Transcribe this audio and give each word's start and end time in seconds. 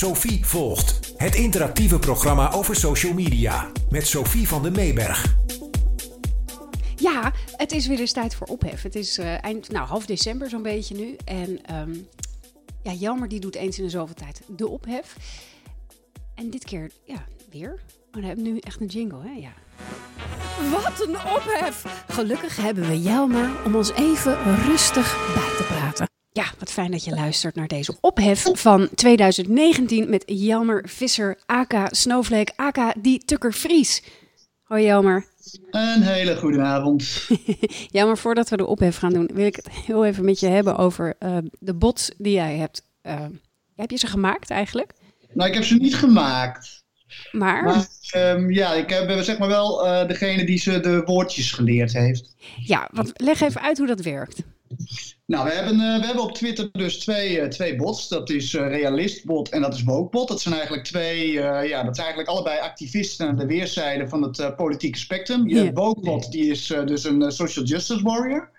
Sophie 0.00 0.46
volgt. 0.46 1.12
Het 1.16 1.34
interactieve 1.34 1.98
programma 1.98 2.52
over 2.52 2.76
social 2.76 3.12
media. 3.12 3.70
Met 3.90 4.06
Sophie 4.06 4.48
van 4.48 4.62
den 4.62 4.72
Meeberg. 4.72 5.36
Ja, 6.96 7.32
het 7.56 7.72
is 7.72 7.86
weer 7.86 7.98
eens 8.00 8.12
tijd 8.12 8.34
voor 8.34 8.46
ophef. 8.46 8.82
Het 8.82 8.94
is 8.94 9.18
uh, 9.18 9.44
eind, 9.44 9.70
nou, 9.70 9.86
half 9.86 10.06
december 10.06 10.48
zo'n 10.48 10.62
beetje 10.62 10.94
nu. 10.94 11.16
En 11.24 11.74
um, 11.74 12.08
ja, 12.82 12.92
Jelmer 12.92 13.28
die 13.28 13.40
doet 13.40 13.54
eens 13.54 13.78
in 13.78 13.84
de 13.84 13.90
zoveel 13.90 14.14
tijd 14.14 14.42
de 14.56 14.68
ophef. 14.68 15.16
En 16.34 16.50
dit 16.50 16.64
keer, 16.64 16.90
ja, 17.04 17.24
weer. 17.50 17.72
Oh, 18.06 18.12
dan 18.12 18.22
hebben 18.22 18.44
we 18.44 18.50
nu 18.50 18.58
echt 18.58 18.80
een 18.80 18.86
jingle, 18.86 19.22
hè? 19.22 19.32
Ja. 19.32 19.52
Wat 20.70 21.06
een 21.06 21.16
ophef! 21.16 22.04
Gelukkig 22.08 22.56
hebben 22.56 22.88
we 22.88 23.02
Jelmer 23.02 23.50
om 23.64 23.74
ons 23.74 23.92
even 23.92 24.64
rustig 24.66 25.32
bij 25.34 25.56
te 25.56 25.64
praten. 25.68 26.09
Ja, 26.32 26.44
wat 26.58 26.70
fijn 26.70 26.90
dat 26.90 27.04
je 27.04 27.14
luistert 27.14 27.54
naar 27.54 27.68
deze 27.68 27.96
ophef 28.00 28.46
van 28.52 28.88
2019 28.94 30.10
met 30.10 30.22
Jelmer 30.26 30.88
Visser, 30.88 31.38
aka 31.46 31.88
Snowflake, 31.90 32.52
aka 32.56 32.94
die 32.98 33.24
Tukker 33.24 33.52
Vries. 33.52 34.02
Hoi 34.62 34.84
Jelmer. 34.84 35.26
Een 35.70 36.02
hele 36.02 36.36
goede 36.36 36.60
avond. 36.60 37.28
ja, 37.96 38.04
maar 38.04 38.18
voordat 38.18 38.48
we 38.48 38.56
de 38.56 38.66
ophef 38.66 38.96
gaan 38.96 39.12
doen, 39.12 39.30
wil 39.34 39.46
ik 39.46 39.56
het 39.56 39.70
heel 39.70 40.04
even 40.04 40.24
met 40.24 40.40
je 40.40 40.46
hebben 40.46 40.76
over 40.76 41.14
uh, 41.20 41.36
de 41.58 41.74
bots 41.74 42.10
die 42.18 42.32
jij 42.32 42.56
hebt. 42.56 42.82
Uh, 43.02 43.24
heb 43.76 43.90
je 43.90 43.96
ze 43.96 44.06
gemaakt 44.06 44.50
eigenlijk? 44.50 44.92
Nou, 45.32 45.48
ik 45.48 45.54
heb 45.54 45.64
ze 45.64 45.74
niet 45.74 45.96
gemaakt. 45.96 46.84
Maar? 47.32 47.64
maar 47.64 47.86
um, 48.36 48.50
ja, 48.50 48.72
ik 48.74 48.90
heb 48.90 49.22
zeg 49.22 49.38
maar 49.38 49.48
wel 49.48 49.86
uh, 49.86 50.06
degene 50.08 50.44
die 50.44 50.58
ze 50.58 50.80
de 50.80 51.02
woordjes 51.04 51.52
geleerd 51.52 51.92
heeft. 51.92 52.34
Ja, 52.64 52.88
want 52.92 53.12
leg 53.14 53.40
even 53.40 53.60
uit 53.60 53.78
hoe 53.78 53.86
dat 53.86 54.00
werkt. 54.00 54.42
Nou, 55.30 55.44
we 55.44 55.50
hebben, 55.50 55.74
uh, 55.74 55.98
we 55.98 56.06
hebben 56.06 56.24
op 56.24 56.34
Twitter 56.34 56.68
dus 56.72 56.98
twee, 56.98 57.40
uh, 57.40 57.46
twee 57.46 57.76
bots. 57.76 58.08
Dat 58.08 58.30
is 58.30 58.52
uh, 58.52 58.68
Realistbot 58.68 59.48
en 59.48 59.60
dat 59.60 59.74
is 59.74 59.82
Wokebot. 59.82 60.28
Dat 60.28 60.40
zijn 60.40 60.54
eigenlijk 60.54 60.84
twee, 60.84 61.32
ja, 61.32 61.82
dat 61.82 61.94
zijn 61.96 62.06
eigenlijk 62.06 62.28
allebei 62.28 62.58
activisten 62.58 63.28
aan 63.28 63.36
de 63.36 63.46
weerszijde 63.46 64.08
van 64.08 64.22
het 64.22 64.56
politieke 64.56 64.98
spectrum. 64.98 65.48
Yeah. 65.48 65.74
Wokebot 65.74 66.32
die 66.32 66.50
is 66.50 66.66
dus 66.66 67.04
een 67.04 67.32
social 67.32 67.64
justice 67.64 68.02
warrior. 68.02 68.50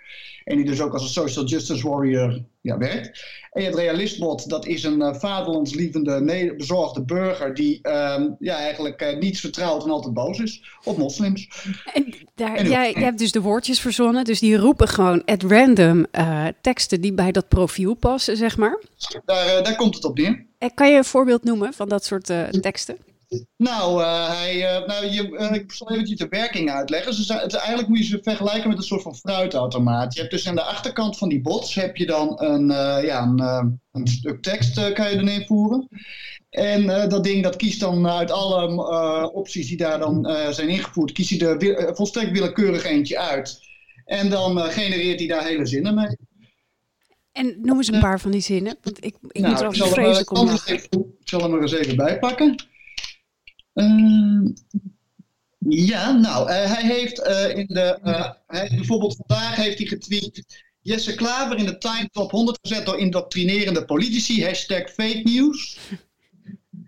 En 0.52 0.58
die 0.58 0.66
dus 0.66 0.82
ook 0.82 0.94
als 0.94 1.04
een 1.04 1.10
social 1.10 1.46
justice 1.46 1.90
warrior 1.90 2.44
ja, 2.62 2.78
werkt. 2.78 3.26
En 3.52 3.62
je 3.62 3.68
hebt 3.68 3.80
Realistbot, 3.80 4.50
dat 4.50 4.66
is 4.66 4.84
een 4.84 5.00
uh, 5.00 5.14
vaderlandslievende, 5.14 6.54
bezorgde 6.58 7.04
burger 7.04 7.54
die 7.54 7.80
um, 7.90 8.36
ja, 8.40 8.56
eigenlijk 8.56 9.02
uh, 9.02 9.18
niets 9.20 9.40
vertrouwt 9.40 9.84
en 9.84 9.90
altijd 9.90 10.14
boos 10.14 10.40
is 10.40 10.64
op 10.84 10.98
moslims. 10.98 11.50
En, 11.94 12.14
daar, 12.36 12.56
en 12.56 12.70
jij, 12.70 12.92
jij 12.92 13.04
hebt 13.04 13.20
dus 13.20 13.32
de 13.32 13.42
woordjes 13.42 13.80
verzonnen, 13.80 14.24
dus 14.24 14.40
die 14.40 14.58
roepen 14.58 14.88
gewoon 14.88 15.24
at 15.26 15.44
random 15.44 16.06
uh, 16.12 16.48
teksten 16.62 17.02
die 17.02 17.14
bij 17.14 17.32
dat 17.32 17.48
profiel 17.48 17.94
passen, 17.94 18.38
zeg 18.38 18.58
maar. 18.58 18.82
Daar, 19.26 19.64
daar 19.64 19.76
komt 19.76 19.96
het 19.96 20.06
op 20.06 20.18
neer. 20.18 20.46
En 20.58 20.74
kan 20.74 20.90
je 20.92 20.98
een 20.98 21.06
voorbeeld 21.06 21.44
noemen 21.44 21.74
van 21.74 21.90
dat 21.90 22.06
soort 22.06 22.34
teksten? 22.62 22.98
Nou, 23.58 24.02
uh, 24.02 24.30
hij, 24.30 24.56
uh, 24.56 24.88
nou 24.88 25.06
je, 25.06 25.30
uh, 25.30 25.52
ik 25.52 25.72
zal 25.72 25.92
even 25.92 26.16
de 26.16 26.28
werking 26.30 26.72
uitleggen. 26.72 27.38
Het, 27.38 27.54
eigenlijk 27.54 27.88
moet 27.88 27.98
je 27.98 28.04
ze 28.04 28.20
vergelijken 28.22 28.70
met 28.70 28.78
een 28.78 28.84
soort 28.84 29.02
van 29.02 29.16
fruitautomaat. 29.16 30.14
Je 30.14 30.20
hebt 30.20 30.32
dus 30.32 30.48
aan 30.48 30.56
de 30.56 30.64
achterkant 30.64 31.18
van 31.18 31.30
die 31.30 31.42
bots 31.42 31.76
heb 31.76 31.96
je 31.96 32.06
dan 32.06 32.42
een, 32.42 32.68
ja, 33.06 33.22
een, 33.22 33.80
een 33.92 34.08
stuk 34.08 34.42
tekst 34.42 34.94
kan 34.94 35.09
je 35.09 35.18
erin 35.18 35.46
voeren. 35.46 35.88
En 36.50 37.09
dat 37.09 37.24
ding 37.24 37.44
dat 37.44 37.56
kiest 37.56 37.80
dan 37.80 38.08
uit 38.08 38.32
alle 38.32 39.32
opties 39.34 39.68
die 39.68 39.78
daar 39.78 40.00
dan 40.00 40.36
zijn 40.50 40.70
ingevoerd, 40.70 41.12
kiest 41.12 41.42
hij 41.42 41.50
er 41.50 41.96
volstrekt 41.96 42.32
willekeurig 42.32 42.86
eentje 42.86 43.20
uit. 43.20 43.59
En 44.06 44.30
dan 44.30 44.59
genereert 44.59 45.20
hij 45.20 45.28
daar 45.28 45.46
hele 45.46 45.66
zinnen 45.66 45.96
mee. 45.96 46.18
En 47.32 47.58
noem 47.62 47.78
eens 47.78 47.92
een 47.92 48.00
paar 48.00 48.20
van 48.20 48.32
die 48.32 48.42
zinnen. 48.42 48.78
Want 48.82 49.06
ik, 49.06 49.16
ik 49.28 49.42
nou, 49.42 49.54
moet 49.54 49.62
er 49.62 49.82
al 49.82 49.88
vreselijk 49.88 50.38
om 50.38 50.50
Ik 50.68 50.88
zal 51.24 51.42
hem 51.42 51.54
er 51.54 51.62
eens 51.62 51.74
even 51.74 51.96
bij 51.96 52.20
pakken. 52.20 52.70
Uh, 53.74 54.50
ja, 55.60 56.12
nou, 56.12 56.50
uh, 56.50 56.74
hij 56.74 56.84
heeft 56.84 57.20
uh, 57.20 57.58
in 57.58 57.68
de. 57.68 58.00
Hij, 58.48 58.72
bijvoorbeeld 58.76 59.16
vandaag 59.26 59.56
heeft 59.56 59.78
hij 59.78 59.88
getweet. 59.88 60.64
Jesse 60.82 61.16
Klaver 61.16 61.58
in 61.58 61.66
de 61.66 61.78
Time 61.78 62.10
Top 62.12 62.31
100 62.31 62.60
gezet 62.62 62.86
door 62.86 63.00
indoctrinerende 63.00 63.86
politici. 63.86 64.46
Hashtag 64.46 64.90
fake 64.90 65.22
news. 65.24 65.80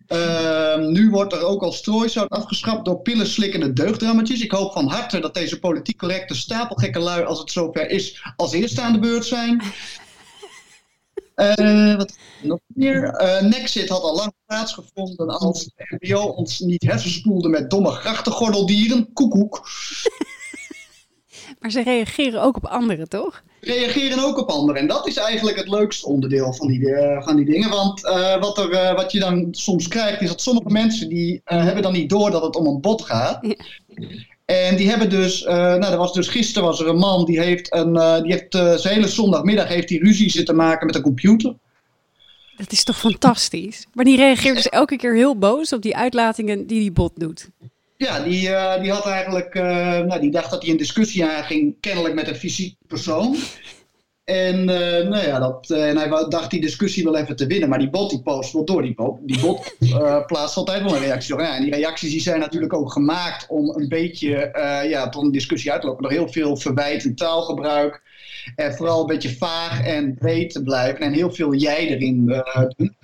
Ehm, 0.07 0.91
nu 0.91 1.09
wordt 1.09 1.33
er 1.33 1.41
ook 1.41 1.63
al 1.63 1.71
strooisout 1.71 2.29
afgeschaft 2.29 2.85
door 2.85 3.01
pillenslikkende 3.01 3.73
deugdrammetjes. 3.73 4.41
Ik 4.41 4.51
hoop 4.51 4.73
van 4.73 4.87
harte 4.87 5.19
dat 5.19 5.33
deze 5.33 5.59
politiek 5.59 5.97
correcte 5.97 6.35
stapelgekke 6.35 6.99
lui, 6.99 7.23
als 7.23 7.39
het 7.39 7.51
zover 7.51 7.89
is, 7.89 8.23
als 8.35 8.53
eerste 8.53 8.81
aan 8.81 8.93
de 8.93 8.99
beurt 8.99 9.25
zijn. 9.25 9.61
Uh, 11.35 11.95
wat 11.95 12.17
nog 12.41 12.59
meer? 12.67 13.21
Uh, 13.21 13.41
Nexit 13.41 13.89
had 13.89 14.01
al 14.01 14.15
lang 14.15 14.33
plaatsgevonden 14.45 15.27
als 15.27 15.63
de 15.63 15.97
NPO 15.99 16.21
ons 16.21 16.59
niet 16.59 16.83
hersenspoelde 16.83 17.49
met 17.49 17.69
domme 17.69 17.89
grachtengordeldieren. 17.89 19.13
Koekoek. 19.13 19.61
maar 21.59 21.71
ze 21.71 21.83
reageren 21.83 22.41
ook 22.41 22.55
op 22.55 22.65
anderen, 22.65 23.09
toch? 23.09 23.43
Reageren 23.59 24.23
ook 24.23 24.37
op 24.37 24.49
anderen. 24.49 24.81
En 24.81 24.87
dat 24.87 25.07
is 25.07 25.17
eigenlijk 25.17 25.57
het 25.57 25.69
leukste 25.69 26.07
onderdeel 26.07 26.53
van 26.53 26.67
die, 26.67 26.79
uh, 26.79 27.23
van 27.23 27.35
die 27.35 27.45
dingen. 27.45 27.69
Want 27.69 28.01
wat, 28.39 28.57
er, 28.57 28.95
wat 28.95 29.11
je 29.11 29.19
dan 29.19 29.47
soms 29.51 29.87
krijgt, 29.87 30.21
is 30.21 30.27
dat 30.27 30.41
sommige 30.41 30.69
mensen 30.69 31.09
die 31.09 31.41
hebben 31.43 31.83
dan 31.83 31.93
niet 31.93 32.09
door 32.09 32.31
dat 32.31 32.43
het 32.43 32.55
om 32.55 32.65
een 32.65 32.81
bot 32.81 33.01
gaat. 33.01 33.37
Ja. 33.41 33.55
En 34.53 34.75
die 34.75 34.89
hebben 34.89 35.09
dus, 35.09 35.41
uh, 35.41 35.49
nou, 35.51 35.85
er 35.91 35.97
was 35.97 36.13
dus 36.13 36.27
gisteren 36.27 36.67
was 36.67 36.79
er 36.79 36.87
een 36.87 36.97
man 36.97 37.25
die 37.25 37.39
heeft, 37.39 37.73
een, 37.73 37.95
uh, 37.95 38.21
die 38.21 38.31
heeft 38.31 38.55
uh, 38.55 38.73
zijn 38.75 38.93
hele 38.93 39.07
zondagmiddag 39.07 39.67
heeft 39.67 39.87
die 39.87 40.03
ruzie 40.03 40.29
zitten 40.29 40.55
maken 40.55 40.85
met 40.85 40.95
een 40.95 41.01
computer. 41.01 41.55
Dat 42.57 42.71
is 42.71 42.83
toch 42.83 42.99
fantastisch? 42.99 43.87
Maar 43.93 44.05
die 44.05 44.17
reageert 44.17 44.55
dus 44.55 44.69
elke 44.69 44.95
keer 44.95 45.15
heel 45.15 45.37
boos 45.37 45.73
op 45.73 45.81
die 45.81 45.95
uitlatingen 45.95 46.67
die 46.67 46.79
die 46.79 46.91
bot 46.91 47.11
doet. 47.15 47.49
Ja, 47.97 48.19
die, 48.19 48.39
die 48.81 48.91
had 48.91 49.05
eigenlijk, 49.05 49.53
nou, 49.53 50.19
die 50.19 50.31
dacht 50.31 50.51
dat 50.51 50.61
hij 50.61 50.71
een 50.71 50.77
discussie 50.77 51.25
aanging, 51.25 51.75
kennelijk 51.79 52.13
met 52.13 52.27
een 52.27 52.35
fysiek 52.35 52.75
persoon. 52.87 53.35
En, 54.23 54.59
uh, 54.59 55.09
nou 55.09 55.25
ja, 55.25 55.39
dat, 55.39 55.69
uh, 55.69 55.89
en 55.89 55.97
hij 55.97 56.27
dacht 56.29 56.49
die 56.49 56.61
discussie 56.61 57.03
wel 57.03 57.17
even 57.17 57.35
te 57.35 57.47
winnen. 57.47 57.69
Maar 57.69 57.79
die 57.79 57.89
bot 57.89 58.09
die 58.09 58.21
post 58.21 58.53
wel 58.53 58.65
door. 58.65 58.81
Die 58.81 58.95
bot, 58.95 59.19
die 59.23 59.39
bot 59.39 59.75
uh, 59.79 60.25
plaatst 60.27 60.57
altijd 60.57 60.83
wel 60.83 60.95
een 60.95 61.01
reactie 61.01 61.35
door. 61.35 61.43
Ja, 61.43 61.55
en 61.55 61.61
die 61.61 61.73
reacties 61.73 62.11
die 62.11 62.21
zijn 62.21 62.39
natuurlijk 62.39 62.73
ook 62.73 62.91
gemaakt 62.91 63.45
om 63.49 63.69
een 63.69 63.87
beetje 63.87 64.49
ja, 64.89 65.09
tot 65.09 65.23
een 65.23 65.31
discussie 65.31 65.71
uit 65.71 65.81
te 65.81 65.87
lopen. 65.87 66.03
Door 66.03 66.11
heel 66.11 66.27
veel 66.27 66.57
verwijtend 66.57 67.17
taalgebruik. 67.17 68.01
En 68.55 68.73
vooral 68.73 68.99
een 68.99 69.07
beetje 69.07 69.37
vaag 69.37 69.83
en 69.85 70.13
breed 70.13 70.51
te 70.51 70.63
blijven. 70.63 70.99
En 70.99 71.13
heel 71.13 71.31
veel 71.31 71.53
jij 71.53 71.87
erin 71.87 72.43
doen. 72.77 72.95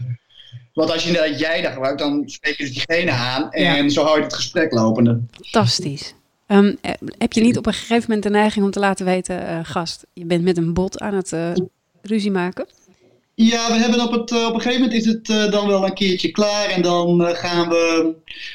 Want 0.73 0.91
als 0.91 1.03
je 1.03 1.07
inderdaad 1.07 1.39
jij 1.39 1.61
daar 1.61 1.71
gebruikt, 1.71 1.99
dan 1.99 2.23
spreek 2.25 2.57
je 2.57 2.63
dus 2.63 2.73
diegene 2.73 3.11
aan. 3.11 3.51
En 3.51 3.83
ja. 3.83 3.89
zo 3.89 4.03
hou 4.03 4.17
je 4.17 4.23
het 4.23 4.33
gesprek 4.33 4.73
lopende. 4.73 5.21
Fantastisch. 5.31 6.13
Um, 6.51 6.77
heb 7.17 7.33
je 7.33 7.41
niet 7.41 7.57
op 7.57 7.65
een 7.65 7.73
gegeven 7.73 8.03
moment 8.07 8.23
de 8.23 8.29
neiging 8.29 8.65
om 8.65 8.71
te 8.71 8.79
laten 8.79 9.05
weten, 9.05 9.41
uh, 9.41 9.59
gast, 9.63 10.05
je 10.13 10.25
bent 10.25 10.43
met 10.43 10.57
een 10.57 10.73
bot 10.73 10.99
aan 10.99 11.13
het 11.13 11.31
uh, 11.31 11.51
ruzie 12.01 12.31
maken? 12.31 12.65
Ja, 13.35 13.67
we 13.71 13.77
hebben 13.77 14.01
op, 14.01 14.11
het, 14.11 14.31
op 14.31 14.53
een 14.53 14.61
gegeven 14.61 14.81
moment 14.81 14.99
is 14.99 15.05
het 15.05 15.51
dan 15.51 15.67
wel 15.67 15.85
een 15.85 15.93
keertje 15.93 16.31
klaar 16.31 16.65
en 16.65 16.81
dan 16.81 17.21
gaan 17.35 17.69
we 17.69 18.13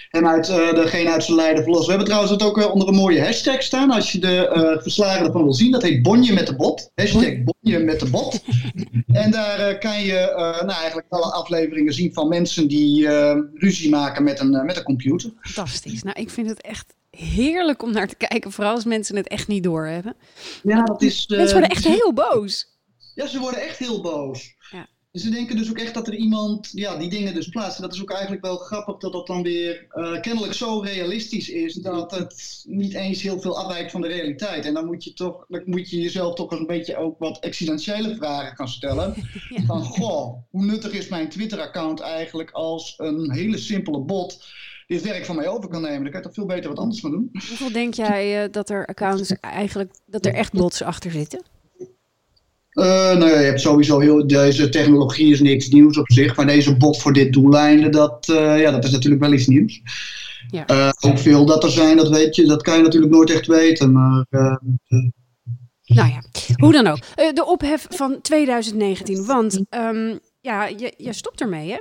hem 0.08 0.26
uit, 0.26 0.46
degene 0.46 1.10
uit 1.10 1.24
zijn 1.24 1.36
lijden 1.36 1.62
verlossen. 1.62 1.86
We 1.86 1.90
hebben 1.92 2.06
trouwens 2.06 2.32
het 2.32 2.42
ook 2.42 2.72
onder 2.72 2.88
een 2.88 2.94
mooie 2.94 3.20
hashtag 3.24 3.62
staan, 3.62 3.90
als 3.90 4.12
je 4.12 4.18
de 4.18 4.78
verslagen 4.82 5.26
ervan 5.26 5.42
wil 5.42 5.54
zien. 5.54 5.70
Dat 5.70 5.82
heet 5.82 6.02
Bonje 6.02 6.32
met 6.32 6.46
de 6.46 6.56
bot. 6.56 6.90
Hashtag 6.94 7.34
Bonje 7.44 7.78
met 7.78 8.00
de 8.00 8.10
bot. 8.10 8.42
en 9.22 9.30
daar 9.30 9.78
kan 9.78 10.02
je 10.02 10.32
nou, 10.66 10.80
eigenlijk 10.80 11.06
alle 11.08 11.32
afleveringen 11.32 11.92
zien 11.92 12.12
van 12.12 12.28
mensen 12.28 12.68
die 12.68 13.08
ruzie 13.54 13.90
maken 13.90 14.24
met 14.24 14.40
een, 14.40 14.64
met 14.64 14.76
een 14.76 14.82
computer. 14.82 15.32
Fantastisch. 15.40 16.02
Nou, 16.02 16.20
ik 16.20 16.30
vind 16.30 16.48
het 16.48 16.62
echt 16.62 16.94
heerlijk 17.16 17.82
om 17.82 17.92
naar 17.92 18.08
te 18.08 18.16
kijken, 18.16 18.52
vooral 18.52 18.74
als 18.74 18.84
mensen 18.84 19.16
het 19.16 19.28
echt 19.28 19.48
niet 19.48 19.62
doorhebben. 19.62 20.16
Ja, 20.62 20.82
dat 20.84 21.02
is. 21.02 21.26
Uh, 21.28 21.36
mensen 21.36 21.58
worden 21.58 21.76
echt 21.76 21.84
heel 21.84 22.12
boos. 22.12 22.72
Ja, 23.14 23.26
ze 23.26 23.38
worden 23.38 23.60
echt 23.60 23.78
heel 23.78 24.02
boos. 24.02 24.54
Ja. 24.70 24.88
Ze 25.12 25.30
denken 25.30 25.56
dus 25.56 25.70
ook 25.70 25.78
echt 25.78 25.94
dat 25.94 26.06
er 26.06 26.14
iemand 26.14 26.70
ja, 26.72 26.96
die 26.96 27.10
dingen 27.10 27.34
dus 27.34 27.48
plaatst. 27.48 27.76
En 27.76 27.82
dat 27.82 27.94
is 27.94 28.02
ook 28.02 28.10
eigenlijk 28.10 28.42
wel 28.42 28.56
grappig 28.56 28.96
dat 28.96 29.12
dat 29.12 29.26
dan 29.26 29.42
weer 29.42 29.86
uh, 29.92 30.20
kennelijk 30.20 30.52
zo 30.52 30.78
realistisch 30.78 31.48
is 31.48 31.74
dat 31.74 32.10
het 32.10 32.64
niet 32.66 32.94
eens 32.94 33.22
heel 33.22 33.40
veel 33.40 33.58
afwijkt 33.58 33.90
van 33.90 34.00
de 34.00 34.08
realiteit. 34.08 34.64
En 34.64 34.74
dan 34.74 34.86
moet 34.86 35.04
je, 35.04 35.12
toch, 35.12 35.44
dan 35.48 35.62
moet 35.64 35.90
je 35.90 36.00
jezelf 36.00 36.34
toch 36.34 36.50
een 36.50 36.66
beetje 36.66 36.96
ook 36.96 37.18
wat 37.18 37.38
existentiële 37.38 38.16
vragen 38.16 38.56
gaan 38.56 38.68
stellen. 38.68 39.14
Ja. 39.48 39.64
Van 39.64 39.82
goh, 39.82 40.38
hoe 40.50 40.64
nuttig 40.64 40.92
is 40.92 41.08
mijn 41.08 41.28
Twitter-account 41.28 42.00
eigenlijk 42.00 42.50
als 42.50 42.94
een 42.96 43.32
hele 43.32 43.58
simpele 43.58 43.98
bot 43.98 44.44
die 44.86 44.96
het 44.96 45.06
werk 45.06 45.24
van 45.24 45.36
mij 45.36 45.48
over 45.48 45.68
kan 45.68 45.82
nemen. 45.82 46.02
Dan 46.02 46.10
kan 46.10 46.20
je 46.20 46.26
toch 46.26 46.34
veel 46.34 46.46
beter 46.46 46.68
wat 46.68 46.78
anders 46.78 47.02
mee 47.02 47.12
doen. 47.12 47.28
Hoeveel 47.32 47.72
denk 47.72 47.94
jij 47.94 48.44
uh, 48.44 48.48
dat 48.52 48.70
er 48.70 48.86
accounts 48.86 49.32
eigenlijk, 49.40 49.90
dat 50.06 50.26
er 50.26 50.34
echt 50.34 50.52
bots 50.52 50.82
achter 50.82 51.10
zitten? 51.10 51.42
Uh, 52.72 52.84
nou 52.84 53.26
ja, 53.26 53.38
je 53.38 53.46
hebt 53.46 53.60
sowieso 53.60 53.98
heel, 53.98 54.26
deze 54.26 54.68
technologie 54.68 55.32
is 55.32 55.40
niks 55.40 55.68
nieuws 55.68 55.98
op 55.98 56.12
zich, 56.12 56.36
maar 56.36 56.46
deze 56.46 56.76
bot 56.76 57.00
voor 57.00 57.12
dit 57.12 57.32
doeleinde, 57.32 57.88
dat, 57.88 58.28
uh, 58.28 58.60
ja, 58.60 58.70
dat 58.70 58.84
is 58.84 58.90
natuurlijk 58.90 59.22
wel 59.22 59.32
iets 59.32 59.46
nieuws. 59.46 59.80
Ja. 60.50 60.92
Hoeveel 60.98 61.46
dat 61.46 61.64
er 61.64 61.70
zijn, 61.70 61.96
dat 61.96 62.08
weet 62.08 62.36
je, 62.36 62.46
dat 62.46 62.62
kan 62.62 62.76
je 62.76 62.82
natuurlijk 62.82 63.12
nooit 63.12 63.30
echt 63.30 63.46
weten, 63.46 63.92
maar... 63.92 64.26
nou 65.84 66.08
ja, 66.08 66.22
hoe 66.56 66.72
dan 66.72 66.86
ook. 66.86 66.98
de 67.14 67.44
ophef 67.46 67.86
van 67.90 68.20
2019, 68.20 69.24
want 69.24 69.62
um, 69.70 70.18
ja, 70.40 70.66
je, 70.66 70.94
je 70.96 71.12
stopt 71.12 71.40
ermee 71.40 71.70
hè? 71.70 71.78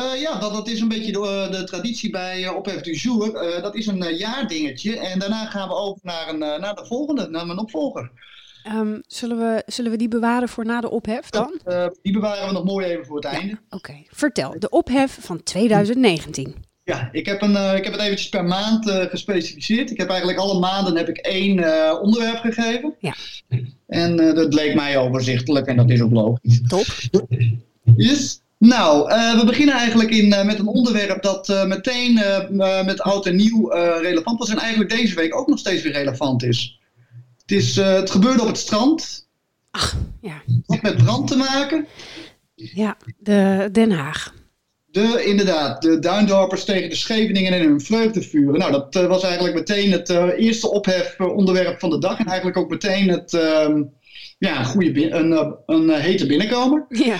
Uh, 0.00 0.20
ja, 0.20 0.38
dat, 0.38 0.52
dat 0.52 0.68
is 0.68 0.80
een 0.80 0.88
beetje 0.88 1.12
de, 1.12 1.48
de 1.50 1.64
traditie 1.64 2.10
bij 2.10 2.42
uh, 2.42 2.56
Ophef 2.56 2.80
du 2.80 2.92
Jour. 2.92 3.56
Uh, 3.56 3.62
dat 3.62 3.74
is 3.74 3.86
een 3.86 4.16
jaardingetje. 4.16 4.98
En 4.98 5.18
daarna 5.18 5.44
gaan 5.44 5.68
we 5.68 5.74
over 5.74 6.00
naar, 6.02 6.28
een, 6.28 6.38
naar 6.38 6.74
de 6.74 6.86
volgende, 6.86 7.28
naar 7.28 7.46
mijn 7.46 7.58
opvolger. 7.58 8.10
Um, 8.74 9.02
zullen, 9.06 9.38
we, 9.38 9.62
zullen 9.66 9.90
we 9.90 9.96
die 9.96 10.08
bewaren 10.08 10.48
voor 10.48 10.64
na 10.64 10.80
de 10.80 10.90
ophef 10.90 11.30
dan? 11.30 11.60
die 12.02 12.12
bewaren 12.12 12.46
we 12.46 12.52
nog 12.52 12.64
mooi 12.64 12.86
even 12.86 13.06
voor 13.06 13.16
het 13.16 13.24
einde. 13.24 13.52
Oké, 13.52 13.76
okay. 13.76 14.06
vertel. 14.10 14.54
De 14.58 14.68
ophef 14.68 15.18
van 15.20 15.42
2019. 15.42 16.54
Ja, 16.84 17.08
ik 17.12 17.26
heb, 17.26 17.42
een, 17.42 17.76
ik 17.76 17.84
heb 17.84 17.92
het 17.92 18.02
eventjes 18.02 18.28
per 18.28 18.44
maand 18.44 18.90
gespecificeerd. 18.90 19.90
Ik 19.90 19.98
heb 19.98 20.08
eigenlijk 20.08 20.38
alle 20.38 20.58
maanden 20.58 20.96
heb 20.96 21.08
ik 21.08 21.16
één 21.16 21.52
onderwerp 22.02 22.38
gegeven. 22.40 22.94
Ja. 22.98 23.14
En 23.86 24.16
dat 24.16 24.54
leek 24.54 24.74
mij 24.74 24.98
overzichtelijk 24.98 25.66
en 25.66 25.76
dat 25.76 25.90
is 25.90 26.00
ook 26.00 26.12
logisch. 26.12 26.60
Top. 26.68 26.86
Yes. 27.96 28.44
Nou, 28.58 29.10
uh, 29.10 29.38
we 29.38 29.46
beginnen 29.46 29.74
eigenlijk 29.74 30.10
in, 30.10 30.26
uh, 30.26 30.44
met 30.44 30.58
een 30.58 30.66
onderwerp 30.66 31.22
dat 31.22 31.48
uh, 31.48 31.64
meteen 31.64 32.14
met 32.84 33.00
oud 33.00 33.26
en 33.26 33.36
nieuw 33.36 33.70
relevant 34.00 34.38
was 34.38 34.48
en 34.48 34.58
eigenlijk 34.58 34.90
deze 34.90 35.14
week 35.14 35.36
ook 35.36 35.48
nog 35.48 35.58
steeds 35.58 35.82
weer 35.82 35.92
relevant 35.92 36.42
is. 36.42 36.80
Het, 37.40 37.52
is, 37.52 37.76
het 37.76 38.10
gebeurde 38.10 38.40
op 38.40 38.46
het 38.46 38.58
strand. 38.58 39.28
Ach, 39.70 39.96
ja. 40.20 40.42
Had 40.66 40.82
met 40.82 40.96
brand 40.96 41.28
te 41.28 41.36
maken. 41.36 41.86
Ja, 42.54 42.96
de 43.18 43.68
Den 43.72 43.90
Haag. 43.90 44.34
De, 44.86 45.24
inderdaad, 45.24 45.82
de 45.82 45.98
Duindorpers 45.98 46.64
tegen 46.64 46.90
de 46.90 46.96
Scheveningen 46.96 47.52
in 47.52 47.68
hun 47.68 47.80
vreugde 47.80 48.22
vuren. 48.22 48.58
Nou, 48.58 48.72
dat 48.72 49.06
was 49.06 49.22
eigenlijk 49.22 49.54
meteen 49.54 49.92
het 49.92 50.08
eerste 50.36 50.70
ophef 50.70 51.20
onderwerp 51.20 51.80
van 51.80 51.90
de 51.90 51.98
dag. 51.98 52.18
En 52.18 52.26
eigenlijk 52.26 52.56
ook 52.56 52.70
meteen 52.70 53.08
het, 53.08 53.30
ja, 54.38 54.58
een, 54.58 54.64
goede, 54.64 55.10
een, 55.10 55.56
een 55.66 55.90
hete 55.90 56.26
binnenkomer. 56.26 56.86
Ja. 56.88 57.18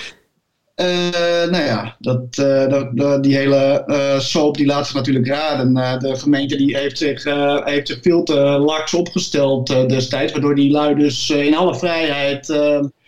Uh, 0.81 1.51
nou 1.51 1.65
ja, 1.65 1.97
dat, 1.99 2.39
uh, 2.39 3.21
die 3.21 3.37
hele 3.37 3.85
uh, 3.87 4.19
soap 4.19 4.57
die 4.57 4.67
laat 4.67 4.87
zich 4.87 4.95
natuurlijk 4.95 5.27
raden. 5.27 5.75
de 5.99 6.17
gemeente 6.17 6.57
die 6.57 6.77
heeft, 6.77 6.99
zich, 6.99 7.25
heeft 7.65 7.89
zich 7.89 7.99
veel 8.03 8.23
te 8.23 8.35
laks 8.41 8.95
opgesteld 8.95 9.67
destijds, 9.67 10.33
waardoor 10.33 10.55
die 10.55 10.71
lui 10.71 10.95
dus 10.95 11.31
in 11.31 11.57
alle 11.57 11.75
vrijheid 11.75 12.47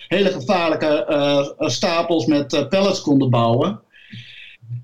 hele 0.09 0.31
gevaarlijke 0.31 1.55
stapels 1.59 2.27
met 2.27 2.67
pellets 2.69 3.01
konden 3.01 3.31
bouwen. 3.31 3.81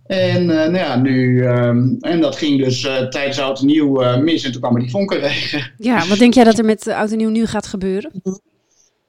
En 0.07 0.47
nou 0.47 0.77
ja, 0.77 0.97
nu, 0.97 1.47
um, 1.47 1.97
en 2.01 2.21
dat 2.21 2.37
ging 2.37 2.65
dus 2.65 2.81
tijdens 3.11 3.39
Oud 3.39 3.61
en 3.61 3.67
Nieuw 3.67 4.19
mis 4.19 4.45
en 4.45 4.53
toen 4.53 4.61
kwam 4.61 4.75
er 4.75 4.81
die 4.81 4.91
vonkenregen. 4.91 5.73
Ja, 5.79 6.07
wat 6.07 6.19
denk 6.19 6.35
jij 6.35 6.45
dat 6.45 6.59
er 6.59 6.65
met 6.65 6.89
Oud 6.89 7.11
en 7.11 7.17
Nieuw 7.17 7.31
nu 7.31 7.47
gaat 7.47 7.67
gebeuren? 7.67 8.11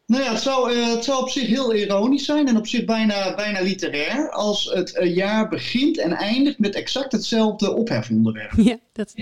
Nou 0.06 0.24
ja, 0.24 0.32
het 0.32 0.42
zou, 0.42 0.74
uh, 0.74 0.94
het 0.94 1.04
zou 1.04 1.22
op 1.22 1.30
zich 1.30 1.48
heel 1.48 1.74
ironisch 1.74 2.26
zijn 2.26 2.48
en 2.48 2.58
op 2.58 2.68
zich 2.68 2.86
bijna, 2.86 3.36
bijna 3.36 3.62
literair 3.62 4.32
als 4.32 4.66
het 4.74 4.96
uh, 4.96 5.16
jaar 5.16 5.50
begint 5.50 5.98
en 5.98 6.12
eindigt 6.12 6.60
met 6.60 6.76
exact 6.76 7.12
hetzelfde 7.12 7.76
ophefonderwerp. 7.76 8.52
Ja, 8.66 8.78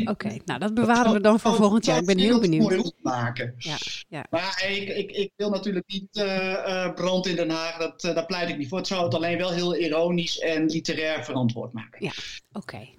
oké. 0.05 0.37
Nou, 0.45 0.59
dat 0.59 0.73
bewaren 0.73 1.03
dat 1.03 1.13
we 1.13 1.19
dan 1.19 1.39
voor 1.39 1.55
volgend 1.55 1.85
jaar. 1.85 1.99
Ik 1.99 2.05
ben 2.05 2.17
heel 2.17 2.39
benieuwd. 2.39 2.69
mooi 2.69 2.79
opmaken. 2.79 3.53
Ja, 3.57 3.77
ja. 4.09 4.25
Maar 4.29 4.65
ik, 4.69 4.89
ik, 4.89 5.11
ik 5.11 5.31
wil 5.35 5.49
natuurlijk 5.49 5.87
niet 5.87 6.17
uh, 6.17 6.93
brand 6.93 7.27
in 7.27 7.35
Den 7.35 7.49
Haag, 7.49 7.77
dat, 7.77 8.01
daar 8.01 8.25
pleit 8.25 8.49
ik 8.49 8.57
niet 8.57 8.67
voor. 8.67 8.77
Het 8.77 8.87
zou 8.87 9.03
het 9.03 9.13
alleen 9.13 9.37
wel 9.37 9.51
heel 9.51 9.75
ironisch 9.75 10.39
en 10.39 10.65
literair 10.65 11.23
verantwoord 11.23 11.73
maken. 11.73 12.05
Ja, 12.05 12.11
oké. 12.51 12.89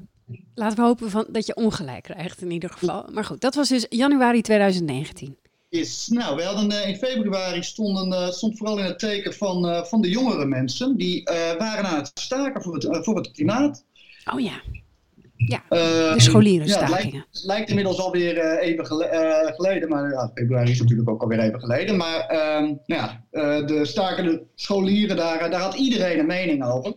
Laten 0.54 0.76
we 0.76 0.84
hopen 0.84 1.10
van, 1.10 1.26
dat 1.28 1.46
je 1.46 1.54
ongelijk 1.54 2.02
krijgt 2.02 2.42
in 2.42 2.50
ieder 2.50 2.70
geval. 2.70 3.08
Maar 3.12 3.24
goed, 3.24 3.40
dat 3.40 3.54
was 3.54 3.68
dus 3.68 3.86
januari 3.88 4.42
2019 4.42 5.36
is, 5.74 6.08
nou, 6.08 6.36
we 6.36 6.42
hadden 6.42 6.70
uh, 6.70 6.88
in 6.88 6.96
februari 6.96 7.62
stonden, 7.62 8.08
uh, 8.08 8.30
stond 8.30 8.58
vooral 8.58 8.78
in 8.78 8.84
het 8.84 8.98
teken 8.98 9.34
van, 9.34 9.68
uh, 9.68 9.84
van 9.84 10.00
de 10.00 10.08
jongere 10.08 10.44
mensen. 10.44 10.96
Die 10.96 11.22
waren 11.58 11.84
aan 11.84 11.96
het 11.96 12.10
staken 12.14 12.62
voor 12.62 12.74
het, 12.74 12.98
voor 13.04 13.16
het 13.16 13.30
klimaat. 13.30 13.84
Oh 14.32 14.40
ja. 14.40 14.62
Ja, 15.36 15.62
de 15.68 16.14
scholieren 16.16 16.66
ja, 16.66 16.80
het 16.80 16.88
lijkt, 16.88 17.44
lijkt, 17.44 17.68
inmiddels 17.68 17.98
alweer 17.98 18.58
even 18.58 18.86
geleden, 19.54 19.88
maar 19.88 20.10
ja, 20.10 20.30
februari 20.34 20.70
is 20.70 20.80
natuurlijk 20.80 21.08
ook 21.08 21.22
alweer 21.22 21.38
even 21.38 21.60
geleden. 21.60 21.96
Maar 21.96 22.20
ehm, 22.20 22.64
nou 22.64 22.78
ja, 22.86 23.22
de 23.60 23.84
stakende 23.84 24.42
scholieren, 24.54 25.16
daar, 25.16 25.50
daar 25.50 25.60
had 25.60 25.74
iedereen 25.74 26.18
een 26.18 26.26
mening 26.26 26.64
over. 26.64 26.94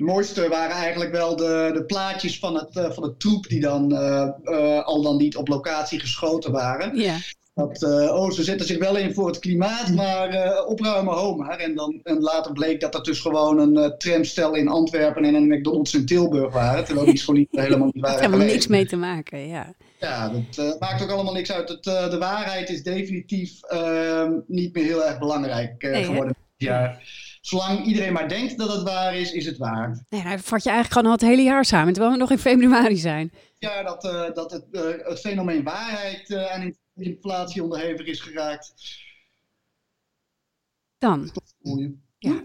Het 0.00 0.08
mooiste 0.08 0.48
waren 0.48 0.76
eigenlijk 0.76 1.12
wel 1.12 1.36
de, 1.36 1.70
de 1.74 1.84
plaatjes 1.84 2.38
van 2.38 2.54
het, 2.54 2.76
uh, 2.76 2.90
van 2.90 3.02
het 3.02 3.20
troep 3.20 3.48
die 3.48 3.60
dan 3.60 3.92
uh, 3.92 4.28
uh, 4.44 4.84
al 4.84 5.02
dan 5.02 5.16
niet 5.16 5.36
op 5.36 5.48
locatie 5.48 6.00
geschoten 6.00 6.52
waren. 6.52 6.96
Ja. 6.96 7.16
Dat, 7.54 7.82
oh, 8.12 8.30
ze 8.30 8.42
zetten 8.42 8.66
zich 8.66 8.78
wel 8.78 8.96
in 8.96 9.14
voor 9.14 9.26
het 9.26 9.38
klimaat, 9.38 9.94
maar 9.94 10.64
opruimen 10.64 11.14
Homer. 11.14 11.48
En, 11.48 11.74
dan, 11.74 12.00
en 12.02 12.20
later 12.20 12.52
bleek 12.52 12.80
dat 12.80 12.92
dat 12.92 13.04
dus 13.04 13.20
gewoon 13.20 13.58
een 13.58 13.94
tramstel 13.98 14.54
in 14.54 14.68
Antwerpen 14.68 15.24
en 15.24 15.34
een 15.34 15.48
McDonald's 15.48 15.94
in 15.94 16.06
Tilburg 16.06 16.52
waren. 16.52 16.84
Terwijl 16.84 17.06
die 17.06 17.18
scholieren 17.18 17.60
helemaal 17.64 17.90
niet 17.92 18.00
waren. 18.00 18.10
Dat 18.10 18.20
heeft 18.20 18.32
helemaal 18.32 18.54
niks 18.54 18.66
mee 18.66 18.86
te 18.86 18.96
maken, 18.96 19.48
ja. 19.48 19.74
Ja, 19.98 20.32
dat 20.54 20.80
maakt 20.80 21.02
ook 21.02 21.10
allemaal 21.10 21.32
niks 21.32 21.52
uit. 21.52 21.68
Het, 21.68 21.84
de 21.84 22.16
waarheid 22.18 22.68
is 22.70 22.82
definitief 22.82 23.62
ehm, 23.62 24.32
niet 24.46 24.74
meer 24.74 24.84
heel 24.84 25.04
erg 25.04 25.18
belangrijk 25.18 25.82
nee, 25.82 26.04
geworden. 26.04 26.34
Ja 26.56 26.98
zolang 27.40 27.84
iedereen 27.84 28.12
maar 28.12 28.28
denkt 28.28 28.58
dat 28.58 28.72
het 28.72 28.82
waar 28.82 29.16
is, 29.16 29.32
is 29.32 29.46
het 29.46 29.56
waar. 29.56 30.06
Nee, 30.08 30.22
dan 30.22 30.38
vat 30.38 30.62
je 30.62 30.70
eigenlijk 30.70 30.92
gewoon 30.92 31.06
al 31.06 31.12
het 31.12 31.30
hele 31.30 31.42
jaar 31.42 31.64
samen, 31.64 31.92
terwijl 31.92 32.12
we 32.12 32.18
nog 32.18 32.30
in 32.30 32.38
februari 32.38 32.96
zijn. 32.96 33.32
Ja, 33.58 33.82
dat, 33.82 34.04
uh, 34.04 34.34
dat 34.34 34.50
het, 34.50 34.66
uh, 34.70 34.82
het, 35.08 35.20
fenomeen 35.20 35.62
waarheid 35.62 36.30
uh, 36.30 36.52
aan 36.52 36.76
inflatie 36.94 37.62
onderhevig 37.62 38.06
is 38.06 38.20
geraakt. 38.20 38.74
Dan? 40.98 41.30
Ja. 42.18 42.44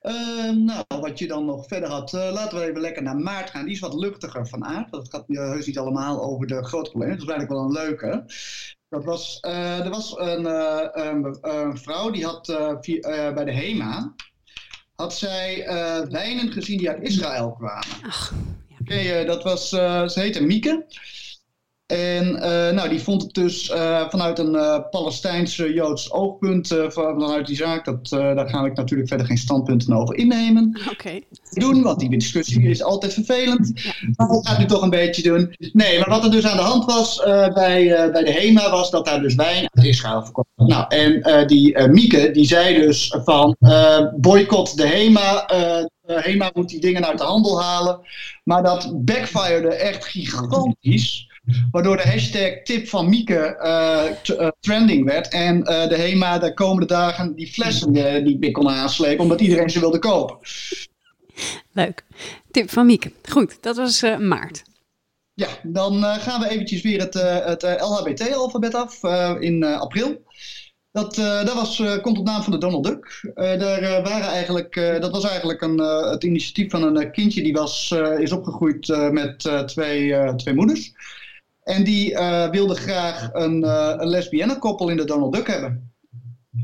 Ehm, 0.00 0.64
nou, 0.64 0.84
wat 0.88 1.18
je 1.18 1.26
dan 1.26 1.44
nog 1.44 1.66
verder 1.66 1.88
had, 1.88 2.12
laten 2.12 2.58
we 2.58 2.64
even 2.64 2.80
lekker 2.80 3.02
naar 3.02 3.16
maart 3.16 3.50
gaan. 3.50 3.64
Die 3.64 3.74
is 3.74 3.80
wat 3.80 3.94
luchtiger 3.94 4.46
van 4.46 4.64
aard. 4.64 4.90
Dat 4.90 5.08
gaat 5.10 5.24
heus 5.26 5.66
niet 5.66 5.78
allemaal 5.78 6.22
over 6.22 6.46
de 6.46 6.64
grote 6.64 6.90
problemen. 6.90 7.18
Dat 7.18 7.28
is 7.28 7.32
eigenlijk 7.32 7.60
wel 7.60 7.82
een 7.82 7.86
leuke. 7.86 8.24
Dat 8.88 9.04
was, 9.04 9.38
uh, 9.46 9.84
er 9.84 9.90
was 9.90 10.18
een, 10.18 10.42
uh, 10.42 10.86
een, 10.92 11.38
een, 11.40 11.78
vrouw 11.78 12.10
die 12.10 12.24
had 12.24 12.48
uh, 12.48 12.72
via, 12.80 13.32
bij 13.32 13.44
de 13.44 13.52
HEMA 13.52 14.14
had 14.94 15.14
zij 15.14 15.64
wijnen 16.10 16.52
gezien 16.52 16.78
die 16.78 16.90
uit 16.90 17.02
Israël 17.02 17.52
kwamen. 17.52 18.02
Ach, 18.06 18.32
ja. 18.68 18.76
okay, 18.80 19.24
dat 19.24 19.42
was, 19.42 19.68
ze 19.68 20.12
heette 20.14 20.42
Mieke. 20.42 20.86
En 21.90 22.26
uh, 22.26 22.40
nou, 22.70 22.88
die 22.88 23.00
vond 23.00 23.22
het 23.22 23.34
dus 23.34 23.70
uh, 23.70 24.08
vanuit 24.08 24.38
een 24.38 24.54
uh, 24.54 24.78
Palestijnse 24.90 25.72
Joods 25.72 26.12
oogpunt, 26.12 26.74
vanuit 26.88 27.46
die 27.46 27.56
zaak, 27.56 27.84
dat, 27.84 28.08
daar 28.08 28.48
ga 28.48 28.64
ik 28.64 28.76
natuurlijk 28.76 29.08
verder 29.08 29.26
geen 29.26 29.38
standpunten 29.38 29.92
over 29.92 30.14
innemen. 30.14 30.80
Oké. 30.80 30.90
Okay. 30.90 31.24
Doen, 31.50 31.82
want 31.82 32.00
die 32.00 32.10
discussie 32.10 32.68
is 32.68 32.82
altijd 32.82 33.12
vervelend. 33.14 33.70
Ja. 33.74 33.92
Maar 34.16 34.28
dat 34.28 34.48
gaat 34.48 34.58
nu 34.58 34.64
toch 34.64 34.82
een 34.82 34.90
beetje 34.90 35.22
doen. 35.22 35.54
Nee, 35.72 35.98
maar 35.98 36.08
wat 36.08 36.24
er 36.24 36.30
dus 36.30 36.46
aan 36.46 36.56
de 36.56 36.62
hand 36.62 36.84
was 36.84 37.22
bij, 37.54 38.10
bij 38.12 38.24
de 38.24 38.32
HEMA 38.32 38.70
was 38.70 38.90
dat 38.90 39.04
daar 39.04 39.20
dus 39.20 39.34
wijn 39.34 39.68
uit 39.70 39.86
Israël 39.86 40.22
verkocht 40.22 40.48
Nou, 40.56 40.84
en 40.88 41.46
die 41.46 41.88
Mieke, 41.88 42.30
die 42.30 42.46
zei 42.46 42.74
dus 42.74 43.14
van 43.24 43.56
boycott 44.16 44.76
de 44.76 44.86
HEMA, 44.86 45.44
HEMA 46.06 46.50
moet 46.54 46.68
die 46.68 46.80
dingen 46.80 47.06
uit 47.06 47.18
de 47.18 47.24
handel 47.24 47.62
halen. 47.62 48.00
Maar 48.44 48.62
dat 48.62 49.04
backfired 49.04 49.74
echt 49.74 50.04
gigantisch. 50.04 51.28
Waardoor 51.70 51.96
de 51.96 52.08
hashtag 52.08 52.62
tip 52.62 52.88
van 52.88 53.08
Mieke 53.08 53.58
uh, 53.62 54.48
trending 54.60 55.04
werd. 55.04 55.28
En 55.28 55.56
uh, 55.56 55.88
de 55.88 55.96
HEMA 55.96 56.38
de 56.38 56.54
komende 56.54 56.86
dagen 56.86 57.34
die 57.34 57.52
flessen 57.52 57.96
uh, 57.96 58.22
niet 58.22 58.40
meer 58.40 58.50
kon 58.50 58.68
aanslepen. 58.68 59.22
Omdat 59.22 59.40
iedereen 59.40 59.70
ze 59.70 59.80
wilde 59.80 59.98
kopen. 59.98 60.38
Leuk. 61.72 62.04
Tip 62.50 62.70
van 62.70 62.86
Mieke. 62.86 63.12
Goed, 63.28 63.62
dat 63.62 63.76
was 63.76 64.02
maart. 64.18 64.62
Ja, 65.34 65.48
dan 65.62 66.02
gaan 66.02 66.40
we 66.40 66.48
eventjes 66.48 66.82
weer 66.82 67.00
het, 67.00 67.14
het 67.44 67.62
LHBT-alfabet 67.62 68.74
af 68.74 69.02
in 69.40 69.64
april. 69.64 70.22
Dat, 70.92 71.14
dat 71.14 71.54
was, 71.54 71.82
komt 72.02 72.18
op 72.18 72.24
naam 72.24 72.42
van 72.42 72.52
de 72.52 72.58
Donald 72.58 72.84
Duck. 72.84 73.32
daar, 73.34 74.02
waren 74.02 74.28
eigenlijk, 74.28 74.74
dat 75.00 75.10
was 75.10 75.24
eigenlijk 75.24 75.60
een, 75.62 75.78
het 76.10 76.24
initiatief 76.24 76.70
van 76.70 76.82
een 76.96 77.12
kindje 77.12 77.42
die 77.42 77.52
was, 77.52 77.94
is 78.18 78.32
opgegroeid 78.32 79.10
met 79.10 79.50
twee, 79.66 80.34
twee 80.36 80.54
moeders. 80.54 80.92
En 81.70 81.84
die 81.84 82.10
uh, 82.10 82.50
wilde 82.50 82.74
graag 82.74 83.28
een, 83.32 83.64
uh, 83.64 83.94
een 83.96 84.08
lesbienne 84.08 84.58
koppel 84.58 84.88
in 84.88 84.96
de 84.96 85.04
Donald 85.04 85.32
Duck 85.32 85.46
hebben. 85.46 85.92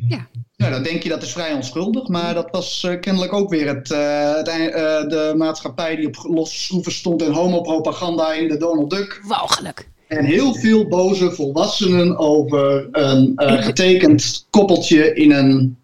Ja. 0.09 0.27
Nou, 0.57 0.73
dan 0.73 0.83
denk 0.83 1.03
je 1.03 1.09
dat 1.09 1.23
is 1.23 1.33
vrij 1.33 1.53
onschuldig, 1.53 2.09
maar 2.09 2.35
dat 2.35 2.51
was 2.51 2.83
uh, 2.83 3.01
kennelijk 3.01 3.33
ook 3.33 3.51
weer 3.51 3.67
het, 3.67 3.89
het 3.89 5.11
de 5.11 5.35
maatschappij 5.37 5.97
die 5.97 6.07
op 6.07 6.17
losse 6.23 6.59
schroeven 6.59 6.93
stond 6.93 7.23
in 7.23 7.33
homopropaganda 7.33 8.33
in 8.33 8.49
de 8.49 8.57
Donald 8.57 8.91
Duck. 8.91 9.21
Walgelijk. 9.27 9.89
En 10.09 10.25
heel 10.25 10.55
veel 10.55 10.89
boze 10.89 11.31
volwassenen 11.31 12.19
over 12.19 12.89
een 12.93 13.35
getekend 13.37 14.47
koppeltje 14.51 15.15
in 15.15 15.33
een 15.33 15.77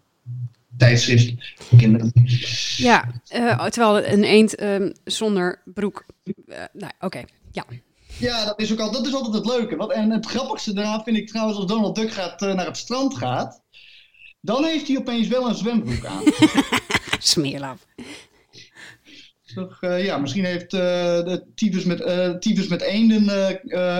tijdschrift 0.77 1.33
voor 1.55 1.77
kinderen. 1.77 2.11
Ja, 2.77 3.11
terwijl 3.69 4.05
een 4.05 4.23
eend 4.23 4.61
um, 4.61 4.93
zonder 5.03 5.61
broek. 5.65 6.05
nou, 6.73 6.91
oké, 6.99 7.23
ja. 7.51 7.65
Ja, 8.19 8.45
dat 8.45 8.59
is 8.59 8.71
ook 8.71 8.79
al, 8.79 8.91
dat 8.91 9.07
is 9.07 9.13
altijd 9.13 9.33
het 9.33 9.45
leuke. 9.45 9.75
Wat, 9.75 9.91
en 9.91 10.11
het 10.11 10.25
grappigste 10.25 10.73
daaraan 10.73 11.03
vind 11.03 11.17
ik 11.17 11.27
trouwens 11.27 11.57
als 11.57 11.67
Donald 11.67 11.95
Duck 11.95 12.11
gaat, 12.11 12.41
uh, 12.41 12.53
naar 12.53 12.65
het 12.65 12.77
strand 12.77 13.17
gaat. 13.17 13.61
Dan 14.41 14.63
heeft 14.63 14.87
hij 14.87 14.97
opeens 14.97 15.27
wel 15.27 15.47
een 15.47 15.55
zwembroek 15.55 16.05
aan. 16.05 16.23
Smeerlap. 17.19 17.77
Uh, 19.81 20.05
ja, 20.05 20.17
misschien 20.17 20.45
heeft 20.45 20.73
uh, 20.73 20.79
de 20.79 21.43
tyfus 21.55 21.83
met, 21.83 21.99
uh, 21.99 22.29
tyfus 22.29 22.67
met 22.67 22.81
eenden 22.81 23.29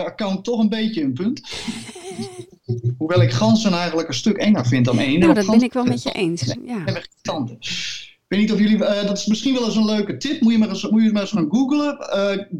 account 0.05 0.43
toch 0.43 0.59
een 0.59 0.69
beetje 0.69 1.01
een 1.01 1.13
punt. 1.13 1.41
Hoewel 2.97 3.21
ik 3.21 3.31
ganzen 3.31 3.73
eigenlijk 3.73 4.07
een 4.07 4.13
stuk 4.13 4.37
enger 4.37 4.65
vind 4.65 4.85
dan 4.85 4.97
eenden. 4.97 5.19
Nou, 5.19 5.33
dat 5.33 5.45
ben 5.45 5.61
ik 5.61 5.73
wel 5.73 5.85
met 5.85 6.03
je 6.03 6.11
eens. 6.11 6.55
Ja. 6.65 7.01
Tanden. 7.21 7.57
Ik 7.59 8.25
weet 8.27 8.39
niet 8.39 8.51
of 8.51 8.59
jullie, 8.59 8.77
dat 8.77 9.17
is 9.17 9.25
misschien 9.25 9.53
wel 9.53 9.65
eens 9.65 9.75
een 9.75 9.85
leuke 9.85 10.17
tip. 10.17 10.41
Moet 10.41 10.51
je 10.51 10.57
maar 10.57 10.69
eens, 10.69 10.89
moet 10.89 11.03
je 11.03 11.11
maar 11.11 11.21
eens 11.21 11.31
gaan 11.31 11.49
googlen. 11.49 11.97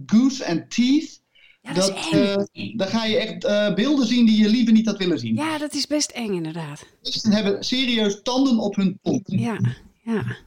goose 0.05 0.45
and 0.45 0.69
teeth. 0.69 1.22
Ja, 1.63 1.74
dat, 1.74 1.88
dat 1.88 2.13
uh, 2.13 2.36
dan 2.75 2.88
ga 2.88 3.05
je 3.05 3.17
echt 3.17 3.46
uh, 3.46 3.74
beelden 3.74 4.08
zien 4.08 4.25
die 4.25 4.41
je 4.41 4.50
liever 4.50 4.74
niet 4.74 4.86
had 4.86 4.98
willen 4.98 5.20
zien. 5.20 5.36
Ja, 5.36 5.58
dat 5.58 5.74
is 5.74 5.88
best 5.88 6.12
eng 6.12 6.34
inderdaad. 6.34 6.86
Ze 7.01 7.29
hebben 7.29 7.63
serieus 7.63 8.22
tanden 8.22 8.58
op 8.58 8.75
hun 8.75 9.00
kont. 9.01 9.24
Ja, 9.25 9.60
ja. 10.03 10.38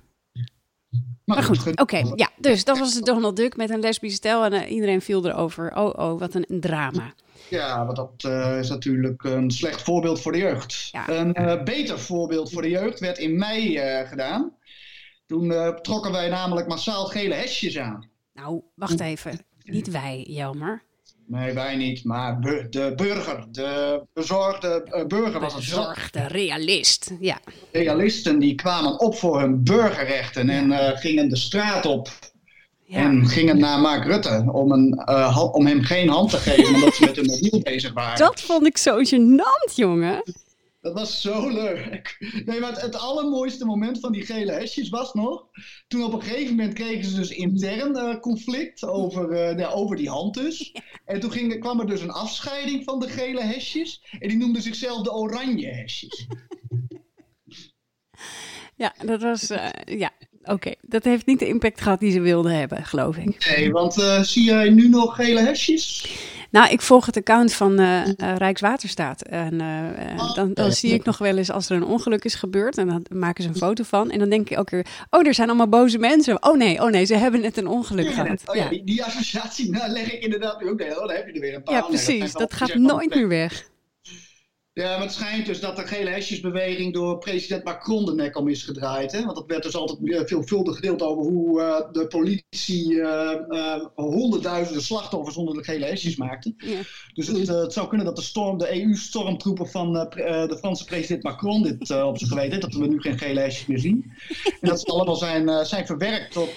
Maar, 1.24 1.42
goed, 1.42 1.80
oké. 1.80 2.02
ja, 2.14 2.30
dus 2.38 2.64
dat 2.64 2.78
was 2.78 3.00
Donald 3.00 3.36
Duck 3.36 3.56
met 3.56 3.70
een 3.70 3.80
lesbische 3.80 4.16
stijl 4.16 4.44
en 4.44 4.52
uh, 4.52 4.70
iedereen 4.70 5.00
viel 5.00 5.26
erover. 5.26 5.76
Oh, 5.76 5.98
oh, 5.98 6.18
wat 6.18 6.34
een, 6.34 6.46
drama. 6.60 7.14
Ja, 7.50 7.86
want 7.86 7.96
dat 7.96 8.32
is 8.60 8.68
natuurlijk 8.68 9.24
een 9.24 9.50
slecht 9.50 9.82
voorbeeld 9.82 10.20
voor 10.20 10.32
de 10.32 10.38
jeugd. 10.38 10.88
Ja. 10.92 11.08
Een 11.08 11.64
beter 11.64 11.98
voorbeeld 11.98 12.52
voor 12.52 12.62
de 12.62 12.68
jeugd 12.68 13.00
werd 13.00 13.18
in 13.18 13.38
mei 13.38 13.78
gedaan. 14.06 14.52
Toen 15.26 15.74
trokken 15.82 16.12
wij 16.12 16.28
namelijk 16.28 16.68
massaal 16.68 17.06
gele 17.06 17.34
hesjes 17.34 17.78
aan. 17.78 18.08
Nou, 18.32 18.62
wacht 18.74 19.00
even. 19.00 19.40
Niet 19.64 19.90
wij, 19.90 20.24
Jelmer. 20.28 20.84
Nee, 21.28 21.52
wij 21.52 21.76
niet, 21.76 22.04
maar 22.04 22.40
de 22.40 22.92
burger, 22.96 23.46
de 23.50 24.02
bezorgde 24.12 24.86
uh, 24.90 25.06
burger 25.06 25.40
was 25.40 25.54
het. 25.54 25.62
Bezorgde 25.62 26.26
realist, 26.26 27.10
ja. 27.20 27.38
Realisten 27.72 28.38
die 28.38 28.54
kwamen 28.54 29.00
op 29.00 29.16
voor 29.16 29.40
hun 29.40 29.64
burgerrechten 29.64 30.48
en 30.50 30.70
uh, 30.70 30.90
gingen 30.94 31.28
de 31.28 31.36
straat 31.36 31.86
op. 31.86 32.08
Ja. 32.84 32.98
En 32.98 33.26
gingen 33.26 33.58
naar 33.58 33.80
Mark 33.80 34.04
Rutte 34.04 34.44
om, 34.52 34.72
een, 34.72 35.02
uh, 35.08 35.48
om 35.52 35.66
hem 35.66 35.82
geen 35.82 36.08
hand 36.08 36.30
te 36.30 36.36
geven 36.36 36.74
omdat 36.74 36.94
ze 36.94 37.04
met 37.04 37.16
hun 37.16 37.26
mobiel 37.26 37.60
bezig 37.62 37.92
waren. 37.92 38.18
Dat 38.18 38.40
vond 38.40 38.66
ik 38.66 38.76
zo 38.76 38.98
gênant, 39.04 39.74
jongen. 39.74 40.22
Dat 40.86 40.94
was 40.94 41.20
zo 41.20 41.48
leuk. 41.48 42.16
Nee, 42.44 42.60
maar 42.60 42.80
het, 42.80 42.94
allermooiste 42.94 43.64
moment 43.64 44.00
van 44.00 44.12
die 44.12 44.26
gele 44.26 44.52
hesjes 44.52 44.88
was 44.88 45.12
nog. 45.12 45.46
Toen 45.88 46.04
op 46.04 46.12
een 46.12 46.22
gegeven 46.22 46.56
moment 46.56 46.74
kregen 46.74 47.04
ze 47.04 47.16
dus 47.16 47.30
intern 47.30 47.96
uh, 47.96 48.20
conflict 48.20 48.84
over, 48.84 49.30
uh, 49.30 49.58
ja, 49.58 49.68
over 49.68 49.96
die 49.96 50.08
hand 50.08 50.34
dus. 50.34 50.74
En 51.04 51.20
toen 51.20 51.32
ging, 51.32 51.60
kwam 51.60 51.80
er 51.80 51.86
dus 51.86 52.00
een 52.00 52.10
afscheiding 52.10 52.84
van 52.84 53.00
de 53.00 53.08
gele 53.08 53.42
hesjes. 53.42 54.04
En 54.18 54.28
die 54.28 54.36
noemden 54.36 54.62
zichzelf 54.62 55.02
de 55.02 55.12
oranje 55.12 55.68
hesjes. 55.68 56.26
Ja, 58.78 58.94
dat 59.04 59.22
was. 59.22 59.50
Uh, 59.50 59.68
ja, 59.84 60.10
oké. 60.42 60.74
Dat 60.80 61.04
heeft 61.04 61.26
niet 61.26 61.38
de 61.38 61.48
impact 61.48 61.80
gehad 61.80 62.00
die 62.00 62.10
ze 62.10 62.20
wilden 62.20 62.58
hebben, 62.58 62.84
geloof 62.84 63.16
ik. 63.16 63.54
Nee, 63.56 63.72
want 63.72 63.94
zie 64.22 64.44
jij 64.44 64.70
nu 64.70 64.88
nog 64.88 65.14
gele 65.14 65.40
hesjes? 65.40 66.08
Nou, 66.56 66.70
ik 66.70 66.80
volg 66.80 67.06
het 67.06 67.16
account 67.16 67.52
van 67.52 67.80
uh, 67.80 68.02
Rijkswaterstaat. 68.16 69.22
En 69.22 69.54
uh, 69.54 70.34
dan, 70.34 70.52
dan 70.52 70.72
zie 70.72 70.92
ik 70.92 71.04
nog 71.04 71.18
wel 71.18 71.36
eens 71.36 71.50
als 71.50 71.70
er 71.70 71.76
een 71.76 71.84
ongeluk 71.84 72.24
is 72.24 72.34
gebeurd. 72.34 72.78
En 72.78 72.88
dan 72.88 73.04
maken 73.08 73.42
ze 73.42 73.48
een 73.48 73.56
foto 73.56 73.84
van. 73.84 74.10
En 74.10 74.18
dan 74.18 74.28
denk 74.28 74.50
ik 74.50 74.58
ook 74.58 74.70
weer, 74.70 74.86
oh, 75.10 75.26
er 75.26 75.34
zijn 75.34 75.48
allemaal 75.48 75.68
boze 75.68 75.98
mensen. 75.98 76.42
Oh 76.42 76.56
nee, 76.56 76.82
oh 76.82 76.90
nee, 76.90 77.04
ze 77.04 77.16
hebben 77.16 77.40
net 77.40 77.56
een 77.56 77.66
ongeluk 77.66 78.12
gehad. 78.12 78.42
Oh, 78.46 78.54
ja, 78.54 78.68
Die, 78.68 78.84
die, 78.84 79.04
associatie 79.04 79.70
nou, 79.70 79.90
leg 79.90 80.12
ik 80.12 80.22
inderdaad 80.22 80.62
ook. 80.62 80.78
Nee, 80.78 80.90
oh, 80.90 81.06
dan 81.06 81.16
heb 81.16 81.26
je 81.26 81.32
er 81.32 81.40
weer 81.40 81.54
een 81.54 81.62
paar. 81.62 81.74
Ja, 81.74 81.80
precies. 81.80 82.32
dat 82.32 82.54
gaat 82.54 82.74
nooit 82.74 83.14
meer 83.14 83.28
weg. 83.28 83.68
Ja, 84.82 84.90
maar 84.90 85.06
het 85.06 85.12
schijnt 85.12 85.46
dus 85.46 85.60
dat 85.60 85.76
de 85.76 85.86
gele 85.86 86.10
hesjesbeweging 86.10 86.92
door 86.92 87.18
president 87.18 87.64
Macron 87.64 88.04
de 88.04 88.14
nek 88.14 88.36
om 88.36 88.48
is 88.48 88.62
gedraaid. 88.62 89.12
Hè? 89.12 89.24
Want 89.24 89.36
dat 89.36 89.46
werd 89.46 89.62
dus 89.62 89.74
altijd 89.74 90.28
veelvuldig 90.28 90.74
gedeeld 90.74 91.02
over 91.02 91.22
hoe 91.22 91.60
uh, 91.60 91.92
de 91.92 92.06
politie 92.06 92.92
uh, 92.92 93.32
uh, 93.48 93.84
honderdduizenden 93.94 94.82
slachtoffers 94.82 95.36
onder 95.36 95.54
de 95.54 95.64
gele 95.64 95.84
hesjes 95.84 96.16
maakte. 96.16 96.54
Ja. 96.56 96.78
Dus 97.14 97.26
het, 97.26 97.48
het, 97.48 97.72
zou 97.72 97.88
kunnen 97.88 98.06
dat 98.06 98.16
de, 98.16 98.22
storm, 98.22 98.58
de 98.58 98.82
EU-stormtroepen 98.82 99.68
van 99.68 99.92
de 99.92 100.56
Franse 100.58 100.84
president 100.84 101.22
Macron 101.22 101.62
dit 101.62 101.90
op 101.90 102.18
zich 102.18 102.28
geweten 102.28 102.60
dat 102.60 102.74
we 102.74 102.86
nu 102.86 103.00
geen 103.00 103.18
gele 103.18 103.40
hesjes 103.40 103.66
meer 103.66 103.78
zien. 103.78 104.12
En 104.60 104.68
dat 104.68 104.80
ze 104.80 104.86
allemaal 104.86 105.16
zijn, 105.16 105.66
zijn 105.66 105.86
verwerkt 105.86 106.32
tot, 106.32 106.50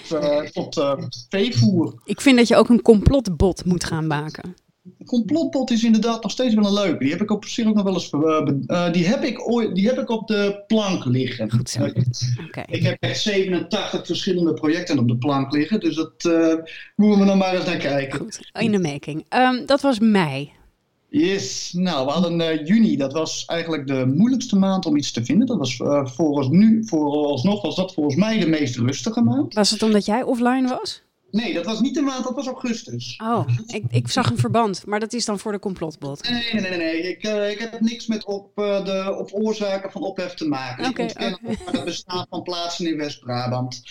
tot 0.52 0.96
veevoer. 1.28 2.00
Ik 2.04 2.20
vind 2.20 2.36
dat 2.36 2.48
je 2.48 2.56
ook 2.56 2.68
een 2.68 2.82
complotbot 2.82 3.64
moet 3.64 3.84
gaan 3.84 4.06
maken 4.06 4.54
complotpot 5.04 5.70
is 5.70 5.84
inderdaad 5.84 6.22
nog 6.22 6.32
steeds 6.32 6.54
wel 6.54 6.66
een 6.66 6.72
leuke. 6.72 6.98
Die 6.98 7.10
heb 7.12 7.20
ik 7.20 7.30
op 7.30 7.44
zich 7.44 7.66
ook 7.66 7.74
nog 7.74 7.84
wel 7.84 7.94
eens. 7.94 8.12
Uh, 8.12 8.92
die, 8.92 9.06
heb 9.06 9.22
ik 9.22 9.48
ooit, 9.48 9.74
die 9.74 9.86
heb 9.86 9.98
ik 9.98 10.10
op 10.10 10.26
de 10.26 10.64
plank 10.66 11.04
liggen. 11.04 11.50
Goed 11.50 11.70
zo. 11.70 11.84
Okay. 12.46 12.64
Ik 12.68 12.82
heb 12.82 12.96
echt 13.00 13.20
87 13.20 14.06
verschillende 14.06 14.54
projecten 14.54 14.98
op 14.98 15.08
de 15.08 15.16
plank 15.16 15.52
liggen. 15.52 15.80
Dus 15.80 15.94
dat 15.94 16.24
uh, 16.26 16.54
moeten 16.96 17.18
we 17.18 17.24
nog 17.24 17.36
maar 17.36 17.54
eens 17.54 17.64
naar 17.64 17.76
kijken. 17.76 18.18
Goed, 18.18 18.50
in 18.52 18.72
de 18.72 18.78
making. 18.78 19.24
Um, 19.34 19.66
dat 19.66 19.80
was 19.80 19.98
mei. 19.98 20.52
Yes, 21.08 21.72
nou, 21.72 22.06
we 22.06 22.12
hadden 22.12 22.40
uh, 22.40 22.66
juni. 22.66 22.96
Dat 22.96 23.12
was 23.12 23.44
eigenlijk 23.44 23.86
de 23.86 24.12
moeilijkste 24.16 24.56
maand 24.56 24.86
om 24.86 24.96
iets 24.96 25.12
te 25.12 25.24
vinden. 25.24 25.46
Dat 25.46 25.58
was 25.58 25.76
volgens 26.14 26.48
nu, 26.48 26.84
vooralsnog 26.84 27.62
was 27.62 27.76
dat 27.76 27.94
volgens 27.94 28.16
mij 28.16 28.38
de 28.38 28.48
meest 28.48 28.76
rustige 28.76 29.20
maand. 29.20 29.54
Was 29.54 29.70
het 29.70 29.82
omdat 29.82 30.04
jij 30.04 30.22
offline 30.22 30.68
was? 30.68 31.02
Nee, 31.30 31.54
dat 31.54 31.64
was 31.64 31.80
niet 31.80 31.94
de 31.94 32.00
maand, 32.00 32.24
dat 32.24 32.34
was 32.34 32.46
augustus. 32.46 33.20
Oh, 33.22 33.48
ik, 33.66 33.84
ik 33.90 34.08
zag 34.08 34.30
een 34.30 34.38
verband, 34.38 34.86
maar 34.86 35.00
dat 35.00 35.12
is 35.12 35.24
dan 35.24 35.38
voor 35.38 35.52
de 35.52 35.58
complotbot. 35.58 36.30
Nee, 36.30 36.52
nee, 36.52 36.70
nee, 36.70 36.78
nee. 36.78 37.02
Ik, 37.02 37.24
uh, 37.24 37.50
ik 37.50 37.58
heb 37.58 37.80
niks 37.80 38.06
met 38.06 38.24
op, 38.24 38.58
uh, 38.58 38.84
de, 38.84 39.16
op 39.18 39.28
oorzaken 39.32 39.90
van 39.90 40.02
ophef 40.02 40.34
te 40.34 40.48
maken. 40.48 40.88
Okay, 40.88 41.06
ik 41.06 41.20
ontken 41.20 41.38
okay. 41.42 41.72
het 41.72 41.84
bestaan 41.84 42.26
van 42.30 42.42
plaatsen 42.42 42.86
in 42.86 42.96
West-Brabant. 42.96 43.82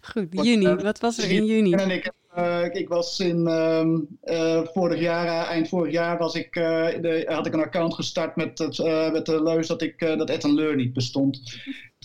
Goed, 0.00 0.26
juni. 0.30 0.66
Uh, 0.66 0.80
Wat 0.80 1.00
was 1.00 1.18
er 1.18 1.30
in 1.30 1.46
juni? 1.46 1.72
En 1.72 1.90
ik, 1.90 2.04
heb, 2.04 2.74
ik 2.74 2.88
was 2.88 3.20
in 3.20 3.46
ehm, 3.46 4.64
vorig 4.72 5.00
jaar, 5.00 5.46
eind 5.46 5.68
vorig 5.68 5.92
jaar, 5.92 6.18
was 6.18 6.34
ik, 6.34 6.52
de, 6.52 7.24
had 7.26 7.46
ik 7.46 7.52
een 7.52 7.62
account 7.62 7.94
gestart 7.94 8.36
met, 8.36 8.58
het, 8.58 8.78
met 9.12 9.26
de 9.26 9.42
leus 9.42 9.66
dat, 9.66 9.82
ik, 9.82 9.98
dat 9.98 10.30
Ed 10.30 10.42
Leur 10.42 10.76
niet 10.76 10.92
bestond 10.92 11.58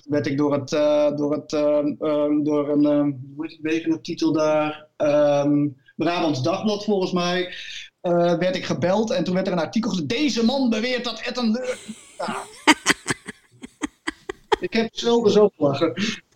werd 0.10 0.28
ik 0.28 0.38
door, 0.38 0.54
het, 0.54 0.72
uh, 0.72 1.16
door, 1.16 1.32
het, 1.32 1.52
uh, 1.52 1.86
door 2.44 2.70
een, 2.70 2.84
uh, 2.84 3.14
hoe 3.36 3.58
heet 3.62 3.84
het 3.84 3.94
de 3.94 4.02
titel 4.02 4.34
daar, 4.34 4.88
um, 4.98 5.78
Brabants 5.96 6.42
Dagblad 6.42 6.84
volgens 6.84 7.12
mij, 7.12 7.54
werd 8.40 8.56
ik 8.56 8.66
gebeld 8.66 9.12
en 9.12 9.24
toen 9.24 9.34
werd 9.34 9.48
er 9.48 9.54
een 9.54 9.60
artikel 9.60 9.90
gezet, 9.90 10.10
deze 10.10 10.46
man 10.46 10.70
beweert 10.70 11.04
dat 11.04 11.22
leur... 11.34 11.78
Ja. 12.18 12.38
Ik 14.60 14.74
heb 14.74 14.90
zelden 14.92 15.32
zo 15.32 15.50
gelachen. 15.58 15.94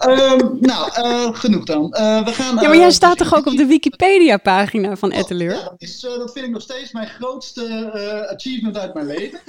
Um, 0.08 0.58
nou, 0.60 0.92
uh, 0.98 1.36
genoeg 1.36 1.64
dan. 1.64 1.84
Uh, 1.84 2.26
we 2.26 2.32
gaan, 2.32 2.56
ja, 2.56 2.68
maar 2.68 2.78
jij 2.78 2.92
staat 2.92 3.18
toch 3.18 3.36
ook 3.36 3.46
op 3.46 3.58
de 3.58 3.66
Wikipedia-pagina 3.66 4.96
van 4.96 5.12
Etteleur? 5.12 5.56
Ja, 5.56 5.64
dat, 5.64 5.74
is, 5.78 6.00
dat 6.00 6.32
vind 6.32 6.46
ik 6.46 6.52
nog 6.52 6.62
steeds 6.62 6.92
mijn 6.92 7.08
grootste 7.08 8.28
achievement 8.34 8.78
uit 8.78 8.94
mijn 8.94 9.06
leven. 9.06 9.40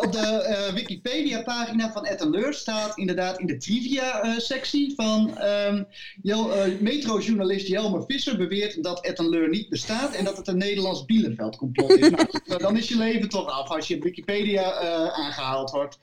op 0.00 0.12
de 0.12 0.70
Wikipedia-pagina 0.74 1.92
van 1.92 2.04
Etteleur 2.04 2.54
staat 2.54 2.98
inderdaad 2.98 3.38
in 3.38 3.46
de 3.46 3.56
trivia-sectie 3.56 4.94
van 4.96 5.38
um, 5.64 5.86
metrojournalist 6.80 7.66
Jelmer 7.66 8.04
Visser 8.06 8.36
beweert 8.36 8.82
dat 8.82 9.04
Etteleur 9.04 9.48
niet 9.48 9.68
bestaat 9.68 10.14
en 10.14 10.24
dat 10.24 10.36
het 10.36 10.48
een 10.48 10.58
Nederlands 10.58 11.04
Bielenveld-complot 11.04 11.90
is. 11.90 12.10
nou, 12.46 12.60
dan 12.60 12.76
is 12.76 12.88
je 12.88 12.96
leven 12.96 13.28
toch 13.28 13.46
af 13.50 13.68
als 13.68 13.88
je 13.88 13.96
op 13.96 14.02
Wikipedia 14.02 14.72
aangehaald 15.12 15.70
wordt. 15.70 15.98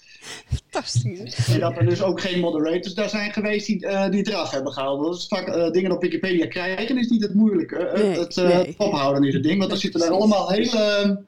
Fantastisch. 0.48 1.48
En 1.48 1.60
dat 1.60 1.78
er 1.78 1.86
dus 1.86 2.02
ook 2.02 2.22
geen 2.22 2.40
moderators 2.40 2.94
daar 2.94 3.10
zijn 3.10 3.34
geweest 3.34 3.68
die, 3.68 3.75
uh, 3.84 4.10
die 4.10 4.20
het 4.20 4.28
eraf 4.28 4.52
hebben 4.52 4.74
gehaald. 4.74 5.06
Dat 5.06 5.16
is 5.16 5.28
vaak 5.28 5.48
uh, 5.48 5.72
dingen 5.72 5.92
op 5.92 6.02
Wikipedia 6.02 6.48
krijgen 6.48 6.98
is 6.98 7.10
niet 7.10 7.22
het 7.22 7.34
moeilijke. 7.34 7.92
Nee, 7.96 8.20
het 8.20 8.36
nee. 8.36 8.76
ophouden 8.78 9.24
is 9.24 9.34
het 9.34 9.44
ding. 9.44 9.60
Want 9.60 9.72
er 9.72 9.78
zitten 9.78 10.00
daar 10.00 10.12
allemaal 10.12 10.50
hele 10.50 11.24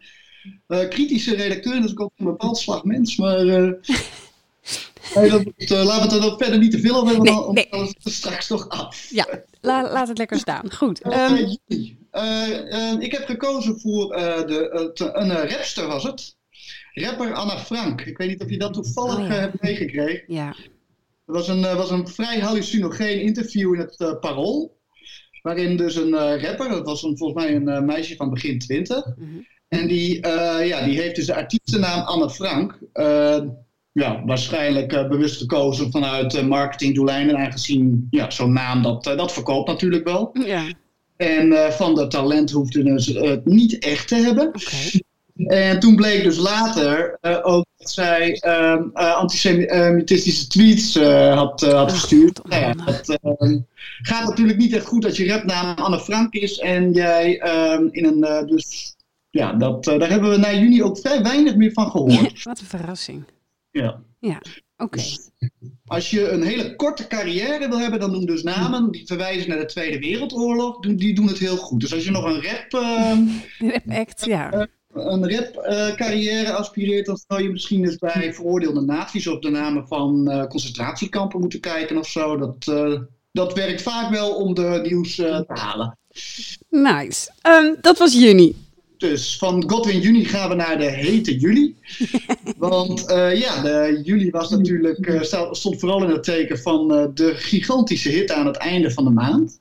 kritische 0.89 1.35
redacteuren. 1.35 1.81
Dus 1.81 1.91
ik 1.91 1.99
ook 1.99 2.11
een 2.17 2.25
bepaald 2.25 2.57
slag 2.57 2.83
mens. 2.83 3.17
Maar 3.17 3.45
nee, 3.45 5.29
dat, 5.29 5.69
laten 5.69 6.19
we 6.19 6.25
het 6.25 6.31
er 6.31 6.37
verder 6.37 6.59
niet 6.59 6.71
te 6.71 6.79
veel 6.79 6.95
over 6.95 7.15
hebben. 7.15 7.53
Nee, 7.53 7.67
nee. 7.71 7.95
Straks 7.99 8.47
toch 8.47 8.69
af. 8.69 9.07
Ja, 9.09 9.27
la, 9.61 9.91
laat 9.91 10.07
het 10.07 10.17
lekker 10.17 10.37
staan. 10.37 10.73
Goed. 10.73 11.05
Um, 11.05 11.57
ik 12.99 13.11
heb 13.11 13.25
gekozen 13.25 13.79
voor 13.79 14.07
de, 14.47 14.89
een 15.13 15.49
rapster 15.49 15.87
was 15.87 16.03
het. 16.03 16.35
Rapper 16.97 17.33
Anna 17.33 17.57
Frank. 17.57 18.01
Ik 18.01 18.17
weet 18.17 18.27
niet 18.27 18.41
of 18.41 18.49
je 18.49 18.57
dat 18.57 18.73
toevallig 18.73 19.17
oh, 19.17 19.27
ja. 19.27 19.33
hebt 19.33 19.61
meegekregen. 19.61 20.23
Ja. 20.27 20.55
Er 21.27 21.33
was 21.33 21.47
een, 21.47 21.61
was 21.61 21.91
een 21.91 22.07
vrij 22.07 22.39
hallucinogeen 22.39 23.21
interview 23.21 23.73
in 23.73 23.79
het 23.79 23.99
uh, 23.99 24.19
Parool. 24.19 24.77
Waarin 25.41 25.77
dus 25.77 25.95
een 25.95 26.09
uh, 26.09 26.43
rapper, 26.43 26.69
dat 26.69 26.85
was 26.85 27.03
een, 27.03 27.17
volgens 27.17 27.43
mij 27.43 27.55
een 27.55 27.85
meisje 27.85 28.15
van 28.15 28.29
begin 28.29 28.59
twintig. 28.59 29.05
Mm 29.05 29.13
-hmm. 29.17 29.45
En 29.67 29.87
die, 29.87 30.27
ja, 30.65 30.85
die 30.85 31.01
heeft 31.01 31.15
dus 31.15 31.25
de 31.25 31.35
artiestennaam 31.35 32.05
Anne 32.05 32.29
Frank. 32.29 32.79
ja, 33.91 34.23
waarschijnlijk 34.25 34.87
bewust 35.09 35.37
gekozen 35.37 35.91
vanuit 35.91 36.41
marketingdoeleinden. 36.41 37.37
Aangezien 37.37 38.07
ja, 38.09 38.29
zo'n 38.29 38.53
naam, 38.53 38.81
dat, 38.81 39.03
dat 39.03 39.33
verkoopt 39.33 39.67
natuurlijk 39.67 40.03
wel. 40.03 40.29
Ja. 40.45 40.63
En 41.17 41.73
van 41.73 41.95
dat 41.95 42.11
talent 42.11 42.51
hoefde 42.51 43.01
ze 43.01 43.19
het 43.19 43.45
niet 43.45 43.79
echt 43.79 44.07
te 44.07 44.15
hebben. 44.15 44.47
Okay. 44.47 45.01
En 45.47 45.79
toen 45.79 45.95
bleek 45.95 46.23
dus 46.23 46.37
later 46.37 47.17
ook 47.43 47.65
zij 47.91 48.41
uh, 48.45 48.83
antisemitistische 48.93 50.47
tweets 50.47 50.95
had, 51.33 51.61
had 51.61 51.91
gestuurd. 51.91 52.39
Nou 52.43 52.61
ja, 52.61 52.73
dat 52.73 53.19
ehm, 53.21 53.59
gaat 54.01 54.27
natuurlijk 54.27 54.57
niet 54.57 54.73
echt 54.73 54.85
goed 54.85 55.05
als 55.05 55.17
je 55.17 55.27
rapnaam 55.27 55.77
Anne 55.77 55.99
Frank 55.99 56.33
is 56.33 56.57
en 56.57 56.91
jij 56.91 57.39
ehm, 57.39 57.87
in 57.91 58.05
een. 58.05 58.47
dus 58.47 58.95
ja, 59.29 59.53
dat, 59.53 59.83
daar 59.83 60.09
hebben 60.09 60.29
we 60.29 60.37
na 60.37 60.53
juni 60.53 60.83
ook 60.83 60.99
vrij 60.99 61.23
weinig 61.23 61.55
meer 61.55 61.71
van 61.71 61.91
gehoord. 61.91 62.43
Wat 62.43 62.59
een 62.59 62.65
verrassing. 62.65 63.23
Ja. 63.71 64.01
Ja, 64.19 64.41
oké. 64.77 64.97
Dus 64.97 65.29
als 65.85 66.09
je 66.09 66.29
een 66.29 66.43
hele 66.43 66.75
korte 66.75 67.07
carrière 67.07 67.69
wil 67.69 67.79
hebben, 67.79 67.99
dan 67.99 68.11
doen 68.11 68.25
dus 68.25 68.43
namen 68.43 68.91
die 68.91 69.05
verwijzen 69.05 69.49
naar 69.49 69.59
de 69.59 69.65
Tweede 69.65 69.99
Wereldoorlog, 69.99 70.79
die 70.79 71.15
doen 71.15 71.27
het 71.27 71.37
heel 71.37 71.57
goed. 71.57 71.79
Dus 71.79 71.93
als 71.93 72.03
je 72.03 72.11
nog 72.11 72.23
een 72.23 72.43
rap... 72.43 72.71
rap 73.73 73.91
act, 73.91 74.25
ja 74.25 74.67
een 74.99 75.31
rap-carrière 75.31 76.51
aspireert, 76.51 77.05
dan 77.05 77.19
zou 77.27 77.43
je 77.43 77.49
misschien 77.49 77.85
eens 77.85 77.97
bij 77.97 78.33
veroordeelde 78.33 78.81
naties 78.81 79.27
op 79.27 79.41
de 79.41 79.49
namen 79.49 79.87
van 79.87 80.31
uh, 80.31 80.43
concentratiekampen 80.45 81.39
moeten 81.39 81.59
kijken 81.59 81.97
of 81.97 82.07
zo. 82.07 82.37
Dat, 82.37 82.67
uh, 82.69 82.99
dat 83.31 83.53
werkt 83.53 83.81
vaak 83.81 84.11
wel 84.11 84.35
om 84.35 84.53
de 84.53 84.79
nieuws 84.83 85.15
te 85.15 85.45
halen. 85.47 85.97
Nice. 86.69 87.31
Um, 87.47 87.75
dat 87.81 87.97
was 87.97 88.13
juni. 88.13 88.55
Dus 88.97 89.37
van 89.37 89.69
Godwin 89.69 89.99
juni 89.99 90.25
gaan 90.25 90.49
we 90.49 90.55
naar 90.55 90.77
de 90.77 90.89
hete 90.89 91.37
juli. 91.37 91.75
Want 92.57 93.03
ja, 93.33 93.61
de 93.61 93.99
juli 94.03 94.29
was 94.29 94.49
natuurlijk, 94.49 95.19
stond 95.51 95.79
vooral 95.79 96.03
in 96.03 96.09
het 96.09 96.23
teken 96.23 96.59
van 96.59 97.11
de 97.13 97.33
gigantische 97.35 98.09
hitte 98.09 98.33
aan 98.33 98.45
het 98.45 98.57
einde 98.57 98.91
van 98.91 99.03
de 99.03 99.09
maand. 99.09 99.59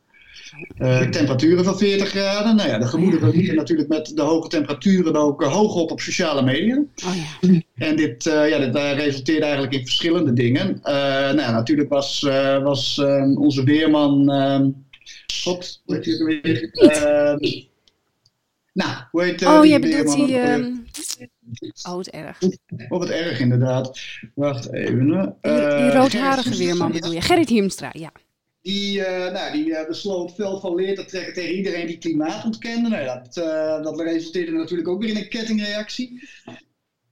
Uh, 0.79 1.01
temperaturen 1.01 1.65
van 1.65 1.79
40 1.79 2.09
graden. 2.09 2.57
Nou 2.57 2.69
ja, 2.69 2.79
de 2.79 2.87
gemoederen 2.87 3.31
liggen 3.31 3.55
natuurlijk 3.55 3.89
met 3.89 4.13
de 4.15 4.23
hoge 4.23 4.49
temperaturen 4.49 5.17
ook 5.17 5.43
uh, 5.43 5.53
hoog 5.53 5.75
op 5.75 5.91
op 5.91 6.01
sociale 6.01 6.43
media. 6.43 6.77
Oh 6.77 7.15
ja. 7.17 7.61
En 7.75 7.97
dit, 7.97 8.27
uh, 8.27 8.49
ja, 8.49 8.59
dit 8.59 8.77
resulteerde 8.77 9.45
eigenlijk 9.45 9.75
in 9.75 9.85
verschillende 9.85 10.33
dingen. 10.33 10.81
nou 10.83 11.37
ja, 11.37 11.51
natuurlijk 11.51 11.89
was, 11.89 12.21
was 12.63 12.99
onze 13.35 13.65
weerman. 13.65 14.31
Ehm, 14.31 14.71
God, 15.43 15.83
hoe 15.85 15.95
heet 15.95 16.19
weer? 16.19 16.71
Ehm, 16.73 17.39
nou, 18.73 18.97
hoe 19.11 19.23
heet 19.23 19.47
Oh, 19.47 19.65
jij 19.65 19.81
bedoelt 19.81 20.15
die. 20.15 20.41
Um... 20.41 20.85
Oh, 21.89 21.99
het 21.99 22.11
erg. 22.11 22.43
Oh, 22.89 22.99
wat 22.99 23.09
erg 23.09 23.41
inderdaad. 23.41 23.99
Wacht 24.35 24.73
even. 24.73 25.37
die, 25.41 25.53
die 25.53 25.91
roodharige 25.91 26.57
weerman 26.57 26.93
bedoel 26.93 27.13
je? 27.13 27.21
Gerrit 27.21 27.49
Hiemstra, 27.49 27.91
ja. 27.93 28.13
Die, 28.67 28.99
uh, 28.99 29.33
nou, 29.33 29.53
die 29.53 29.67
uh, 29.67 29.87
besloot 29.87 30.35
veel 30.35 30.61
van 30.61 30.75
leer 30.75 30.95
te 30.95 31.05
trekken 31.05 31.35
tegen 31.35 31.55
iedereen 31.55 31.87
die 31.87 31.99
klimaat 31.99 32.45
ontkende. 32.45 32.89
Nou, 32.89 33.05
dat, 33.05 33.37
uh, 33.37 33.83
dat 33.83 34.01
resulteerde 34.01 34.53
natuurlijk 34.53 34.89
ook 34.89 35.01
weer 35.01 35.11
in 35.11 35.17
een 35.17 35.29
kettingreactie. 35.29 36.29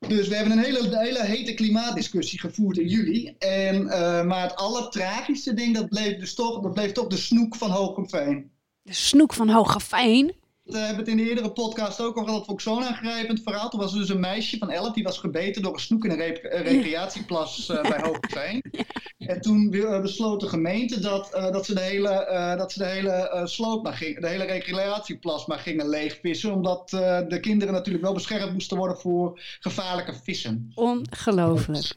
Dus 0.09 0.29
we 0.29 0.35
hebben 0.35 0.53
een 0.59 0.65
hele, 0.65 0.99
hele 0.99 1.25
hete 1.25 1.55
klimaatdiscussie 1.55 2.41
gevoerd 2.41 2.79
in 2.79 2.87
juli. 2.87 3.35
En, 3.39 3.87
maar 4.27 4.43
het 4.43 4.57
allertragischste 4.57 5.55
ding, 5.55 5.75
dat 5.75 5.89
bleef, 5.89 6.19
dus 6.19 6.35
toch, 6.35 6.63
dat 6.63 6.73
bleef 6.73 6.93
toch 6.93 7.07
de 7.07 7.17
snoek 7.17 7.57
van 7.57 7.71
Hogeveen. 7.71 8.51
De 8.83 8.93
snoek 8.93 9.35
van 9.35 9.51
Hogeveen? 9.51 10.33
We 10.65 10.79
hebben 10.79 10.99
het 10.99 11.09
in 11.09 11.17
de 11.17 11.29
eerdere 11.29 11.53
podcast 11.53 12.01
ook 12.01 12.17
al 12.17 12.25
gehad. 12.25 12.39
Dat 12.39 12.47
vond 12.47 12.61
ik 12.61 12.67
zo'n 12.67 12.85
aangrijpend 12.85 13.43
verhaal. 13.43 13.71
Toen 13.71 13.81
was 13.81 13.93
er 13.93 13.99
dus 13.99 14.09
een 14.09 14.21
meisje 14.21 14.59
van 14.59 14.71
11 14.71 14.93
die 14.93 15.05
was 15.05 15.19
gebeten 15.19 15.63
door 15.63 15.73
een 15.73 15.81
snoek 15.81 16.05
in 16.05 16.11
een 16.11 16.39
recreatieplas 16.43 17.69
uh, 17.69 17.83
bij 17.83 18.01
Hoogveen. 18.03 18.63
En 19.19 19.41
toen 19.41 19.71
besloot 20.03 20.41
de 20.41 20.49
gemeente 20.49 21.01
dat, 21.01 21.31
uh, 21.35 21.53
dat 21.53 21.67
ze 21.67 21.75
de 21.75 21.81
hele, 21.81 22.29
uh, 22.31 22.57
dat 22.57 22.73
ze 22.73 22.79
de 22.79 22.87
hele 22.87 23.43
sloot 23.45 23.83
maar 23.83 23.93
ging, 23.93 24.21
de 24.21 24.29
hele 24.29 24.45
recreatieplas 24.45 25.47
maar 25.47 25.59
gingen 25.59 25.89
leegvissen. 25.89 26.53
Omdat 26.53 26.89
de 27.29 27.39
kinderen 27.41 27.75
natuurlijk 27.75 28.05
wel 28.05 28.15
beschermd 28.15 28.53
moesten 28.53 28.77
worden 28.77 28.97
voor 28.97 29.41
gevaarlijke 29.61 30.15
vissen. 30.23 30.71
Ongelooflijk. 30.75 31.95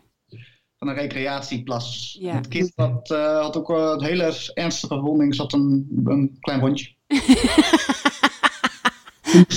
Van 0.77 0.87
een 0.87 0.95
recreatieplas. 0.95 2.17
Ja. 2.19 2.35
Het 2.35 2.47
kind 2.47 2.71
had, 2.75 3.07
had 3.41 3.57
ook 3.57 3.69
een 3.69 4.03
hele 4.03 4.51
ernstige 4.53 4.99
wonding, 4.99 5.35
zat 5.35 5.53
een, 5.53 6.01
een 6.05 6.37
klein 6.39 6.59
rondje. 6.59 6.95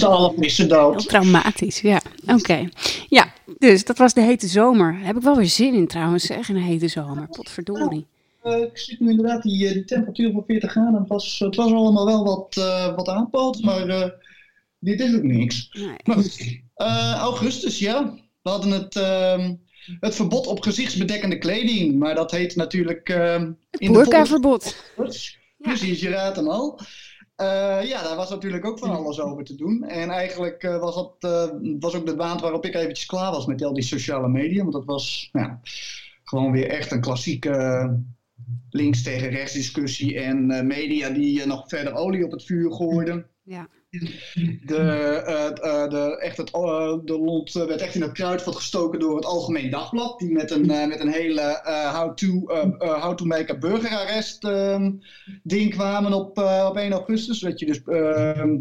alle 0.00 0.32
vissen 0.38 0.68
dood. 0.68 0.94
Heel 0.94 1.04
traumatisch, 1.04 1.80
ja. 1.80 2.00
Oké. 2.26 2.68
Ja, 3.08 3.32
dus 3.58 3.84
dat 3.84 3.98
was 3.98 4.14
de 4.14 4.20
hete 4.20 4.46
zomer. 4.46 4.98
Heb 4.98 5.16
ik 5.16 5.22
wel 5.22 5.36
weer 5.36 5.46
zin 5.46 5.74
in 5.74 5.86
trouwens, 5.86 6.24
zeg, 6.24 6.48
in 6.48 6.56
een 6.56 6.62
hete 6.62 6.88
zomer. 6.88 7.28
Potverdorie. 7.28 8.06
Uh, 8.44 8.58
ik 8.60 8.78
zit 8.78 9.00
nu 9.00 9.10
inderdaad, 9.10 9.42
die, 9.42 9.66
eh, 9.66 9.72
die 9.72 9.84
temperatuur 9.84 10.32
van 10.32 10.44
40 10.46 10.70
graden, 10.70 11.00
het 11.00 11.08
was, 11.08 11.38
het 11.38 11.56
was 11.56 11.72
allemaal 11.72 12.06
wel 12.06 12.24
wat, 12.24 12.56
uh, 12.58 12.96
wat 12.96 13.08
aanpoot, 13.08 13.62
maar 13.62 13.88
uh, 13.88 14.08
dit 14.78 15.00
is 15.00 15.14
ook 15.14 15.22
niks. 15.22 15.68
Nee. 15.72 16.64
Maar 16.74 17.16
augustus, 17.16 17.78
ja. 17.78 18.14
We 18.42 18.50
hadden 18.50 18.70
het, 18.70 18.96
uh, 18.96 19.48
het 20.00 20.14
verbod 20.14 20.46
op 20.46 20.62
gezichtsbedekkende 20.62 21.38
kleding, 21.38 21.98
maar 21.98 22.14
dat 22.14 22.30
heet 22.30 22.56
natuurlijk... 22.56 23.08
het 23.08 23.92
burka-verbod. 23.92 24.76
Precies, 25.58 26.00
je 26.00 26.08
raadt 26.08 26.36
hem 26.36 26.48
al. 26.48 26.80
Uh, 27.40 27.88
ja, 27.88 28.02
daar 28.02 28.16
was 28.16 28.30
natuurlijk 28.30 28.64
ook 28.64 28.78
van 28.78 28.90
alles 28.90 29.20
over 29.20 29.44
te 29.44 29.54
doen. 29.54 29.82
En 29.82 30.10
eigenlijk 30.10 30.62
uh, 30.62 30.78
was 30.78 30.94
dat 30.94 31.16
uh, 31.20 31.76
was 31.80 31.94
ook 31.94 32.06
de 32.06 32.16
maand 32.16 32.40
waarop 32.40 32.64
ik 32.64 32.74
eventjes 32.74 33.06
klaar 33.06 33.30
was 33.30 33.46
met 33.46 33.62
al 33.62 33.74
die 33.74 33.82
sociale 33.82 34.28
media. 34.28 34.60
Want 34.60 34.72
dat 34.72 34.84
was 34.84 35.30
gewoon 36.24 36.52
weer 36.52 36.68
echt 36.68 36.90
een 36.90 37.00
klassieke 37.00 37.98
links 38.70 39.02
tegen 39.02 39.28
rechts 39.28 39.52
discussie. 39.52 40.20
En 40.20 40.66
media 40.66 41.08
die 41.08 41.46
nog 41.46 41.68
verder 41.68 41.94
olie 41.94 42.24
op 42.24 42.30
het 42.30 42.44
vuur 42.44 42.72
gooiden. 42.72 43.26
Ja. 43.42 43.68
De, 43.90 45.22
uh, 45.64 45.88
de, 45.88 46.18
echt 46.20 46.36
het, 46.36 46.54
uh, 46.54 46.94
de 47.04 47.18
lont 47.18 47.52
werd 47.52 47.80
echt 47.80 47.94
in 47.94 48.02
het 48.02 48.12
kruidvat 48.12 48.56
gestoken 48.56 48.98
door 48.98 49.16
het 49.16 49.24
Algemeen 49.24 49.70
Dagblad. 49.70 50.18
Die 50.18 50.32
met 50.32 50.50
een, 50.50 50.66
met 50.66 51.00
een 51.00 51.12
hele 51.12 51.60
how, 51.94 52.14
to, 52.14 52.44
how 52.78 53.16
to 53.16 53.24
make 53.24 53.52
a 53.52 53.58
burgerarrest 53.58 54.44
ehm, 54.44 54.92
ding 55.42 55.70
kwamen 55.70 56.12
op, 56.12 56.38
op 56.68 56.76
1 56.76 56.92
augustus. 56.92 57.40
Dat 57.40 57.58
je 57.58 57.66
dus 57.66 57.82
ehm, 57.84 58.58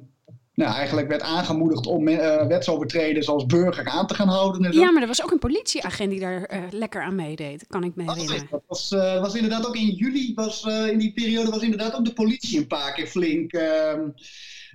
nou, 0.54 0.74
eigenlijk 0.74 1.08
werd 1.08 1.22
aangemoedigd 1.22 1.86
om 1.88 2.06
wetsovertreders 2.48 3.30
als 3.30 3.46
burger 3.46 3.86
aan 3.86 4.08
te 4.08 4.14
gaan 4.14 4.28
houden. 4.28 4.66
En 4.66 4.74
zo. 4.74 4.80
Ja, 4.80 4.92
maar 4.92 5.02
er 5.02 5.08
was 5.08 5.24
ook 5.24 5.32
een 5.32 5.40
politieagent 5.40 6.10
die 6.10 6.20
daar 6.20 6.68
lekker 6.72 7.02
aan 7.02 7.16
meedeed, 7.16 7.66
kan 7.68 7.84
ik 7.84 7.96
me 7.96 8.04
herinneren. 8.04 8.48
dat 8.52 8.64
was, 8.68 8.90
was 9.22 9.36
inderdaad 9.36 9.68
ook 9.68 9.76
in 9.76 9.90
juli, 9.90 10.34
was, 10.34 10.64
in 10.64 10.98
die 10.98 11.14
periode 11.14 11.52
was 11.52 11.62
inderdaad 11.62 11.96
ook 11.96 12.06
de 12.06 12.14
politie 12.14 12.60
een 12.60 12.68
paar 12.68 12.94
keer 12.94 13.08
flink 13.08 13.54
ehm, 13.54 14.10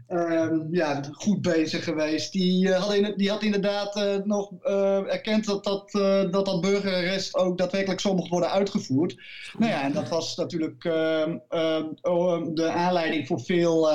um, 0.08 0.68
ja, 0.70 1.00
goed 1.12 1.42
bezig 1.42 1.84
geweest. 1.84 2.32
Die, 2.32 2.66
uh, 2.66 2.76
had, 3.28 3.42
inderdaad 3.42 3.96
uh, 3.96 4.16
nog 4.24 4.52
uh, 4.62 5.12
erkend 5.12 5.44
dat 5.44 5.64
dat, 5.64 5.90
dat 6.32 6.44
dat 6.44 6.60
burgerarrest 6.60 7.34
ook 7.34 7.58
daadwerkelijk 7.58 8.00
zo 8.00 8.14
mocht 8.14 8.30
worden 8.30 8.50
uitgevoerd. 8.50 9.16
Nou 9.58 9.70
ja, 9.70 9.82
en 9.82 9.92
dat 9.92 10.08
was 10.08 10.36
natuurlijk 10.36 10.84
ehm, 10.84 11.38
ehm, 11.48 12.54
de 12.54 12.70
aanleiding 12.70 13.26
voor 13.26 13.40
veel 13.40 13.88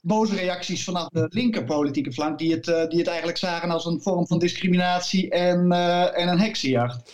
boze 0.00 0.34
reacties 0.34 0.84
vanaf 0.84 1.08
de 1.08 1.26
linkerpolitieke 1.28 2.12
flank, 2.12 2.38
die 2.38 2.52
het, 2.52 2.64
die 2.64 2.98
het 2.98 3.06
eigenlijk 3.06 3.38
zagen 3.38 3.70
als 3.70 3.84
een 3.84 4.02
vorm 4.02 4.26
van 4.26 4.38
discriminatie 4.38 5.30
en, 5.30 5.72
en 6.12 6.28
een 6.28 6.40
heksenjacht. 6.40 7.12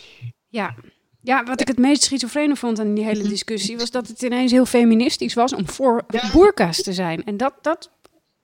Ja, 0.48 0.74
ja, 1.28 1.44
wat 1.44 1.60
ik 1.60 1.68
het 1.68 1.78
meest 1.78 2.02
schizofrene 2.02 2.56
vond 2.56 2.80
aan 2.80 2.94
die 2.94 3.04
hele 3.04 3.28
discussie 3.28 3.76
was 3.76 3.90
dat 3.90 4.08
het 4.08 4.22
ineens 4.22 4.52
heel 4.52 4.66
feministisch 4.66 5.34
was 5.34 5.54
om 5.54 5.68
voor 5.68 6.04
ja. 6.08 6.30
boerka's 6.32 6.82
te 6.82 6.92
zijn. 6.92 7.24
En 7.24 7.36
dat, 7.36 7.54
dat. 7.62 7.90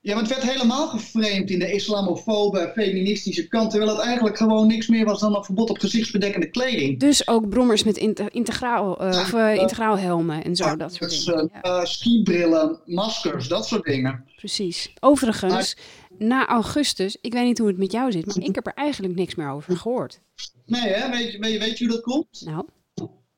Ja, 0.01 0.14
maar 0.14 0.23
het 0.23 0.33
werd 0.33 0.51
helemaal 0.51 0.88
geframed 0.88 1.51
in 1.51 1.59
de 1.59 1.73
islamofobe, 1.73 2.70
feministische 2.75 3.49
kant. 3.49 3.70
Terwijl 3.70 3.90
het 3.90 4.01
eigenlijk 4.01 4.37
gewoon 4.37 4.66
niks 4.66 4.88
meer 4.88 5.05
was 5.05 5.20
dan 5.20 5.37
een 5.37 5.44
verbod 5.44 5.70
op 5.70 5.79
gezichtsbedekkende 5.79 6.51
kleding. 6.51 7.01
Dus 7.01 7.29
ook 7.29 7.49
brommers 7.49 7.85
met 7.85 7.97
integraal, 8.33 9.03
uh, 9.03 9.09
of, 9.09 9.33
uh, 9.33 9.55
integraal 9.55 9.99
helmen 9.99 10.44
en 10.44 10.57
zo, 10.57 10.77
dat 10.77 10.94
soort 10.94 11.11
dus, 11.11 11.25
dingen. 11.25 11.51
Uh, 11.62 11.85
skibrillen, 11.85 12.81
maskers, 12.85 13.49
dat 13.49 13.66
soort 13.66 13.85
dingen. 13.85 14.25
Precies. 14.37 14.92
Overigens, 15.01 15.77
na 16.18 16.47
augustus, 16.47 17.16
ik 17.20 17.33
weet 17.33 17.44
niet 17.44 17.59
hoe 17.59 17.68
het 17.68 17.79
met 17.79 17.92
jou 17.92 18.12
zit, 18.12 18.27
maar 18.27 18.44
ik 18.44 18.55
heb 18.55 18.66
er 18.66 18.75
eigenlijk 18.75 19.14
niks 19.14 19.35
meer 19.35 19.51
over 19.51 19.77
gehoord. 19.77 20.20
Nee, 20.66 20.88
hè? 20.88 21.11
Weet, 21.11 21.33
je, 21.33 21.38
weet, 21.38 21.59
weet 21.59 21.79
je 21.79 21.85
hoe 21.85 21.94
dat 21.94 22.03
komt? 22.03 22.42
Nou? 22.44 22.64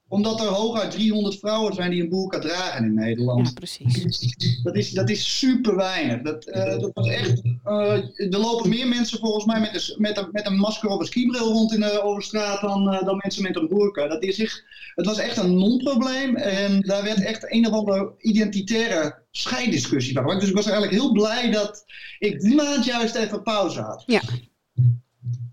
Omdat 0.09 0.41
er 0.41 0.47
hooguit 0.47 0.91
300 0.91 1.39
vrouwen 1.39 1.75
zijn 1.75 1.91
die 1.91 2.03
een 2.03 2.09
boerka 2.09 2.39
dragen 2.39 2.85
in 2.85 2.95
Nederland. 2.95 3.47
Ja, 3.47 3.53
precies. 3.53 4.63
Dat 4.63 4.77
is, 4.77 4.91
dat 4.91 5.11
is 5.11 5.39
super 5.39 5.77
weinig. 5.77 6.23
Dat, 6.23 6.47
uh, 6.49 6.79
dat 6.79 6.91
was 6.95 7.09
echt, 7.09 7.43
uh, 7.45 7.93
er 8.33 8.39
lopen 8.39 8.69
meer 8.69 8.89
mensen 8.89 9.19
volgens 9.19 9.45
mij 9.45 9.61
met 9.61 9.75
een, 9.75 10.01
met 10.01 10.17
een, 10.17 10.29
met 10.33 10.47
een 10.47 10.57
masker 10.57 10.89
of 10.89 11.01
een 11.01 11.07
skibril 11.07 11.53
rond 11.53 11.73
in 11.73 11.81
de, 11.81 12.03
over 12.03 12.23
straat 12.23 12.61
dan, 12.61 12.95
uh, 12.95 13.03
dan 13.03 13.21
mensen 13.23 13.43
met 13.43 13.57
een 13.57 13.69
boerka. 13.69 14.07
Dat 14.07 14.23
is 14.23 14.39
echt, 14.39 14.65
het 14.95 15.07
was 15.07 15.19
echt 15.19 15.37
een 15.37 15.59
non-probleem 15.59 16.37
en 16.37 16.81
daar 16.81 17.03
werd 17.03 17.25
echt 17.25 17.53
een 17.53 17.67
of 17.67 17.73
andere 17.73 18.15
identitaire 18.19 19.19
scheiddiscussie 19.31 20.15
van. 20.15 20.39
Dus 20.39 20.49
ik 20.49 20.55
was 20.55 20.67
eigenlijk 20.67 21.03
heel 21.03 21.13
blij 21.13 21.51
dat 21.51 21.85
ik 22.19 22.41
die 22.41 22.55
maand 22.55 22.85
juist 22.85 23.15
even 23.15 23.43
pauze 23.43 23.81
had. 23.81 24.03
Ja. 24.07 24.21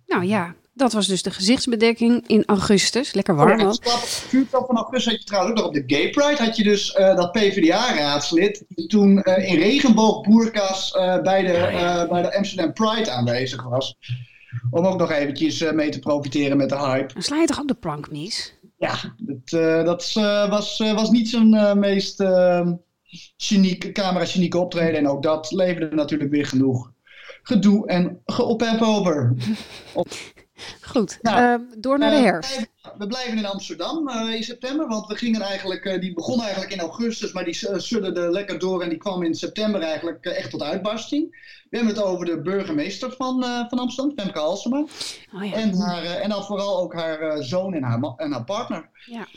Nou 0.06 0.26
ja, 0.26 0.56
dat 0.74 0.94
was 0.94 1.08
dus 1.08 1.24
de 1.24 1.32
gezichtsbedekking 1.32 2.28
in 2.28 2.44
augustus. 2.46 3.14
Lekker 3.14 3.36
warm. 3.36 3.62
Oh, 3.62 3.96
vuurtop 4.04 4.66
van 4.66 4.76
augustus 4.76 5.12
had 5.12 5.22
je 5.22 5.28
trouwens 5.28 5.52
ook 5.52 5.58
nog 5.58 5.68
op 5.68 5.88
de 5.88 5.96
Gay 5.96 6.10
Pride. 6.10 6.44
Had 6.44 6.58
je 6.58 6.64
dus 6.64 6.96
uh, 7.00 7.16
dat 7.16 7.32
PvdA-raadslid 7.32 8.66
die 8.68 8.88
toen 8.88 9.22
uh, 9.24 9.50
in 9.50 9.58
regenboogboerkas 9.58 10.96
uh, 10.96 11.22
bij, 11.22 11.42
de, 11.42 12.06
bij 12.10 12.22
de 12.22 12.38
Amsterdam 12.38 12.74
Pride 12.74 13.12
aanwezig 13.12 13.64
was. 13.64 13.98
Om 14.72 14.86
ook 14.86 15.00
nog 15.00 15.12
eventjes 15.12 15.72
mee 15.72 15.90
te 15.90 16.00
profiteren 16.00 16.58
met 16.58 16.70
de 16.70 16.78
hype. 16.78 17.14
Dan 17.14 17.24
sla 17.24 17.38
je 17.38 17.48
toch 17.48 17.60
ook 17.60 17.68
de 17.68 17.74
plank 17.74 18.12
mis? 18.12 18.54
Ja, 18.78 18.96
dat, 19.18 19.50
dat 19.86 20.14
was, 20.50 20.78
was 20.78 21.10
niet 21.10 21.30
zijn 21.30 21.80
meest 21.80 22.24
genieke, 23.38 23.92
camera-genieke 23.92 24.58
optreden. 24.58 24.96
En 24.96 25.08
ook 25.08 25.24
dat 25.24 25.52
leverde 25.52 25.96
natuurlijk 25.96 26.32
weer 26.32 26.46
genoeg 26.46 26.92
gedoe 27.44 27.88
en 27.88 28.22
geophef 28.26 28.82
over. 28.82 29.34
Goed, 30.82 31.20
nou, 31.22 31.62
door 31.78 32.00
naar 32.00 32.12
de 32.12 32.18
herfst 32.18 32.72
we 32.98 33.08
blijven 33.08 33.38
in 33.38 33.46
Amsterdam 33.46 34.10
uh, 34.10 34.36
in 34.36 34.44
september, 34.44 34.88
want 34.88 35.08
we 35.08 35.16
gingen 35.16 35.42
eigenlijk, 35.42 35.86
uh, 35.86 36.02
die 36.02 36.14
begon 36.14 36.42
eigenlijk 36.42 36.72
in 36.72 36.80
augustus, 36.80 37.32
maar 37.32 37.44
die 37.44 37.70
uh, 37.70 37.78
sudderde 37.78 38.32
lekker 38.32 38.60
door 38.60 38.82
en 38.82 38.90
die 38.90 38.98
kwam 38.98 39.24
in 39.24 39.36
september 39.36 39.82
eigenlijk 39.82 40.26
echt 40.26 40.50
tot 40.50 40.62
uitbarsting. 40.62 41.52
We 41.70 41.78
hebben 41.78 41.96
het 41.96 42.04
over 42.04 42.26
de 42.26 42.42
burgemeester 42.42 43.12
van, 43.12 43.44
van 43.70 43.80
Amsterdam, 43.80 44.18
Femke 44.18 44.40
Halsema. 44.40 44.86
Oh, 45.34 45.44
ja. 45.44 45.54
en, 45.54 45.76
haar, 45.78 46.04
en 46.04 46.30
dan 46.30 46.44
vooral 46.44 46.80
ook 46.80 46.94
haar 46.94 47.44
zoon 47.44 47.74
en 47.74 47.84
haar, 47.84 48.14
en 48.16 48.32
haar 48.32 48.44
partner. 48.44 48.90
Ja. 49.06 49.28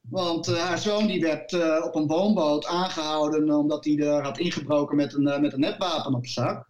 Want 0.00 0.46
haar 0.46 0.78
zoon 0.78 1.06
die 1.06 1.20
werd 1.20 1.52
op 1.84 1.94
een 1.94 2.06
woonboot 2.06 2.66
aangehouden 2.66 3.50
omdat 3.50 3.84
hij 3.84 3.98
er 3.98 4.22
had 4.22 4.38
ingebroken 4.38 4.96
met 4.96 5.14
een, 5.14 5.40
met 5.40 5.52
een 5.52 5.60
netwapen 5.60 6.14
op 6.14 6.26
zak. 6.26 6.66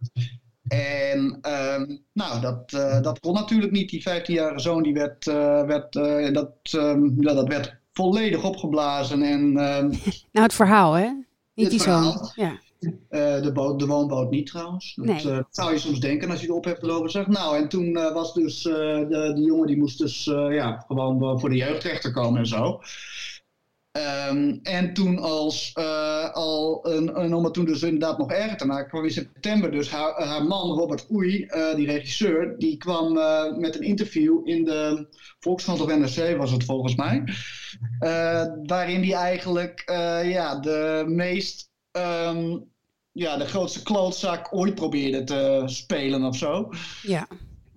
En 0.69 1.37
ehm, 1.41 1.95
nou, 2.13 2.41
dat, 2.41 2.71
uh, 2.75 3.01
dat 3.01 3.19
kon 3.19 3.33
natuurlijk 3.33 3.71
niet. 3.71 3.89
Die 3.89 4.01
15-jarige 4.09 4.59
zoon 4.59 4.83
die 4.83 4.93
werd, 4.93 5.25
uh, 5.25 5.63
werd, 5.63 5.95
uh, 5.95 6.33
dat, 6.33 6.51
um, 6.75 7.15
ja, 7.19 7.33
dat 7.33 7.47
werd 7.47 7.77
volledig 7.93 8.43
opgeblazen. 8.43 9.21
En, 9.21 9.41
um, 9.41 9.89
nou, 10.31 10.45
het 10.45 10.53
verhaal, 10.53 10.93
hè? 10.93 11.09
Niet 11.53 11.69
die 11.69 11.81
zoon. 11.81 12.31
Ja. 12.35 12.59
de, 13.41 13.51
boot, 13.53 13.79
de 13.79 13.85
woonboot 13.85 14.29
niet 14.29 14.47
trouwens. 14.47 14.93
Dat, 14.95 15.05
nee. 15.05 15.43
zou 15.49 15.73
je 15.73 15.79
soms 15.79 15.99
denken 15.99 16.29
als 16.29 16.41
je 16.41 16.47
erop 16.47 16.65
hebt 16.65 16.83
erover 16.83 17.09
zegt. 17.09 17.27
Nou, 17.27 17.57
en 17.57 17.69
toen 17.69 17.93
was 17.93 18.33
dus 18.33 18.61
de, 18.63 19.31
die 19.35 19.45
jongen 19.45 19.67
die 19.67 19.77
moest 19.77 19.97
dus 19.97 20.23
ja, 20.49 20.83
gewoon 20.87 21.39
voor 21.39 21.49
de 21.49 21.55
jeugdrechter 21.55 22.11
komen 22.11 22.39
en 22.39 22.47
zo. 22.47 22.81
Ehm, 23.99 24.57
en 24.63 24.93
toen 24.93 25.19
als, 25.19 25.71
uh, 25.79 26.29
al, 26.29 26.73
om 27.33 27.43
het 27.43 27.53
toen 27.53 27.65
dus 27.65 27.81
inderdaad 27.81 28.17
nog 28.17 28.31
erger 28.31 28.57
te 28.57 28.65
maken, 28.65 28.89
kwam 28.89 29.03
in 29.03 29.11
september 29.11 29.71
dus 29.71 29.89
haar, 29.89 30.43
man 30.43 30.71
Robert 30.71 31.05
Oei, 31.11 31.45
uh, 31.45 31.75
die 31.75 31.85
regisseur, 31.85 32.55
die 32.57 32.77
kwam 32.77 33.17
uh, 33.17 33.55
met 33.57 33.75
een 33.75 33.81
interview 33.81 34.47
in 34.47 34.63
de 34.63 35.07
Volkskrant 35.39 35.81
of 35.81 35.87
NRC 35.87 36.37
was 36.37 36.51
het 36.51 36.63
volgens 36.63 36.95
mij, 36.95 37.23
waarin 38.63 39.03
hij 39.03 39.13
eigenlijk 39.13 39.83
ja, 40.23 40.59
de 40.59 41.03
meest, 41.07 41.71
um, 41.91 42.65
ja, 43.11 43.37
de 43.37 43.45
grootste 43.45 43.83
klootzak 43.83 44.47
ooit 44.55 44.75
probeerde 44.75 45.23
te 45.23 45.63
spelen 45.65 46.23
of 46.23 46.37
zo. 46.37 46.69
Ja. 47.01 47.27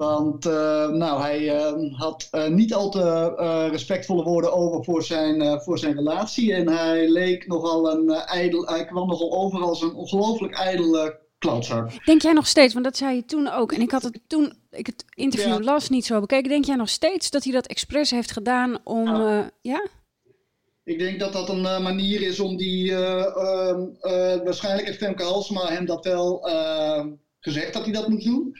Want 0.02 0.46
uh, 0.46 0.88
nou, 0.88 1.20
hij 1.20 1.40
uh, 1.40 1.98
had 1.98 2.28
uh, 2.32 2.46
niet 2.46 2.74
al 2.74 2.90
te 2.90 3.68
respectvolle 3.70 4.22
woorden 4.22 4.52
over 4.52 4.84
voor 4.84 5.02
zijn, 5.02 5.60
voor 5.60 5.78
zijn 5.78 5.94
relatie. 5.94 6.54
En 6.54 6.68
hij 6.68 7.08
leek 7.08 7.46
nogal 7.46 7.90
een 7.90 8.10
ijdel, 8.10 8.66
hij 8.66 8.84
kwam 8.84 9.08
nogal 9.08 9.32
over 9.32 9.62
als 9.62 9.82
een 9.82 9.94
ongelooflijk 9.94 10.54
ijdele 10.54 11.20
klootzak. 11.38 12.04
Denk 12.04 12.22
jij 12.22 12.32
nog 12.32 12.46
steeds, 12.46 12.72
want 12.72 12.84
dat 12.84 12.96
zei 12.96 13.14
je 13.14 13.24
toen 13.24 13.48
ook. 13.52 13.72
En 13.72 13.80
ik 13.80 13.90
had 13.90 14.02
het 14.02 14.20
toen 14.26 14.52
ik 14.70 14.86
het 14.86 15.04
interview 15.14 15.52
ja. 15.52 15.60
las 15.60 15.88
niet 15.88 16.06
zo 16.06 16.20
bekeken. 16.20 16.48
Denk 16.48 16.64
jij 16.64 16.76
nog 16.76 16.88
steeds 16.88 17.30
dat 17.30 17.44
hij 17.44 17.52
dat 17.52 17.66
expres 17.66 18.10
heeft 18.10 18.30
gedaan 18.30 18.78
om. 18.84 19.06
ja? 19.06 19.50
ja? 19.60 19.86
Ik 20.84 20.98
denk 20.98 21.20
dat 21.20 21.32
dat 21.32 21.48
een 21.48 21.82
manier 21.82 22.22
is 22.22 22.40
om 22.40 22.56
die. 22.56 22.94
Ehm, 22.94 23.86
waarschijnlijk 24.44 24.86
heeft 24.86 24.98
Femke 24.98 25.22
Halsema 25.22 25.66
hem 25.66 25.86
dat 25.86 26.04
wel 26.04 26.48
gezegd 27.40 27.72
dat 27.72 27.84
hij 27.84 27.92
dat 27.92 28.08
moet 28.08 28.24
doen. 28.24 28.56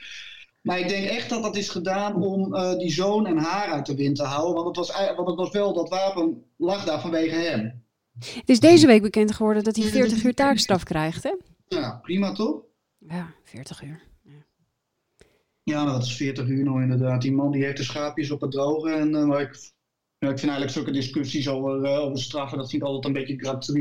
Maar 0.62 0.78
ik 0.78 0.88
denk 0.88 1.06
echt 1.06 1.28
dat 1.28 1.42
dat 1.42 1.56
is 1.56 1.68
gedaan 1.68 2.22
om 2.22 2.54
uh, 2.54 2.76
die 2.76 2.92
zoon 2.92 3.26
en 3.26 3.36
haar 3.36 3.72
uit 3.72 3.86
de 3.86 3.94
wind 3.94 4.16
te 4.16 4.22
houden. 4.22 4.54
Want 4.54 4.66
het, 4.66 4.76
was, 4.76 5.14
want 5.16 5.28
het 5.28 5.36
was 5.36 5.50
wel, 5.50 5.72
dat 5.72 5.88
wapen 5.88 6.44
lag 6.56 6.84
daar 6.84 7.00
vanwege 7.00 7.34
hem. 7.34 7.84
Het 8.18 8.48
is 8.48 8.60
deze 8.60 8.86
week 8.86 9.02
bekend 9.02 9.32
geworden 9.32 9.64
dat 9.64 9.76
hij 9.76 9.84
40 9.84 10.24
uur 10.24 10.34
taakstraf 10.34 10.82
krijgt, 10.82 11.22
hè? 11.22 11.34
Ja, 11.68 11.98
prima 12.02 12.32
toch? 12.32 12.62
Ja, 12.98 13.34
40 13.42 13.82
uur. 13.82 14.02
Ja, 14.22 14.46
ja 15.62 15.84
dat 15.84 16.02
is 16.02 16.16
40 16.16 16.48
uur 16.48 16.64
nou 16.64 16.82
inderdaad. 16.82 17.22
Die 17.22 17.32
man 17.32 17.52
die 17.52 17.64
heeft 17.64 17.76
de 17.76 17.82
schaapjes 17.82 18.30
op 18.30 18.40
het 18.40 18.50
droge. 18.50 18.90
En 18.90 19.14
uh, 19.14 19.40
ik 19.40 19.72
ja, 20.22 20.28
ik 20.28 20.38
vind 20.38 20.50
eigenlijk 20.50 20.70
zulke 20.70 20.90
discussies 20.90 21.48
over, 21.48 21.84
uh, 21.84 21.98
over 21.98 22.18
straffen, 22.18 22.58
dat 22.58 22.70
vind 22.70 22.82
ik 22.82 22.88
altijd 22.88 23.04
een 23.04 23.20
beetje 23.20 23.38
gratuit. 23.38 23.78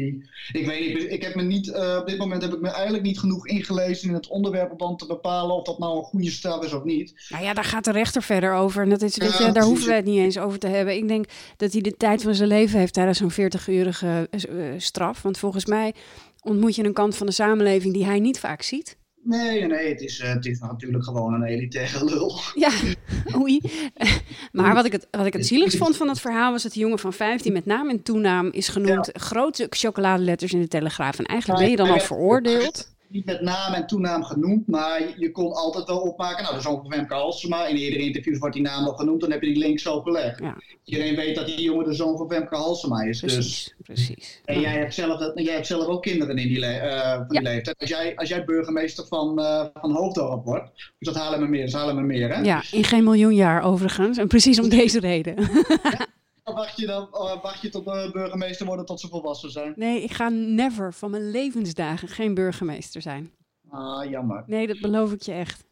Ik 0.51 0.65
weet 0.65 0.93
niet, 0.93 1.11
ik 1.11 1.23
heb 1.23 1.35
me 1.35 1.41
niet, 1.41 1.67
uh, 1.67 1.97
op 1.99 2.07
dit 2.07 2.17
moment 2.17 2.41
heb 2.41 2.53
ik 2.53 2.61
me 2.61 2.69
eigenlijk 2.69 3.03
niet 3.03 3.19
genoeg 3.19 3.47
ingelezen 3.47 4.07
in 4.07 4.13
het 4.13 4.27
onderwerp 4.27 4.81
om 4.81 4.97
te 4.97 5.05
bepalen 5.05 5.55
of 5.55 5.63
dat 5.63 5.79
nou 5.79 5.97
een 5.97 6.03
goede 6.03 6.31
straf 6.31 6.63
is 6.63 6.73
of 6.73 6.83
niet. 6.83 7.25
Nou 7.29 7.43
ja, 7.43 7.53
daar 7.53 7.63
gaat 7.63 7.83
de 7.83 7.91
rechter 7.91 8.23
verder 8.23 8.53
over. 8.53 8.83
En 8.83 8.89
dat 8.89 9.01
is, 9.01 9.17
weet 9.17 9.37
je, 9.37 9.51
daar 9.51 9.63
hoeven 9.63 9.87
we 9.87 9.93
het 9.93 10.05
niet 10.05 10.19
eens 10.19 10.37
over 10.37 10.59
te 10.59 10.67
hebben. 10.67 10.95
Ik 10.95 11.07
denk 11.07 11.25
dat 11.57 11.71
hij 11.71 11.81
de 11.81 11.97
tijd 11.97 12.21
van 12.21 12.35
zijn 12.35 12.49
leven 12.49 12.79
heeft 12.79 12.93
tijdens 12.93 13.17
zo'n 13.17 13.31
40-urige 13.31 14.29
uh, 14.31 14.73
eh, 14.73 14.79
straf. 14.79 15.21
Want 15.21 15.37
volgens 15.37 15.65
mij 15.65 15.93
ontmoet 16.41 16.75
je 16.75 16.83
een 16.83 16.93
kant 16.93 17.15
van 17.15 17.25
de 17.25 17.33
samenleving 17.33 17.93
die 17.93 18.05
hij 18.05 18.19
niet 18.19 18.39
vaak 18.39 18.61
ziet. 18.61 18.99
Nee, 19.23 19.65
nee, 19.65 19.89
het 19.89 20.01
is, 20.01 20.21
het 20.21 20.45
is 20.45 20.59
natuurlijk 20.59 21.03
gewoon 21.03 21.33
een 21.33 21.43
elitaire 21.43 22.05
lul. 22.09 22.39
Ja, 22.55 22.71
oei. 23.39 23.61
Maar 24.51 24.73
wat 24.73 24.85
ik 24.85 24.91
het, 24.91 25.07
wat 25.11 25.25
ik 25.25 25.33
het 25.33 25.47
zieligst 25.47 25.77
vond 25.77 25.97
van 25.97 26.07
het 26.07 26.19
verhaal 26.19 26.51
was 26.51 26.63
dat 26.63 26.73
de 26.73 26.79
jongen 26.79 26.99
van 26.99 27.13
15 27.13 27.53
met 27.53 27.65
naam 27.65 27.89
en 27.89 28.03
toenaam 28.03 28.49
is 28.51 28.67
genoemd. 28.67 29.09
Grote 29.13 29.67
chocoladeletters 29.69 30.53
in 30.53 30.61
de 30.61 30.67
Telegraaf. 30.67 31.19
En 31.19 31.25
eigenlijk 31.25 31.59
ben 31.59 31.69
je 31.69 31.75
dan 31.75 31.89
al 31.89 31.99
veroordeeld 31.99 32.91
niet 33.11 33.25
met 33.25 33.41
naam 33.41 33.73
en 33.73 33.87
toenaam 33.87 34.23
genoemd, 34.23 34.67
maar 34.67 35.01
je 35.17 35.31
kon 35.31 35.53
altijd 35.53 35.87
wel 35.87 35.99
opmaken. 35.99 36.43
Nou, 36.43 36.55
dat 36.55 36.63
is 36.63 36.69
ongeveer 36.69 36.91
Femke 36.91 37.13
Halsema. 37.13 37.67
In 37.67 37.75
eerdere 37.75 38.03
interviews 38.03 38.37
wordt 38.37 38.55
die 38.55 38.63
naam 38.63 38.83
nog 38.83 38.99
genoemd, 38.99 39.21
dan 39.21 39.31
heb 39.31 39.41
je 39.41 39.47
die 39.47 39.57
link 39.57 39.79
zo 39.79 40.01
gelegd. 40.01 40.39
Ja. 40.39 40.57
Iedereen 40.83 41.15
weet 41.15 41.35
dat 41.35 41.45
die 41.45 41.61
jongen 41.61 41.85
de 41.85 41.93
zoon 41.93 42.17
van 42.17 42.29
Femke 42.31 42.55
Halsema 42.55 43.01
is. 43.01 43.19
Precies, 43.19 43.63
dus. 43.63 43.75
precies. 43.83 44.41
En 44.45 44.59
jij, 44.59 44.77
hebt 44.77 44.93
zelf, 44.93 45.31
jij 45.35 45.53
hebt 45.53 45.67
zelf 45.67 45.85
ook 45.85 46.01
kinderen 46.01 46.37
in 46.37 46.47
die, 46.47 46.59
le 46.59 46.81
uh, 46.83 47.15
van 47.15 47.27
die 47.27 47.41
leeftijd. 47.41 47.79
Als 47.79 47.89
jij, 47.89 48.15
als 48.15 48.29
jij 48.29 48.45
burgemeester 48.45 49.07
van, 49.07 49.39
uh, 49.39 49.65
van 49.73 49.91
Hoofddorp 49.91 50.45
wordt, 50.45 50.71
dus 50.75 51.13
dat 51.13 51.15
halen 51.15 51.39
we 51.39 51.45
meer, 51.45 51.65
dat 51.65 51.73
halen 51.73 51.95
we 51.95 52.01
meer, 52.01 52.35
hè? 52.35 52.41
Ja, 52.41 52.63
in 52.71 52.83
geen 52.83 53.03
miljoen 53.03 53.35
jaar 53.35 53.63
overigens. 53.63 54.17
En 54.17 54.27
precies 54.27 54.59
om 54.59 54.69
deze 54.69 54.99
reden. 54.99 55.35
Wacht 56.53 56.77
je, 56.77 56.85
dan, 56.85 57.07
wacht 57.41 57.61
je 57.61 57.69
tot 57.69 57.85
de 57.85 58.09
burgemeester 58.13 58.65
worden 58.65 58.85
tot 58.85 58.99
ze 58.99 59.07
volwassen 59.07 59.51
zijn? 59.51 59.73
Nee, 59.75 60.03
ik 60.03 60.11
ga 60.11 60.29
never 60.29 60.93
van 60.93 61.11
mijn 61.11 61.31
levensdagen 61.31 62.07
geen 62.07 62.33
burgemeester 62.33 63.01
zijn. 63.01 63.31
Ah, 63.69 64.09
jammer. 64.09 64.43
Nee, 64.47 64.67
dat 64.67 64.79
beloof 64.79 65.11
ik 65.11 65.21
je 65.21 65.31
echt. 65.31 65.63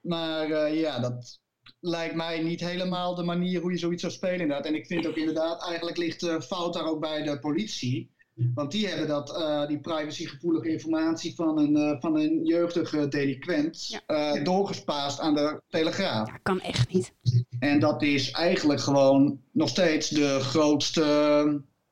Maar 0.00 0.48
uh, 0.48 0.80
ja, 0.80 0.98
dat 0.98 1.40
lijkt 1.80 2.14
mij 2.14 2.42
niet 2.42 2.60
helemaal 2.60 3.14
de 3.14 3.22
manier 3.22 3.60
hoe 3.60 3.72
je 3.72 3.78
zoiets 3.78 4.00
zou 4.00 4.12
spelen 4.12 4.40
inderdaad. 4.40 4.66
En 4.66 4.74
ik 4.74 4.86
vind 4.86 5.06
ook 5.06 5.16
inderdaad, 5.16 5.66
eigenlijk 5.66 5.96
ligt 5.96 6.20
de 6.20 6.42
fout 6.42 6.74
daar 6.74 6.86
ook 6.86 7.00
bij 7.00 7.22
de 7.22 7.38
politie. 7.38 8.10
Want 8.54 8.70
die 8.70 8.86
hebben 8.86 9.08
dat, 9.08 9.30
uh, 9.38 9.66
die 9.66 9.80
privacygevoelige 9.80 10.68
informatie 10.68 11.34
van 11.34 11.58
een, 11.58 11.76
uh, 11.76 12.00
van 12.00 12.16
een 12.16 12.44
jeugdige 12.44 13.08
delinquent 13.08 13.86
ja. 13.86 14.34
uh, 14.36 14.44
doorgespaast 14.44 15.20
aan 15.20 15.34
de 15.34 15.62
Telegraaf. 15.68 16.28
Ja, 16.28 16.38
kan 16.42 16.60
echt 16.60 16.92
niet. 16.92 17.12
En 17.58 17.80
dat 17.80 18.02
is 18.02 18.30
eigenlijk 18.30 18.80
gewoon 18.80 19.40
nog 19.52 19.68
steeds 19.68 20.08
de 20.08 20.38
grootste, 20.40 21.02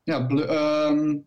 ja, 0.03 0.29
um, 0.29 1.25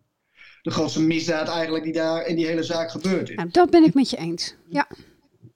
de 0.61 0.71
grootste 0.71 1.01
misdaad 1.01 1.47
eigenlijk 1.47 1.83
die 1.83 1.93
daar 1.93 2.25
in 2.25 2.35
die 2.35 2.45
hele 2.45 2.63
zaak 2.63 2.91
gebeurd 2.91 3.29
is. 3.29 3.35
Nou, 3.35 3.49
dat 3.51 3.69
ben 3.69 3.83
ik 3.83 3.93
met 3.93 4.09
je 4.09 4.17
eens, 4.17 4.55
ja. 4.69 4.87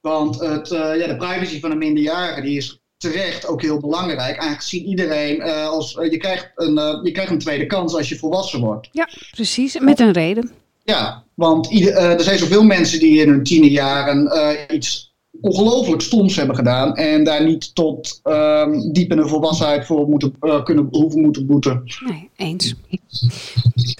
Want 0.01 0.39
het, 0.39 0.67
ja, 0.67 1.07
de 1.07 1.17
privacy 1.17 1.59
van 1.59 1.71
een 1.71 1.77
minderjarige 1.77 2.41
die 2.41 2.57
is 2.57 2.81
terecht 3.11 3.47
ook 3.47 3.61
heel 3.61 3.79
belangrijk. 3.79 4.37
Aangezien 4.37 4.85
iedereen 4.85 5.37
uh, 5.37 5.67
als 5.67 5.95
uh, 5.95 6.11
je, 6.11 6.17
krijgt 6.17 6.51
een, 6.55 6.77
uh, 6.77 6.99
je 7.03 7.11
krijgt 7.11 7.31
een 7.31 7.39
tweede 7.39 7.65
kans 7.65 7.95
als 7.95 8.09
je 8.09 8.17
volwassen 8.17 8.59
wordt. 8.59 8.89
Ja, 8.91 9.09
precies. 9.31 9.79
Met 9.79 9.99
een 9.99 10.11
reden. 10.11 10.51
Ja, 10.83 11.23
want 11.33 11.69
ieder, 11.69 11.93
er 11.93 12.23
zijn 12.23 12.37
zoveel 12.37 12.63
mensen 12.63 12.99
die 12.99 13.21
in 13.21 13.29
hun 13.29 13.43
tienerjaren 13.43 14.29
iets 14.73 15.13
ongelooflijk 15.41 16.01
stoms 16.01 16.35
hebben 16.35 16.55
gedaan. 16.55 16.95
En 16.95 17.23
daar 17.23 17.45
niet 17.45 17.75
tot 17.75 18.19
um, 18.23 18.93
diep 18.93 19.11
in 19.11 19.17
de 19.17 19.27
volwassenheid 19.27 19.85
voor 19.85 20.09
moeten, 20.09 20.35
kunnen 20.63 20.87
hoeven 20.91 21.21
moeten 21.21 21.45
boeten. 21.45 21.83
Nee, 22.05 22.29
eens. 22.35 22.73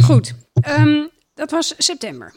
Goed. 0.03 0.33
Um, 0.79 1.09
dat 1.33 1.51
was 1.51 1.73
september. 1.77 2.35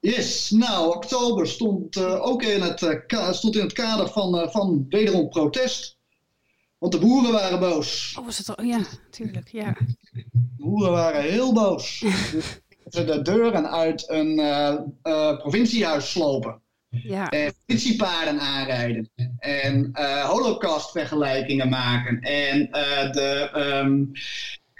Yes, 0.00 0.50
nou, 0.50 0.94
oktober 0.94 1.46
stond 1.46 1.98
ook 2.04 2.42
in 2.42 2.62
het, 2.62 3.04
stond 3.30 3.56
in 3.56 3.62
het 3.62 3.72
kader 3.72 4.08
van, 4.08 4.48
van 4.50 4.86
wederom 4.88 5.28
protest. 5.28 5.95
Want 6.78 6.92
de 6.92 6.98
boeren 6.98 7.32
waren 7.32 7.60
boos. 7.60 8.16
Oh, 8.18 8.24
was 8.24 8.38
het 8.38 8.56
al? 8.56 8.64
Ja, 8.64 8.80
tuurlijk, 9.10 9.48
ja. 9.48 9.76
De 10.12 10.24
boeren 10.56 10.92
waren 10.92 11.22
heel 11.22 11.52
boos. 11.52 11.98
ze 12.88 13.04
de 13.04 13.22
deuren 13.22 13.70
uit 13.70 14.10
een 14.10 14.38
uh, 14.38 14.74
uh, 15.02 15.36
provinciehuis 15.38 16.10
slopen. 16.10 16.60
Ja. 16.88 17.28
En 17.28 17.52
politiepaarden 17.66 18.40
aanrijden. 18.40 19.10
En 19.38 19.90
uh, 19.92 20.24
holocaustvergelijkingen 20.24 21.68
maken. 21.68 22.20
En 22.20 22.68
de... 23.12 23.50
Um, 23.84 24.12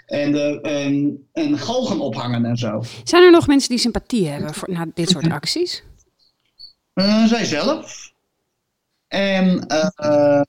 en, 0.07 0.31
de, 0.31 0.61
en, 0.61 1.27
en 1.33 1.57
galgen 1.57 1.99
ophangen 1.99 2.45
en 2.45 2.57
zo. 2.57 2.83
Zijn 3.03 3.23
er 3.23 3.31
nog 3.31 3.47
mensen 3.47 3.69
die 3.69 3.77
sympathie 3.77 4.27
hebben 4.27 4.53
voor 4.53 4.87
dit 4.93 5.09
soort 5.09 5.31
acties? 5.31 5.83
Uh, 6.93 7.25
zij 7.25 7.45
zelf. 7.45 8.13
En 9.07 9.65
uh, 9.97 10.41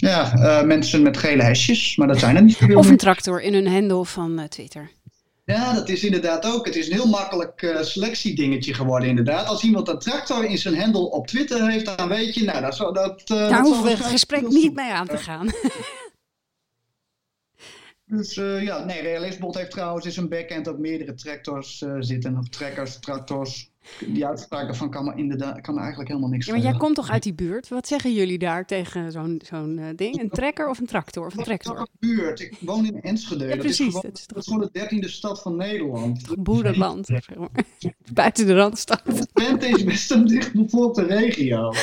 ja, 0.00 0.32
uh, 0.34 0.62
mensen 0.62 1.02
met 1.02 1.16
gele 1.16 1.42
hesjes, 1.42 1.96
maar 1.96 2.08
dat 2.08 2.18
zijn 2.18 2.36
er 2.36 2.42
niet 2.42 2.56
veel. 2.56 2.78
Of 2.78 2.88
een 2.88 2.96
tractor 2.96 3.42
in 3.42 3.54
hun 3.54 3.66
handle 3.66 4.04
van 4.04 4.38
uh, 4.38 4.44
Twitter. 4.44 4.90
Ja, 5.44 5.74
dat 5.74 5.88
is 5.88 6.04
inderdaad 6.04 6.44
ook. 6.44 6.66
Het 6.66 6.76
is 6.76 6.86
een 6.86 6.92
heel 6.92 7.08
makkelijk 7.08 7.62
uh, 7.62 7.82
selectiedingetje 7.82 8.74
geworden, 8.74 9.08
inderdaad. 9.08 9.46
Als 9.46 9.62
iemand 9.62 9.88
een 9.88 9.98
tractor 9.98 10.44
in 10.44 10.58
zijn 10.58 10.78
handle 10.80 11.10
op 11.10 11.26
Twitter 11.26 11.70
heeft, 11.70 11.96
dan 11.96 12.08
weet 12.08 12.34
je, 12.34 12.44
nou, 12.44 12.60
dat, 12.60 12.76
dat, 12.78 12.94
dat 12.94 13.28
Daar 13.28 13.62
hoeven 13.62 13.82
we 13.82 13.90
het 13.90 14.04
gesprek 14.04 14.48
niet 14.48 14.74
mee 14.74 14.92
aan 14.92 15.06
te 15.06 15.18
gaan. 15.18 15.50
Dus 18.08 18.36
uh, 18.36 18.62
ja, 18.62 18.84
nee, 18.84 19.00
Realistbot 19.00 19.54
heeft 19.54 19.70
trouwens 19.70 20.06
in 20.06 20.12
zijn 20.12 20.28
backend 20.28 20.68
ook 20.68 20.78
meerdere 20.78 21.14
tractors 21.14 21.80
uh, 21.80 21.96
zitten. 21.98 22.38
Of 22.38 22.48
trekkers, 22.48 22.98
tractors. 22.98 23.70
Die 24.06 24.26
uitspraak 24.26 24.66
daarvan 24.66 24.90
kan, 24.90 25.04
maar 25.04 25.18
inderdaad, 25.18 25.60
kan 25.60 25.78
eigenlijk 25.78 26.08
helemaal 26.08 26.30
niks 26.30 26.46
Ja, 26.46 26.52
maar 26.52 26.62
jij 26.62 26.76
komt 26.76 26.94
toch 26.94 27.10
uit 27.10 27.22
die 27.22 27.34
buurt? 27.34 27.68
Wat 27.68 27.86
zeggen 27.86 28.12
jullie 28.12 28.38
daar 28.38 28.66
tegen 28.66 29.12
zo'n 29.12 29.40
zo'n 29.44 29.78
uh, 29.78 29.86
ding? 29.96 30.20
Een 30.20 30.28
trekker 30.28 30.68
of 30.68 30.78
een 30.78 30.86
tractor? 30.86 31.26
Of 31.26 31.36
een 31.36 31.44
tractor? 31.44 31.80
Ik 31.80 31.88
buurt. 31.98 32.40
Ik 32.40 32.56
woon 32.60 32.86
in 32.86 33.02
Enschede. 33.02 33.46
Ja, 33.46 33.56
precies. 33.56 33.76
Dat 33.76 33.86
is 33.86 33.94
gewoon, 33.94 34.02
dat 34.02 34.18
is 34.18 34.26
dat 34.26 34.36
is 34.36 34.46
gewoon 34.46 34.60
de 34.60 34.68
dertiende 34.72 35.08
stad 35.08 35.42
van 35.42 35.56
Nederland. 35.56 36.34
Boerenland. 36.38 37.08
Buiten 38.12 38.46
de 38.46 38.54
Randstad. 38.54 39.02
Twente 39.32 39.68
is 39.68 39.84
best 39.84 40.10
een 40.10 40.26
dichtbevolkte 40.26 41.02
regio. 41.02 41.72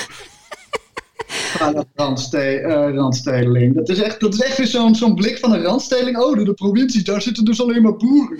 Randste 1.95 2.61
uh, 2.61 2.95
randstedeling. 2.95 3.75
Dat 3.75 3.89
is 3.89 4.01
echt, 4.01 4.19
dat 4.19 4.33
is 4.33 4.39
echt 4.39 4.57
weer 4.57 4.67
zo'n 4.67 4.95
zo'n 4.95 5.15
blik 5.15 5.37
van 5.37 5.53
een 5.53 5.61
randstedeling. 5.61 6.17
Oh, 6.17 6.37
de, 6.37 6.43
de 6.43 6.53
provincies, 6.53 7.03
daar 7.03 7.21
zitten 7.21 7.45
dus 7.45 7.61
alleen 7.61 7.81
maar 7.81 7.95
boeren. 7.95 8.37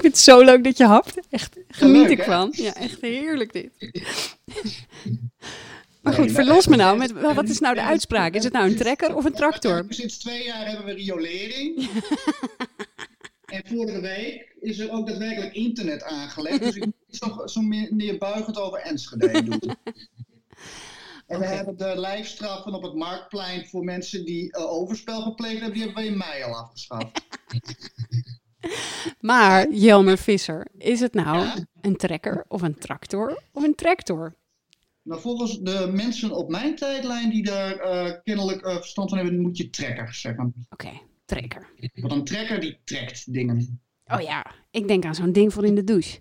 Ik 0.00 0.06
vind 0.06 0.14
het 0.14 0.24
zo 0.24 0.44
leuk 0.44 0.64
dat 0.64 0.76
je 0.76 0.84
hapt. 0.84 1.18
Echt, 1.30 1.56
geniet 1.68 2.10
ik 2.10 2.22
van. 2.22 2.48
Ja, 2.52 2.74
echt 2.74 3.00
heerlijk 3.00 3.52
dit. 3.52 3.70
Maar 6.02 6.12
goed, 6.14 6.32
verlos 6.32 6.66
me 6.66 6.76
nou. 6.76 6.98
Met, 6.98 7.12
wat 7.12 7.48
is 7.48 7.58
nou 7.58 7.74
de 7.74 7.82
uitspraak? 7.82 8.34
Is 8.34 8.44
het 8.44 8.52
nou 8.52 8.70
een 8.70 8.76
trekker 8.76 9.16
of 9.16 9.24
een 9.24 9.32
tractor? 9.32 9.84
Sinds 9.88 10.18
twee 10.18 10.44
jaar 10.44 10.66
hebben 10.66 10.84
we 10.84 10.92
riolering. 10.92 11.78
En 13.44 13.62
vorige 13.66 14.00
week 14.00 14.54
is 14.60 14.78
er 14.78 14.90
ook 14.90 15.06
daadwerkelijk 15.06 15.54
internet 15.54 16.02
aangelegd. 16.02 16.60
Dus 16.60 16.74
ik 16.74 16.84
moet 16.84 16.94
zo, 17.08 17.46
zo 17.46 17.60
meer, 17.60 17.88
neerbuigend 17.90 18.58
over 18.58 18.78
Enschede 18.78 19.42
doen. 19.42 19.60
En 21.26 21.38
we 21.38 21.44
okay. 21.44 21.56
hebben 21.56 21.76
de 21.76 21.92
lijfstraffen 21.96 22.74
op 22.74 22.82
het 22.82 22.94
marktplein 22.94 23.66
voor 23.66 23.84
mensen 23.84 24.24
die 24.24 24.56
uh, 24.56 24.72
overspel 24.72 25.22
gepleegd 25.22 25.60
hebben, 25.60 25.72
die 25.72 25.82
hebben 25.82 26.02
we 26.02 26.08
in 26.08 26.16
mei 26.16 26.42
al 26.42 26.54
afgeschaft. 26.54 27.20
maar, 29.20 29.72
Jelmer 29.72 30.18
Visser, 30.18 30.66
is 30.78 31.00
het 31.00 31.14
nou 31.14 31.38
ja? 31.38 31.56
een 31.80 31.96
trekker 31.96 32.44
of 32.48 32.62
een 32.62 32.78
tractor 32.78 33.42
of 33.52 33.62
een 33.62 33.74
tractor? 33.74 34.34
Nou, 35.02 35.20
volgens 35.20 35.60
de 35.60 35.90
mensen 35.92 36.30
op 36.30 36.50
mijn 36.50 36.76
tijdlijn 36.76 37.30
die 37.30 37.42
daar 37.42 37.76
uh, 37.76 38.12
kennelijk 38.22 38.66
uh, 38.66 38.74
verstand 38.74 39.08
van 39.08 39.18
hebben, 39.18 39.40
moet 39.40 39.56
je 39.56 39.70
trekker 39.70 40.14
zeggen. 40.14 40.54
Oké, 40.70 40.86
okay, 40.86 41.02
trekker. 41.24 41.70
Want 41.94 42.12
een 42.12 42.24
trekker 42.24 42.60
die 42.60 42.78
trekt 42.84 43.32
dingen. 43.32 43.80
Oh 44.06 44.20
ja, 44.20 44.54
ik 44.70 44.88
denk 44.88 45.04
aan 45.04 45.14
zo'n 45.14 45.32
ding 45.32 45.52
voor 45.52 45.64
in 45.64 45.74
de 45.74 45.84
douche. 45.84 46.18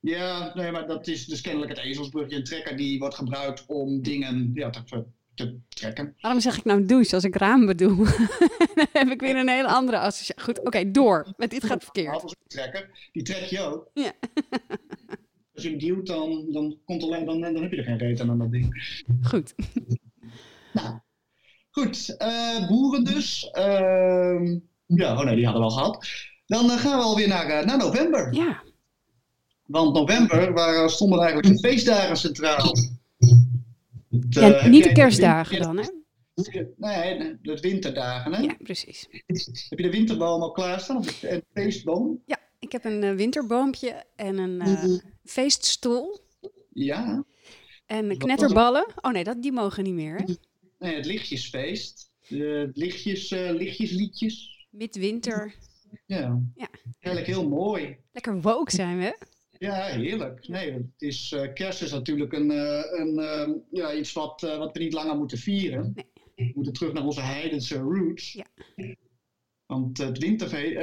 Ja, 0.00 0.54
nee, 0.54 0.70
maar 0.70 0.86
dat 0.86 1.06
is 1.06 1.26
dus 1.26 1.40
kennelijk 1.40 1.70
het 1.70 1.84
ezelsbrugje. 1.84 2.36
Een 2.36 2.44
trekker 2.44 2.76
die 2.76 2.98
wordt 2.98 3.14
gebruikt 3.14 3.66
om 3.66 4.02
dingen 4.02 4.50
ja, 4.54 4.70
te, 4.70 5.04
te 5.36 5.58
trekken. 5.68 6.14
Waarom 6.20 6.40
zeg 6.40 6.56
ik 6.56 6.64
nou 6.64 6.86
douche 6.86 7.14
als 7.14 7.24
ik 7.24 7.36
raam 7.36 7.66
bedoel? 7.66 7.96
Dan 8.74 8.86
heb 8.92 9.08
ik 9.08 9.20
weer 9.20 9.36
een 9.36 9.48
hele 9.48 9.68
andere 9.68 9.98
associatie. 9.98 10.44
Goed, 10.44 10.58
oké, 10.58 10.66
okay, 10.66 10.90
door. 10.90 11.34
Met 11.36 11.50
dit 11.50 11.64
gaat 11.64 11.82
verkeerd. 11.82 12.34
Trekker, 12.46 13.08
die 13.12 13.22
trek 13.22 13.42
je 13.42 13.60
ook. 13.60 13.90
Ja. 13.94 14.12
Als 15.54 15.64
je 15.64 15.70
hem 15.70 15.78
duwt, 15.78 16.06
dan, 16.06 16.46
dan, 16.52 16.78
komt 16.84 17.02
alleen, 17.02 17.24
dan, 17.24 17.40
dan 17.40 17.62
heb 17.62 17.70
je 17.70 17.76
er 17.76 17.84
geen 17.84 17.98
reet 17.98 18.20
aan 18.20 18.38
dat 18.38 18.50
ding. 18.50 19.02
Goed. 19.22 19.54
Nou, 20.72 20.98
goed. 21.70 22.16
Uh, 22.18 22.68
boeren 22.68 23.04
dus. 23.04 23.50
Uh, 23.58 24.58
ja, 24.86 25.18
oh 25.18 25.24
nee, 25.24 25.36
die 25.36 25.44
hadden 25.44 25.62
we 25.62 25.68
al 25.68 25.76
gehad. 25.76 26.06
Dan 26.46 26.64
uh, 26.64 26.76
gaan 26.76 26.98
we 26.98 27.04
alweer 27.04 27.28
naar, 27.28 27.48
uh, 27.48 27.66
naar 27.66 27.78
november. 27.78 28.34
Ja. 28.34 28.62
Want 29.66 29.94
november 29.94 30.52
waar 30.52 30.90
stonden 30.90 31.18
eigenlijk 31.20 31.54
de 31.54 31.68
feestdagen 31.68 32.16
centraal. 32.16 32.72
De, 34.18 34.40
ja, 34.40 34.66
niet 34.66 34.84
de 34.84 34.92
kerstdagen 34.92 35.62
dan, 35.62 35.76
hè? 35.76 35.84
Nee, 36.76 37.36
de 37.42 37.60
winterdagen, 37.60 38.32
hè? 38.32 38.42
Ja, 38.42 38.56
precies. 38.62 39.06
Heb 39.68 39.78
je 39.78 39.84
de 39.84 39.90
winterboom 39.90 40.42
al 40.42 40.52
klaarstaan? 40.52 40.96
Of 40.96 41.18
de 41.20 41.44
feestboom? 41.52 42.22
Ja, 42.26 42.38
ik 42.58 42.72
heb 42.72 42.84
een 42.84 43.02
uh, 43.02 43.14
winterboompje 43.14 44.04
en 44.16 44.38
een 44.38 44.68
uh, 44.68 44.98
feeststoel. 45.24 46.18
Ja. 46.72 47.24
En 47.86 48.18
knetterballen. 48.18 48.86
Oh 49.00 49.12
nee, 49.12 49.24
dat, 49.24 49.42
die 49.42 49.52
mogen 49.52 49.84
niet 49.84 49.94
meer, 49.94 50.16
hè? 50.16 50.24
Nee, 50.78 50.94
het 50.94 51.06
lichtjesfeest. 51.06 52.10
De 52.28 52.70
lichtjes, 52.72 53.30
uh, 53.30 53.50
lichtjesliedjes. 53.50 54.66
Midwinter. 54.70 55.54
Ja. 56.06 56.42
ja. 56.54 56.68
Eigenlijk 57.00 57.26
heel 57.26 57.48
mooi. 57.48 57.96
Lekker 58.12 58.40
woke 58.40 58.70
zijn 58.70 58.98
we. 58.98 59.18
Ja, 59.58 59.84
heerlijk. 59.84 60.48
Nee, 60.48 60.72
het 60.72 60.84
is, 60.98 61.32
uh, 61.36 61.52
kerst 61.52 61.82
is 61.82 61.92
natuurlijk 61.92 62.32
een, 62.32 62.50
uh, 62.50 62.82
een 62.90 63.18
uh, 63.18 63.54
ja, 63.70 63.94
iets 63.94 64.12
wat, 64.12 64.40
wat 64.40 64.72
we 64.72 64.78
niet 64.78 64.92
langer 64.92 65.16
moeten 65.16 65.38
vieren. 65.38 65.92
Nee. 65.94 66.06
We 66.34 66.52
moeten 66.54 66.72
terug 66.72 66.92
naar 66.92 67.04
onze 67.04 67.20
heidense 67.20 67.78
roots. 67.78 68.32
Ja. 68.32 68.46
Want 69.66 69.98
het 69.98 70.18
winterfeest, 70.18 70.76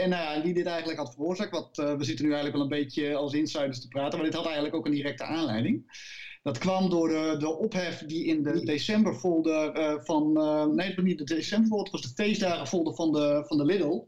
en 0.00 0.08
nou 0.08 0.42
wie 0.42 0.54
dit 0.54 0.66
eigenlijk 0.66 0.98
had 0.98 1.14
veroorzaakt, 1.14 1.50
wat, 1.50 1.76
we 1.76 2.04
zitten 2.04 2.24
nu 2.24 2.32
eigenlijk 2.32 2.52
wel 2.52 2.62
een 2.62 2.84
beetje 2.84 3.14
als 3.14 3.32
insiders 3.32 3.80
te 3.80 3.88
praten, 3.88 4.18
maar 4.18 4.26
dit 4.26 4.36
had 4.36 4.44
eigenlijk 4.44 4.74
ook 4.74 4.86
een 4.86 4.92
directe 4.92 5.24
aanleiding. 5.24 6.06
Dat 6.42 6.58
kwam 6.58 6.90
door 6.90 7.08
de, 7.08 7.34
de 7.38 7.56
ophef 7.56 7.98
die 8.06 8.24
in 8.24 8.42
de 8.42 8.64
decemberfolder 8.64 9.72
van, 10.04 10.32
nee, 10.74 10.94
niet 10.96 11.18
de 11.18 11.24
decemberfolder, 11.24 11.92
het 11.92 12.02
was 12.02 12.14
de 12.14 12.22
feestdagenfolder 12.22 12.94
van 12.94 13.12
de, 13.12 13.44
van 13.46 13.56
de 13.56 13.64
Lidl 13.64 14.06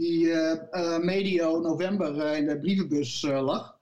die 0.00 0.24
uh, 0.24 0.52
uh, 0.72 0.98
medio 0.98 1.60
november 1.60 2.14
uh, 2.16 2.36
in 2.36 2.46
de 2.46 2.58
brievenbus 2.58 3.22
lag. 3.22 3.78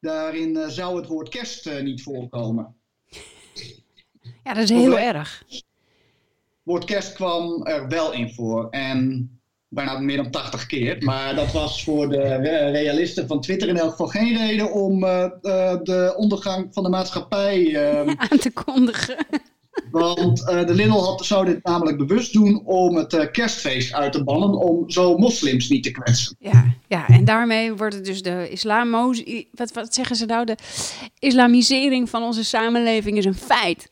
Daarin 0.00 0.70
zou 0.70 0.96
het 0.96 1.06
woord 1.06 1.28
kerst 1.28 1.82
niet 1.82 2.02
voorkomen. 2.02 2.74
Ja, 4.44 4.54
dat 4.54 4.62
is 4.62 4.70
heel 4.70 4.98
erg. 4.98 5.42
Het 5.48 5.64
woord 6.62 6.84
kerst 6.84 7.12
kwam 7.12 7.66
er 7.66 7.88
wel 7.88 8.12
in 8.12 8.34
voor. 8.34 8.68
En 8.70 9.30
bijna 9.68 9.98
meer 9.98 10.16
dan 10.16 10.30
80 10.30 10.66
keer. 10.66 11.04
Maar 11.04 11.34
dat 11.34 11.52
was 11.52 11.84
voor 11.84 12.08
de 12.08 12.36
realisten 12.70 13.26
van 13.26 13.40
Twitter 13.40 13.68
in 13.68 13.76
elk 13.76 13.90
geval 13.90 14.06
geen 14.06 14.36
reden 14.36 14.72
om 14.72 15.00
de 15.00 16.14
ondergang 16.16 16.68
van 16.74 16.82
de 16.82 16.88
maatschappij 16.88 17.78
aan 18.30 18.38
te 18.38 18.52
kondigen. 18.52 19.16
Want 19.90 20.40
uh, 20.40 20.66
de 20.66 20.74
Lidl 20.74 20.98
had, 20.98 21.24
zou 21.24 21.44
dit 21.44 21.64
namelijk 21.64 21.98
bewust 21.98 22.32
doen 22.32 22.66
om 22.66 22.96
het 22.96 23.12
uh, 23.12 23.30
kerstfeest 23.30 23.94
uit 23.94 24.12
te 24.12 24.24
bannen, 24.24 24.58
om 24.58 24.90
zo 24.90 25.16
moslims 25.18 25.68
niet 25.68 25.82
te 25.82 25.90
kwetsen. 25.90 26.36
Ja, 26.38 26.74
ja 26.88 27.08
en 27.08 27.24
daarmee 27.24 27.74
wordt 27.74 27.94
het 27.94 28.04
dus 28.04 28.22
de 28.22 28.48
islamo... 28.50 29.12
Wat, 29.52 29.72
wat 29.72 29.94
zeggen 29.94 30.16
ze 30.16 30.26
nou? 30.26 30.44
De 30.44 30.56
islamisering 31.18 32.10
van 32.10 32.22
onze 32.22 32.44
samenleving 32.44 33.16
is 33.16 33.24
een 33.24 33.34
feit. 33.34 33.90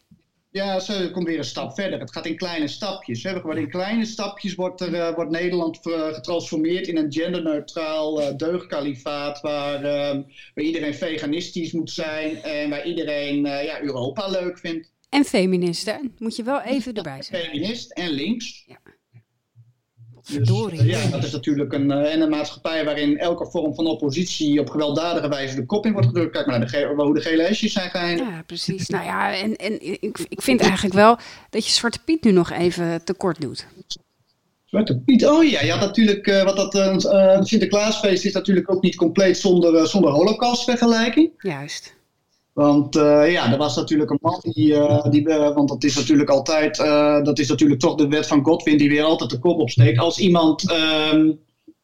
Ja, 0.50 0.80
ze 0.80 1.10
komt 1.12 1.26
weer 1.26 1.38
een 1.38 1.44
stap 1.44 1.74
verder. 1.74 2.00
Het 2.00 2.12
gaat 2.12 2.26
in 2.26 2.36
kleine 2.36 2.68
stapjes. 2.68 3.22
Hè. 3.22 3.40
Gewoon 3.40 3.56
in 3.56 3.70
kleine 3.70 4.04
stapjes 4.04 4.54
wordt, 4.54 4.80
er, 4.80 4.92
uh, 4.92 5.14
wordt 5.14 5.30
Nederland 5.30 5.78
getransformeerd 6.12 6.86
in 6.86 6.96
een 6.96 7.12
genderneutraal 7.12 8.20
uh, 8.20 8.36
deugdkalifaat. 8.36 9.40
Waar, 9.40 9.84
uh, 9.84 10.22
waar 10.54 10.64
iedereen 10.64 10.94
veganistisch 10.94 11.72
moet 11.72 11.90
zijn 11.90 12.42
en 12.42 12.70
waar 12.70 12.86
iedereen 12.86 13.44
ja, 13.44 13.80
Europa 13.80 14.28
leuk 14.28 14.58
vindt. 14.58 14.90
En 15.08 15.24
feministen, 15.24 16.14
moet 16.18 16.36
je 16.36 16.42
wel 16.42 16.60
even 16.60 16.94
erbij 16.94 17.22
zeggen. 17.22 17.50
Feminist 17.50 17.90
en 17.90 18.10
links. 18.10 18.64
Ja. 18.66 18.78
Dus, 20.28 20.50
uh, 20.50 20.86
ja, 20.86 21.06
dat 21.06 21.24
is 21.24 21.32
natuurlijk 21.32 21.72
een, 21.72 21.90
uh, 21.90 22.12
en 22.12 22.20
een 22.20 22.28
maatschappij 22.28 22.84
waarin 22.84 23.18
elke 23.18 23.50
vorm 23.50 23.74
van 23.74 23.86
oppositie 23.86 24.60
op 24.60 24.70
gewelddadige 24.70 25.28
wijze 25.28 25.54
de 25.54 25.66
kop 25.66 25.86
in 25.86 25.92
wordt 25.92 26.06
gedrukt. 26.06 26.32
Kijk 26.32 26.46
maar 26.46 26.58
naar 26.58 26.70
de 26.70 26.94
hoe 26.96 27.14
de 27.14 27.20
gele 27.20 27.42
hesjes 27.42 27.72
zijn 27.72 27.90
geëindigd. 27.90 28.30
Ja, 28.30 28.42
precies. 28.46 28.88
Nou 28.88 29.04
ja, 29.04 29.34
en, 29.34 29.56
en 29.56 29.82
ik, 30.00 30.18
ik 30.28 30.42
vind 30.42 30.60
eigenlijk 30.60 30.94
wel 30.94 31.18
dat 31.50 31.66
je 31.66 31.72
Zwarte 31.72 31.98
Piet 32.04 32.24
nu 32.24 32.30
nog 32.30 32.50
even 32.50 33.04
tekort 33.04 33.40
doet. 33.40 33.66
Zwarte 34.64 34.98
Piet, 34.98 35.26
oh 35.26 35.44
ja, 35.44 35.62
ja 35.62 35.80
natuurlijk, 35.80 36.26
uh, 36.26 36.42
wat 36.44 36.56
dat 36.56 36.74
uh, 36.74 37.42
Sinterklaasfeest 37.42 38.24
is 38.24 38.32
natuurlijk 38.32 38.72
ook 38.72 38.82
niet 38.82 38.96
compleet 38.96 39.38
zonder, 39.38 39.86
zonder 39.86 40.10
holocaustvergelijking. 40.10 41.30
Juist. 41.38 41.96
Want 42.58 42.96
uh, 42.96 43.32
ja, 43.32 43.52
er 43.52 43.58
was 43.58 43.76
natuurlijk 43.76 44.10
een 44.10 44.18
man 44.20 44.38
die, 44.40 44.72
uh, 44.72 45.04
die 45.10 45.28
uh, 45.28 45.54
want 45.54 45.68
dat 45.68 45.84
is 45.84 45.96
natuurlijk 45.96 46.30
altijd, 46.30 46.76
dat 47.24 47.38
is 47.38 47.48
natuurlijk 47.48 47.80
toch 47.80 47.94
de 47.94 48.08
wet 48.08 48.26
van 48.26 48.44
Godwin 48.44 48.78
die 48.78 48.88
weer 48.88 49.02
altijd 49.02 49.30
de 49.30 49.38
kop 49.38 49.58
opsteekt. 49.58 49.98
Als 49.98 50.18
iemand 50.18 50.70
ehm, 50.70 51.30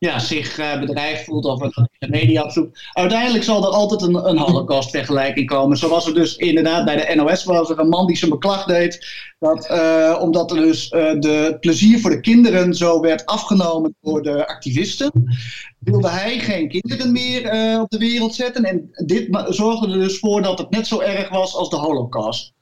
ja, 0.04 0.18
zich 0.18 0.56
bedreigd 0.80 1.24
voelt 1.24 1.44
of 1.44 1.58
de 1.98 2.08
media 2.08 2.42
opzoekt, 2.42 2.88
uiteindelijk 2.92 3.44
zal 3.44 3.64
er 3.66 3.72
altijd 3.72 4.02
een, 4.02 4.28
een 4.28 4.38
holocaust-vergelijking 4.38 5.46
komen. 5.46 5.76
Zo 5.76 5.88
was 5.88 6.06
er 6.06 6.14
dus 6.14 6.36
inderdaad 6.36 6.84
bij 6.84 6.96
de 6.96 7.14
NOS 7.14 7.44
was 7.44 7.70
er 7.70 7.78
een 7.78 7.88
man 7.88 8.06
die 8.06 8.16
zijn 8.16 8.30
beklag 8.30 8.64
deed, 8.64 9.06
dat, 9.38 9.70
omdat 10.20 10.50
er 10.50 10.56
dus 10.56 10.88
de 10.90 11.56
plezier 11.60 12.00
voor 12.00 12.10
de 12.10 12.20
kinderen 12.20 12.74
zo 12.74 13.00
werd 13.00 13.26
afgenomen 13.26 13.96
door 14.00 14.22
de 14.22 14.46
activisten 14.46 15.12
wilde 15.84 16.08
hij 16.08 16.38
geen 16.38 16.68
kinderen 16.68 17.12
meer 17.12 17.54
uh, 17.54 17.80
op 17.80 17.90
de 17.90 17.98
wereld 17.98 18.34
zetten. 18.34 18.64
En 18.64 18.90
dit 19.06 19.44
zorgde 19.48 19.92
er 19.92 19.98
dus 19.98 20.18
voor 20.18 20.42
dat 20.42 20.58
het 20.58 20.70
net 20.70 20.86
zo 20.86 21.00
erg 21.00 21.28
was 21.28 21.54
als 21.54 21.70
de 21.70 21.76
Holocaust. 21.76 22.53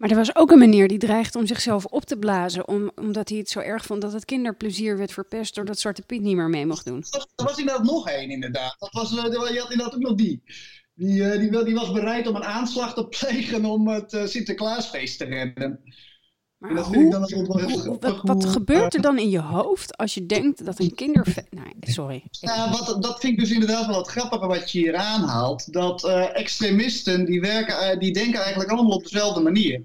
Maar 0.00 0.10
er 0.10 0.16
was 0.16 0.36
ook 0.36 0.50
een 0.50 0.58
meneer 0.58 0.88
die 0.88 0.98
dreigde 0.98 1.38
om 1.38 1.46
zichzelf 1.46 1.84
op 1.84 2.04
te 2.04 2.18
blazen. 2.18 2.68
Om, 2.68 2.90
omdat 2.94 3.28
hij 3.28 3.38
het 3.38 3.50
zo 3.50 3.60
erg 3.60 3.84
vond 3.84 4.02
dat 4.02 4.12
het 4.12 4.24
kinderplezier 4.24 4.96
werd 4.96 5.12
verpest. 5.12 5.54
doordat 5.54 5.78
Zwarte 5.78 6.02
Piet 6.02 6.22
niet 6.22 6.36
meer 6.36 6.48
mee 6.48 6.66
mocht 6.66 6.84
doen. 6.84 7.04
Er 7.10 7.26
was, 7.36 7.52
er 7.52 7.58
inderdaad 7.58 7.84
nog 7.84 8.08
één, 8.08 8.30
inderdaad. 8.30 8.76
Dat 8.78 8.92
was, 8.92 9.10
je 9.10 9.58
had 9.58 9.70
inderdaad 9.70 9.94
ook 9.94 10.00
nog 10.00 10.14
die. 10.14 10.42
Die, 10.94 11.40
uh, 11.40 11.64
die, 11.64 11.74
was 11.74 11.92
bereid 11.92 12.26
om 12.26 12.36
een 12.36 12.44
aanslag 12.44 12.94
te 12.94 13.06
plegen 13.06 13.64
om 13.64 13.88
het 13.88 14.12
uh, 14.12 14.26
Sinterklaasfeest 14.26 15.18
te 15.18 15.24
redden. 15.24 15.80
Maar 16.60 16.82
hoe, 16.82 18.20
wat, 18.22 18.44
gebeurt 18.44 18.94
er 18.94 19.00
dan 19.00 19.18
in 19.18 19.30
je 19.30 19.40
hoofd 19.40 19.96
als 19.96 20.14
je 20.14 20.26
denkt 20.26 20.64
dat 20.64 20.78
een 20.78 20.94
kinderfeest... 20.94 21.46
Nee, 21.50 21.92
sorry. 21.92 22.22
Ja, 22.30 22.70
wat, 22.70 23.02
dat 23.02 23.20
vind 23.20 23.32
ik 23.32 23.38
dus 23.38 23.50
inderdaad 23.50 23.86
wel 23.86 23.98
het 23.98 24.08
grappige 24.08 24.46
wat 24.46 24.70
je 24.70 24.78
hier 24.78 24.96
aanhaalt. 24.96 25.72
Dat 25.72 26.04
uh, 26.04 26.36
extremisten, 26.36 27.24
die, 27.24 27.40
werken, 27.40 27.74
uh, 27.74 27.98
die 28.00 28.12
denken 28.12 28.40
eigenlijk 28.40 28.70
allemaal 28.70 28.96
op 28.96 29.02
dezelfde 29.02 29.40
manier. 29.40 29.82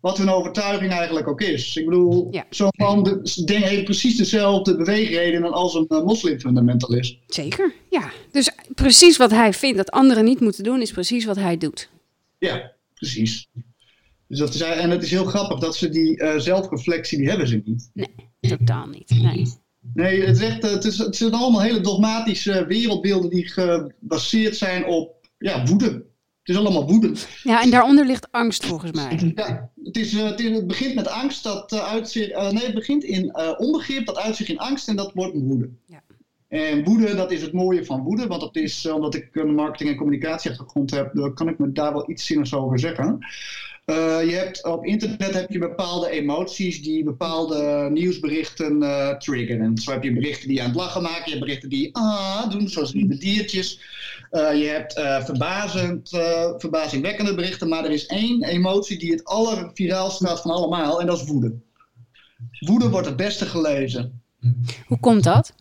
Wat 0.00 0.18
hun 0.18 0.30
overtuiging 0.30 0.92
eigenlijk 0.92 1.28
ook 1.28 1.40
is. 1.40 1.76
Ik 1.76 1.84
bedoel, 1.84 2.28
ja. 2.30 2.46
zo'n 2.50 2.72
man 2.76 3.02
de, 3.02 3.54
heeft 3.54 3.84
precies 3.84 4.16
dezelfde 4.16 4.76
beweegredenen 4.76 5.52
als 5.52 5.74
een 5.74 5.86
uh, 5.88 6.02
moslimfundamentalist. 6.02 7.18
Zeker, 7.26 7.74
ja. 7.90 8.10
Dus 8.30 8.50
precies 8.74 9.16
wat 9.16 9.30
hij 9.30 9.52
vindt 9.52 9.76
dat 9.76 9.90
anderen 9.90 10.24
niet 10.24 10.40
moeten 10.40 10.64
doen, 10.64 10.80
is 10.80 10.92
precies 10.92 11.24
wat 11.24 11.36
hij 11.36 11.56
doet. 11.56 11.88
Ja, 12.38 12.72
precies. 12.94 13.48
Dus 14.34 14.42
dat 14.42 14.54
is, 14.54 14.60
en 14.60 14.90
het 14.90 15.02
is 15.02 15.10
heel 15.10 15.24
grappig 15.24 15.58
dat 15.58 15.76
ze 15.76 15.88
die 15.88 16.20
uh, 16.20 16.38
zelfreflectie, 16.38 17.18
die 17.18 17.28
hebben 17.28 17.48
ze 17.48 17.62
niet. 17.64 17.90
Nee, 17.92 18.14
totaal 18.40 18.86
niet. 18.86 19.10
Nee. 19.10 19.46
Nee, 19.94 20.24
het, 20.24 20.36
is 20.36 20.42
echt, 20.42 20.62
het, 20.62 20.84
is, 20.84 20.98
het 20.98 21.16
zijn 21.16 21.32
allemaal 21.32 21.62
hele 21.62 21.80
dogmatische 21.80 22.66
wereldbeelden 22.66 23.30
die 23.30 23.48
gebaseerd 23.48 24.56
zijn 24.56 24.86
op 24.86 25.28
ja, 25.38 25.64
woede. 25.64 25.86
Het 25.86 26.54
is 26.54 26.56
allemaal 26.56 26.86
woede. 26.86 27.12
Ja, 27.42 27.62
en 27.62 27.70
daaronder 27.70 28.06
ligt 28.06 28.28
angst 28.30 28.66
volgens 28.66 28.92
mij. 28.92 29.32
Ja, 29.34 29.70
het, 29.84 29.96
is, 29.96 30.12
het, 30.12 30.40
is, 30.40 30.56
het 30.56 30.66
begint 30.66 30.94
met 30.94 31.08
angst 31.08 31.42
dat 31.42 31.72
uh, 31.72 31.88
uitzicht. 31.92 32.30
Uh, 32.30 32.50
nee, 32.50 32.64
het 32.64 32.74
begint 32.74 33.04
in 33.04 33.24
uh, 33.24 33.52
onbegrip, 33.56 34.06
dat 34.06 34.18
uitzicht 34.18 34.50
in 34.50 34.58
angst 34.58 34.88
en 34.88 34.96
dat 34.96 35.12
wordt 35.12 35.34
woede. 35.34 35.70
Ja. 35.86 36.02
En 36.48 36.84
woede, 36.84 37.14
dat 37.14 37.32
is 37.32 37.42
het 37.42 37.52
mooie 37.52 37.84
van 37.84 38.02
woede, 38.02 38.26
want 38.26 38.40
dat 38.40 38.56
is, 38.56 38.86
omdat 38.86 39.14
ik 39.14 39.28
een 39.32 39.54
marketing- 39.54 39.90
en 39.90 39.96
communicatieachtergrond 39.96 40.90
heb, 40.90 41.32
kan 41.34 41.48
ik 41.48 41.58
me 41.58 41.72
daar 41.72 41.92
wel 41.92 42.10
iets 42.10 42.26
zinnigs 42.26 42.54
over 42.54 42.78
zeggen. 42.78 43.18
Uh, 43.90 44.24
je 44.30 44.34
hebt, 44.34 44.64
op 44.64 44.84
internet 44.84 45.34
heb 45.34 45.50
je 45.50 45.58
bepaalde 45.58 46.10
emoties 46.10 46.82
die 46.82 47.04
bepaalde 47.04 47.88
nieuwsberichten 47.92 48.82
uh, 48.82 49.16
triggeren. 49.16 49.78
Zo 49.78 49.90
heb 49.92 50.02
je 50.02 50.12
berichten 50.12 50.48
die 50.48 50.56
je 50.56 50.62
aan 50.62 50.68
het 50.68 50.76
lachen 50.76 51.02
maken, 51.02 51.22
je 51.24 51.30
hebt 51.30 51.44
berichten 51.44 51.68
die 51.68 51.94
ah 51.96 52.50
doen, 52.50 52.68
zoals 52.68 52.92
lieve 52.92 53.16
diertjes. 53.16 53.80
Uh, 54.32 54.54
je 54.54 54.64
hebt 54.64 54.92
verbazend, 55.24 56.08
verbazingwekkende 56.56 57.34
berichten, 57.34 57.68
maar 57.68 57.84
er 57.84 57.90
is 57.90 58.06
één 58.06 58.44
emotie 58.44 58.98
die 58.98 59.10
het 59.10 59.24
allerviraal 59.24 60.10
staat 60.10 60.40
van 60.40 60.50
allemaal 60.50 61.00
en 61.00 61.06
dat 61.06 61.20
is 61.20 61.26
woede. 61.26 61.54
Woede 62.58 62.90
wordt 62.90 63.06
het 63.06 63.16
beste 63.16 63.46
gelezen. 63.46 64.22
Hoe 64.86 65.00
komt 65.00 65.24
dat? 65.24 65.54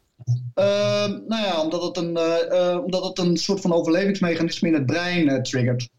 nou 0.56 1.26
ja, 1.28 1.62
omdat 1.62 1.84
het, 1.84 1.98
een, 1.98 2.18
omdat 2.84 3.04
het 3.04 3.18
een 3.18 3.38
soort 3.38 3.62
van 3.62 3.74
overlevingsmechanisme 3.74 4.68
in 4.68 4.74
het 4.74 4.86
brein 4.86 5.44
triggert. 5.44 5.90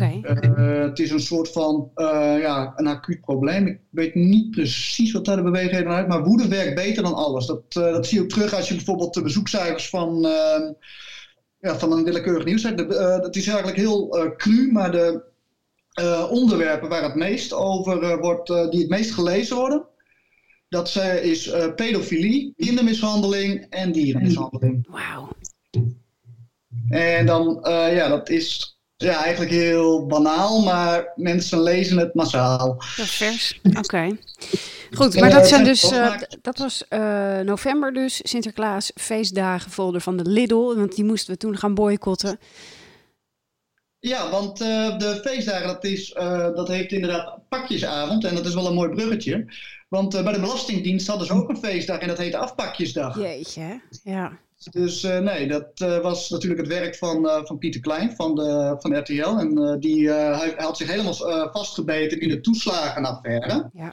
Okay. 0.00 0.22
Uh, 0.40 0.82
het 0.82 0.98
is 0.98 1.10
een 1.10 1.20
soort 1.20 1.52
van 1.52 1.90
uh, 1.94 2.36
ja, 2.40 2.72
een 2.76 2.86
acuut 2.86 3.20
probleem. 3.20 3.66
Ik 3.66 3.80
weet 3.90 4.14
niet 4.14 4.50
precies 4.50 5.12
wat 5.12 5.24
daar 5.24 5.36
de 5.36 5.42
bewegingen 5.42 5.92
uit, 5.92 6.08
maar 6.08 6.24
woede 6.24 6.48
werkt 6.48 6.74
beter 6.74 7.02
dan 7.02 7.14
alles. 7.14 7.46
Dat, 7.46 7.62
uh, 7.78 7.92
dat 7.92 8.06
zie 8.06 8.18
je 8.18 8.24
ook 8.24 8.30
terug 8.30 8.54
als 8.54 8.68
je 8.68 8.74
bijvoorbeeld 8.74 9.14
de 9.14 9.22
bezoekcijfers 9.22 9.88
van, 9.88 10.20
ja, 11.60 11.78
van 11.78 11.92
een 11.92 12.04
willekeurig 12.04 12.44
nieuws 12.44 12.62
hebt. 12.62 12.80
Het 13.24 13.36
is 13.36 13.46
eigenlijk 13.46 13.76
heel 13.76 14.34
cru, 14.36 14.72
maar 14.72 14.92
de 14.92 15.24
onderwerpen 16.30 16.88
waar 16.88 17.02
het 17.02 17.14
meest 17.14 17.52
over 17.52 18.18
wordt, 18.18 18.46
die 18.46 18.80
het 18.80 18.88
meest 18.88 19.10
gelezen 19.10 19.56
worden, 19.56 19.86
dat 20.68 20.96
is 21.22 21.50
pedofilie, 21.76 22.54
kindermishandeling 22.56 23.66
en 23.70 23.92
dierenmishandeling. 23.92 24.86
Wauw. 24.90 25.28
En 26.88 27.26
dan, 27.26 27.58
ja, 27.68 28.08
dat 28.08 28.28
is 28.28 28.75
ja, 28.96 29.22
eigenlijk 29.22 29.50
heel 29.50 30.06
banaal, 30.06 30.62
maar 30.62 31.12
mensen 31.16 31.62
lezen 31.62 31.98
het 31.98 32.14
massaal. 32.14 32.74
vers. 32.78 33.60
Oké. 33.82 34.16
Goed, 34.92 35.20
maar 35.20 35.30
dat 35.30 35.48
zijn 35.48 35.64
dus, 35.64 35.92
uh, 35.92 36.14
dat 36.42 36.58
was 36.58 36.84
uh, 36.90 37.38
november 37.38 37.92
dus, 37.92 38.20
Sinterklaas, 38.22 38.90
feestdagen, 38.94 39.70
folder 39.70 40.00
van 40.00 40.16
de 40.16 40.30
Lidl, 40.30 40.74
want 40.76 40.94
die 40.94 41.04
moesten 41.04 41.32
we 41.32 41.38
toen 41.38 41.56
gaan 41.56 41.74
boycotten. 41.74 42.38
Ja, 43.98 44.30
want 44.30 44.60
uh, 44.60 44.98
de 44.98 45.20
feestdagen, 45.24 45.66
dat, 45.66 45.84
is, 45.84 46.12
dat 46.54 46.68
heeft 46.68 46.92
inderdaad 46.92 47.38
pakjesavond 47.48 48.24
en 48.24 48.34
dat 48.34 48.46
is 48.46 48.54
wel 48.54 48.66
een 48.66 48.74
mooi 48.74 48.90
bruggetje. 48.90 49.46
Want 49.88 50.22
bij 50.22 50.32
de 50.32 50.40
Belastingdienst 50.40 51.06
hadden 51.06 51.26
ze 51.26 51.32
ook 51.32 51.48
een 51.48 51.56
feestdag 51.56 51.98
en 51.98 52.08
dat 52.08 52.18
heette 52.18 52.36
afpakjesdag. 52.36 53.18
Jeetje, 53.18 53.80
ja. 54.02 54.38
Dus 54.70 55.04
uh, 55.04 55.18
nee, 55.18 55.48
dat 55.48 55.80
uh, 55.82 55.98
was 55.98 56.30
natuurlijk 56.30 56.60
het 56.60 56.70
werk 56.70 56.94
van, 56.94 57.24
uh, 57.24 57.40
van 57.44 57.58
Pieter 57.58 57.80
Klein 57.80 58.12
van, 58.16 58.34
de, 58.34 58.76
van 58.78 58.98
RTL. 58.98 59.38
En 59.38 59.80
die, 59.80 60.10
hij, 60.10 60.54
had 60.56 60.76
zich 60.76 60.90
helemaal 60.90 61.50
vastgebeten 61.52 62.20
in 62.20 62.28
de 62.28 62.40
toeslagenaffaire. 62.40 63.70
Ja. 63.72 63.92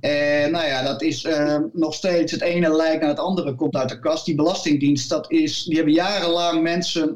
En 0.00 0.50
nou 0.50 0.66
ja, 0.66 0.82
dat 0.82 1.02
is 1.02 1.26
nog 1.72 1.94
steeds 1.94 2.32
het 2.32 2.40
ene 2.40 2.76
lijk 2.76 3.00
naar 3.00 3.08
het 3.08 3.18
andere 3.18 3.54
komt 3.54 3.76
uit 3.76 3.88
de 3.88 3.98
kast. 3.98 4.24
Die 4.24 4.34
Belastingdienst, 4.34 5.08
dat 5.08 5.30
is, 5.30 5.64
die 5.64 5.76
hebben 5.76 5.94
jarenlang 5.94 6.62
mensen 6.62 7.14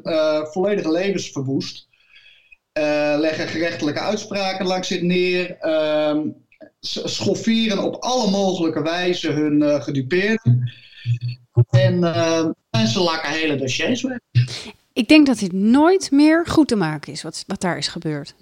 volledige 0.51 0.91
levens 0.91 1.31
verwoest. 1.31 1.87
leggen 3.17 3.47
gerechtelijke 3.47 3.99
uitspraken 3.99 4.65
langs 4.65 4.87
zich 4.87 5.01
neer. 5.01 5.57
Ehm, 5.57 6.27
schofferen 6.79 7.83
op 7.83 7.95
alle 7.95 8.31
mogelijke 8.31 8.81
wijze 8.81 9.31
hun 9.31 9.81
gedupeerden. 9.81 10.71
En 11.69 12.03
en 12.73 12.87
ze 12.87 12.99
lakken 12.99 13.31
hele 13.31 13.55
dossiers 13.55 14.01
weg. 14.01 14.17
Ik 14.93 15.07
denk 15.07 15.25
dat 15.25 15.39
dit 15.39 15.53
nooit 15.53 16.11
meer 16.11 16.45
goed 16.47 16.67
te 16.67 16.75
maken 16.75 17.11
is, 17.11 17.23
wat, 17.23 17.43
wat 17.47 17.61
daar 17.61 17.77
is 17.77 17.87
gebeurd. 17.87 18.35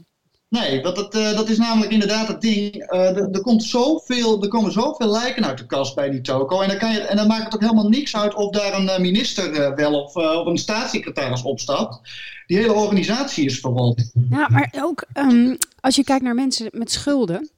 Nee, 0.50 0.82
dat, 0.82 0.96
dat, 0.96 1.16
uh, 1.16 1.36
dat 1.36 1.50
is 1.50 1.58
namelijk 1.58 1.92
inderdaad 1.92 2.28
het 2.28 2.42
ding. 2.42 2.76
Uh, 2.76 3.18
er, 3.18 3.30
er, 3.32 3.42
komt 3.42 3.64
zoveel, 3.64 4.42
er 4.44 4.48
komen 4.48 4.72
zoveel 4.72 5.08
lijken 5.08 5.46
uit 5.46 5.58
de 5.58 5.66
kast 5.66 5.96
bij 5.96 6.10
die 6.10 6.22
toko. 6.22 6.62
En 6.62 6.68
dan, 6.68 6.78
kan 6.78 6.94
je, 6.94 7.00
en 7.00 7.16
dan 7.18 7.28
maakt 7.28 7.44
het 7.44 7.54
ook 7.54 7.62
helemaal 7.62 7.90
niks 7.90 8.16
uit 8.16 8.34
of 8.34 8.50
daar 8.50 8.74
een 8.74 8.86
uh, 8.86 8.98
minister 8.98 9.76
wel 9.76 10.02
of, 10.04 10.16
of 10.16 10.46
een 10.46 10.58
staatssecretaris 10.58 11.42
opstapt. 11.42 12.00
Die 12.48 12.58
hele 12.58 12.74
organisatie 12.74 13.46
is 13.46 13.60
verrot. 13.60 14.12
Ja, 14.30 14.48
maar 14.50 14.74
ook 14.82 15.04
um, 15.14 15.58
als 15.80 15.96
je 15.96 16.04
kijkt 16.04 16.24
naar 16.24 16.36
mensen 16.36 16.70
met 16.72 16.92
schulden. 16.92 17.50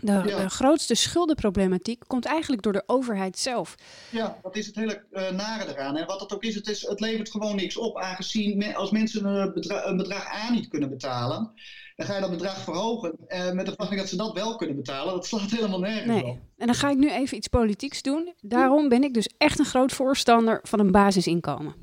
De, 0.00 0.22
de, 0.22 0.50
grootste 0.50 0.94
schuldenproblematiek 0.94 2.02
komt 2.06 2.24
eigenlijk 2.24 2.62
door 2.62 2.72
de 2.72 2.82
overheid 2.86 3.38
zelf. 3.38 3.74
Ja, 4.10 4.38
dat 4.42 4.56
is 4.56 4.66
het 4.66 4.76
hele 4.76 5.04
uh, 5.12 5.30
nare 5.30 5.72
eraan. 5.72 5.96
En 5.96 6.06
wat 6.06 6.20
het 6.20 6.34
ook 6.34 6.42
is 6.42 6.54
het, 6.54 6.68
is, 6.68 6.86
het 6.86 7.00
levert 7.00 7.30
gewoon 7.30 7.56
niks 7.56 7.76
op. 7.76 7.98
Aangezien 7.98 8.74
als 8.74 8.90
mensen 8.90 9.24
een 9.24 9.52
bedrag, 9.52 9.84
een 9.84 9.96
bedrag 9.96 10.26
A 10.26 10.50
niet 10.50 10.68
kunnen 10.68 10.88
betalen, 10.88 11.52
dan 11.96 12.06
ga 12.06 12.14
je 12.14 12.20
dat 12.20 12.30
bedrag 12.30 12.58
verhogen. 12.58 13.14
Uh, 13.28 13.52
met 13.52 13.66
de 13.66 13.70
verwachting 13.70 14.00
dat 14.00 14.08
ze 14.08 14.16
dat 14.16 14.32
wel 14.32 14.56
kunnen 14.56 14.76
betalen. 14.76 15.14
Dat 15.14 15.26
slaat 15.26 15.50
helemaal 15.50 15.80
nergens 15.80 16.06
nee. 16.06 16.24
op. 16.24 16.38
En 16.56 16.66
dan 16.66 16.74
ga 16.74 16.90
ik 16.90 16.96
nu 16.96 17.10
even 17.10 17.36
iets 17.36 17.48
politieks 17.48 18.02
doen. 18.02 18.34
Daarom 18.40 18.88
ben 18.88 19.02
ik 19.02 19.14
dus 19.14 19.28
echt 19.38 19.58
een 19.58 19.64
groot 19.64 19.92
voorstander 19.92 20.60
van 20.62 20.80
een 20.80 20.90
basisinkomen. 20.90 21.74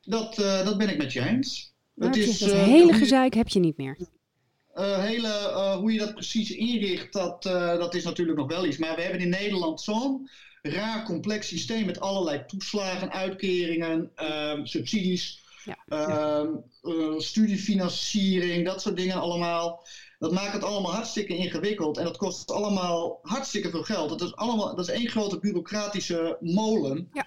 Dat, 0.00 0.38
uh, 0.38 0.64
dat 0.64 0.78
ben 0.78 0.88
ik 0.88 0.98
met 0.98 1.12
je 1.12 1.20
eens. 1.20 1.76
Het 1.94 2.16
is, 2.16 2.38
dat 2.38 2.52
hele 2.52 2.92
gezeik 2.92 3.34
heb 3.34 3.48
je 3.48 3.60
niet 3.60 3.76
meer. 3.76 3.98
Uh, 4.78 4.98
hele, 4.98 5.28
uh, 5.28 5.76
hoe 5.76 5.92
je 5.92 5.98
dat 5.98 6.14
precies 6.14 6.50
inricht, 6.50 7.12
dat, 7.12 7.46
uh, 7.46 7.78
dat 7.78 7.94
is 7.94 8.04
natuurlijk 8.04 8.38
nog 8.38 8.48
wel 8.48 8.66
iets. 8.66 8.76
Maar 8.76 8.94
we 8.96 9.02
hebben 9.02 9.20
in 9.20 9.28
Nederland 9.28 9.80
zo'n 9.80 10.28
raar 10.62 11.04
complex 11.04 11.48
systeem 11.48 11.86
met 11.86 12.00
allerlei 12.00 12.42
toeslagen, 12.46 13.10
uitkeringen, 13.10 14.10
ehm, 14.14 14.64
subsidies, 14.64 15.42
ja. 15.64 15.76
Ehm, 15.88 16.54
studiefinanciering, 17.20 18.64
dat 18.64 18.82
soort 18.82 18.96
dingen 18.96 19.20
allemaal. 19.20 19.86
Dat 20.18 20.32
maakt 20.32 20.52
het 20.52 20.64
allemaal 20.64 20.92
hartstikke 20.92 21.36
ingewikkeld 21.36 21.98
en 21.98 22.04
dat 22.04 22.16
kost 22.16 22.50
allemaal 22.50 23.18
hartstikke 23.22 23.70
veel 23.70 23.82
geld. 23.82 24.08
Dat 24.08 24.20
is, 24.20 24.36
allemaal, 24.36 24.74
dat 24.74 24.88
is 24.88 24.94
één 24.94 25.08
grote 25.08 25.38
bureaucratische 25.38 26.36
molen. 26.40 27.08
Ja. 27.12 27.26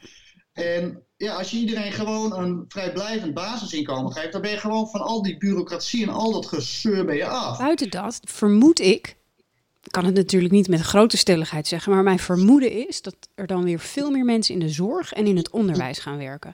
En 0.61 1.03
ja, 1.17 1.35
als 1.35 1.51
je 1.51 1.57
iedereen 1.57 1.91
gewoon 1.91 2.33
een 2.33 2.65
vrijblijvend 2.67 3.33
basisinkomen 3.33 4.11
geeft, 4.11 4.31
dan 4.31 4.41
ben 4.41 4.51
je 4.51 4.57
gewoon 4.57 4.87
van 4.87 5.01
al 5.01 5.21
die 5.21 5.37
bureaucratie 5.37 6.03
en 6.03 6.09
al 6.09 6.31
dat 6.31 6.45
gezeur 6.45 7.05
ben 7.05 7.15
je 7.15 7.25
af. 7.25 7.57
Buiten 7.57 7.89
dat 7.89 8.19
vermoed 8.23 8.79
ik, 8.79 9.15
ik 9.83 9.91
kan 9.91 10.05
het 10.05 10.15
natuurlijk 10.15 10.53
niet 10.53 10.67
met 10.67 10.81
grote 10.81 11.17
stelligheid 11.17 11.67
zeggen, 11.67 11.91
maar 11.91 12.03
mijn 12.03 12.19
vermoeden 12.19 12.87
is 12.87 13.01
dat 13.01 13.15
er 13.35 13.47
dan 13.47 13.63
weer 13.63 13.79
veel 13.79 14.11
meer 14.11 14.25
mensen 14.25 14.53
in 14.53 14.59
de 14.59 14.69
zorg 14.69 15.13
en 15.13 15.25
in 15.25 15.37
het 15.37 15.49
onderwijs 15.49 15.99
gaan 15.99 16.17
werken. 16.17 16.53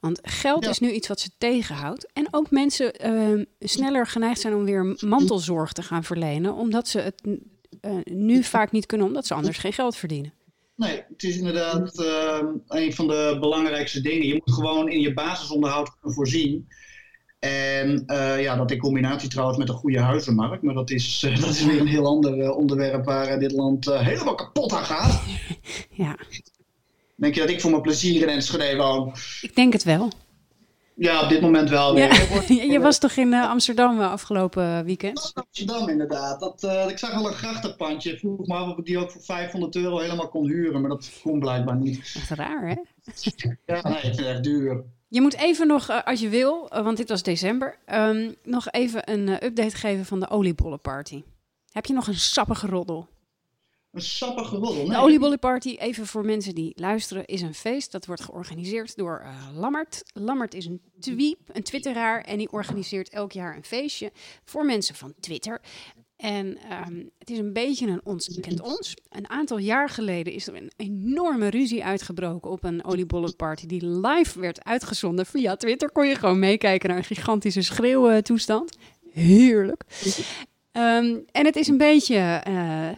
Want 0.00 0.20
geld 0.22 0.66
is 0.66 0.78
nu 0.78 0.90
iets 0.90 1.08
wat 1.08 1.20
ze 1.20 1.30
tegenhoudt. 1.38 2.12
En 2.12 2.28
ook 2.30 2.50
mensen 2.50 3.06
uh, 3.06 3.44
sneller 3.60 4.06
geneigd 4.06 4.40
zijn 4.40 4.54
om 4.54 4.64
weer 4.64 4.96
mantelzorg 5.00 5.72
te 5.72 5.82
gaan 5.82 6.04
verlenen, 6.04 6.54
omdat 6.54 6.88
ze 6.88 6.98
het 6.98 7.22
uh, 7.24 7.92
nu 8.04 8.42
vaak 8.42 8.72
niet 8.72 8.86
kunnen, 8.86 9.06
omdat 9.06 9.26
ze 9.26 9.34
anders 9.34 9.58
geen 9.58 9.72
geld 9.72 9.96
verdienen. 9.96 10.32
Nee, 10.76 11.02
het 11.08 11.22
is 11.22 11.36
inderdaad 11.36 11.98
uh, 12.00 12.42
een 12.68 12.94
van 12.94 13.06
de 13.06 13.36
belangrijkste 13.40 14.00
dingen. 14.00 14.26
Je 14.26 14.32
moet 14.44 14.54
gewoon 14.54 14.88
in 14.88 15.00
je 15.00 15.12
basisonderhoud 15.12 15.90
kunnen 15.90 16.14
voorzien. 16.16 16.68
En 17.38 18.04
ja, 18.40 18.56
dat 18.56 18.70
in 18.70 18.78
combinatie 18.78 19.28
trouwens 19.28 19.58
met 19.58 19.68
een 19.68 19.74
goede 19.74 20.00
huizenmarkt. 20.00 20.62
Maar 20.62 20.74
dat 20.74 20.90
is, 20.90 21.20
dat 21.40 21.48
is 21.48 21.64
weer 21.64 21.80
een 21.80 21.86
heel 21.86 22.06
ander 22.06 22.50
onderwerp 22.50 23.04
waar 23.04 23.38
dit 23.38 23.52
land 23.52 23.84
helemaal 23.84 24.34
kapot 24.34 24.72
aan 24.72 24.84
gaat. 24.84 25.22
Ja. 25.90 26.16
Denk 27.14 27.34
je 27.34 27.40
dat 27.40 27.50
ik 27.50 27.60
voor 27.60 27.70
mijn 27.70 27.82
plezier 27.82 28.22
in 28.22 28.28
Enschede 28.28 28.76
woon? 28.76 29.14
Ik 29.40 29.54
denk 29.54 29.72
het 29.72 29.84
wel. 29.84 30.10
Ja, 30.94 31.22
op 31.22 31.28
dit 31.28 31.40
moment 31.40 31.70
wel. 31.70 31.96
Ja. 31.96 32.08
je 32.72 32.80
was 32.80 32.98
toch 32.98 33.12
in 33.12 33.32
uh, 33.32 33.50
Amsterdam 33.50 34.00
afgelopen 34.00 34.84
weekend? 34.84 35.20
was 35.20 35.32
in 35.34 35.42
Amsterdam 35.42 35.88
inderdaad. 35.88 36.40
Dat, 36.40 36.62
uh, 36.64 36.88
ik 36.88 36.98
zag 36.98 37.12
al 37.12 37.26
een 37.26 37.32
grachtenpandje. 37.32 38.18
Vroeg 38.18 38.46
me 38.46 38.54
af 38.54 38.70
of 38.70 38.78
ik 38.78 38.84
die 38.84 38.98
ook 38.98 39.10
voor 39.10 39.22
500 39.22 39.76
euro 39.76 39.98
helemaal 39.98 40.28
kon 40.28 40.48
huren. 40.48 40.80
Maar 40.80 40.90
dat 40.90 41.10
kon 41.22 41.38
blijkbaar 41.38 41.76
niet. 41.76 41.98
Echt 41.98 42.30
raar, 42.30 42.68
hè? 42.68 42.74
ja, 43.74 43.88
nee, 43.88 44.00
het 44.00 44.18
is 44.18 44.24
echt 44.24 44.42
duur. 44.42 44.84
Je 45.08 45.20
moet 45.20 45.36
even 45.36 45.66
nog, 45.66 46.04
als 46.04 46.20
je 46.20 46.28
wil, 46.28 46.68
want 46.68 46.96
dit 46.96 47.08
was 47.08 47.22
december, 47.22 47.78
um, 47.94 48.34
nog 48.44 48.70
even 48.70 49.12
een 49.12 49.44
update 49.44 49.76
geven 49.76 50.04
van 50.04 50.20
de 50.20 50.30
oliebollenparty. 50.30 51.22
Heb 51.72 51.86
je 51.86 51.92
nog 51.92 52.06
een 52.06 52.14
sappige 52.14 52.66
roddel? 52.66 53.08
Een 53.92 54.00
sappige 54.00 54.56
roddel. 54.56 54.82
Nee. 54.82 54.88
De 54.88 54.96
oliebollenparty, 54.96 55.76
even 55.78 56.06
voor 56.06 56.24
mensen 56.24 56.54
die 56.54 56.72
luisteren, 56.74 57.24
is 57.24 57.42
een 57.42 57.54
feest. 57.54 57.92
Dat 57.92 58.06
wordt 58.06 58.22
georganiseerd 58.22 58.96
door 58.96 59.22
uh, 59.24 59.60
Lammert. 59.60 60.02
Lammert 60.12 60.54
is 60.54 60.66
een 60.66 60.80
tweep, 61.00 61.38
een 61.46 61.62
twitteraar. 61.62 62.20
En 62.20 62.38
die 62.38 62.52
organiseert 62.52 63.08
elk 63.08 63.32
jaar 63.32 63.56
een 63.56 63.64
feestje 63.64 64.12
voor 64.44 64.64
mensen 64.64 64.94
van 64.94 65.14
Twitter. 65.20 65.60
En 66.16 66.46
um, 66.86 67.10
het 67.18 67.30
is 67.30 67.38
een 67.38 67.52
beetje 67.52 67.86
een 67.86 68.00
ons 68.04 68.38
kent 68.40 68.60
ons. 68.60 68.94
Een 69.08 69.28
aantal 69.28 69.58
jaar 69.58 69.88
geleden 69.88 70.32
is 70.32 70.46
er 70.46 70.54
een 70.54 70.72
enorme 70.76 71.48
ruzie 71.48 71.84
uitgebroken 71.84 72.50
op 72.50 72.64
een 72.64 72.84
oliebollenparty 72.84 73.66
die 73.66 73.86
live 73.86 74.40
werd 74.40 74.64
uitgezonden. 74.64 75.26
Via 75.26 75.56
Twitter 75.56 75.90
kon 75.90 76.08
je 76.08 76.14
gewoon 76.14 76.38
meekijken 76.38 76.88
naar 76.88 76.98
een 76.98 77.04
gigantische 77.04 77.62
schreeuwtoestand. 77.62 78.76
Heerlijk. 79.10 79.84
Um, 80.72 81.24
en 81.32 81.44
het 81.44 81.56
is 81.56 81.68
een 81.68 81.76
beetje... 81.76 82.44
Uh, 82.48 82.88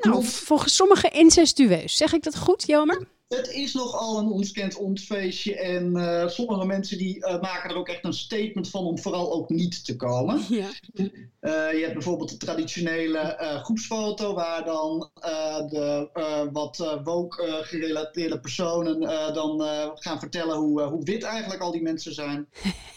nou, 0.00 0.24
volgens 0.24 0.76
sommigen 0.76 1.12
incestueus. 1.12 1.96
Zeg 1.96 2.12
ik 2.12 2.22
dat 2.22 2.36
goed, 2.36 2.66
Jomer? 2.66 3.06
Het 3.34 3.50
is 3.52 3.74
nogal 3.74 4.18
een 4.18 4.26
ons 4.26 4.52
kent 4.52 4.76
ons 4.76 5.04
feestje. 5.04 5.56
En 5.56 5.96
uh, 5.96 6.28
sommige 6.28 6.66
mensen 6.66 6.98
die 6.98 7.16
uh, 7.16 7.40
maken 7.40 7.70
er 7.70 7.76
ook 7.76 7.88
echt 7.88 8.04
een 8.04 8.12
statement 8.12 8.68
van 8.68 8.84
om 8.84 8.98
vooral 8.98 9.32
ook 9.32 9.48
niet 9.48 9.84
te 9.84 9.96
komen. 9.96 10.40
Ja. 10.48 10.68
Uh, 11.40 11.72
je 11.72 11.80
hebt 11.80 11.92
bijvoorbeeld 11.92 12.30
de 12.30 12.36
traditionele 12.36 13.36
groepsfoto 13.62 14.34
waar 14.34 14.64
dan 14.64 15.10
de 15.68 16.08
wat 16.52 17.00
woke 17.04 17.60
gerelateerde 17.62 18.40
personen 18.40 19.00
dan 19.34 19.60
gaan 19.94 20.18
vertellen 20.18 20.56
hoe, 20.56 20.82
hoe 20.82 21.04
wit 21.04 21.22
eigenlijk 21.22 21.62
al 21.62 21.70
die 21.70 21.82
mensen 21.82 22.14
zijn. 22.14 22.48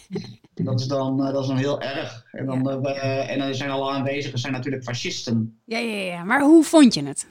Dat 0.56 0.80
is 0.80 0.88
dan, 0.88 1.18
dat 1.18 1.41
is 1.41 1.47
dan 1.47 1.58
heel 1.58 1.82
erg. 1.82 2.26
En 2.32 2.45
dan, 2.45 2.86
en 2.95 3.39
dan 3.39 3.56
zijn 3.56 3.70
alle 3.70 3.91
aanwezigen 3.91 4.39
zijn 4.39 4.54
natuurlijk 4.54 4.84
fascisten. 4.84 5.60
Ja, 5.66 5.78
ja, 5.78 5.97
ja. 5.97 6.24
Maar 6.24 6.41
hoe 6.41 6.64
vond 6.64 6.93
je 6.93 7.04
het? 7.04 7.28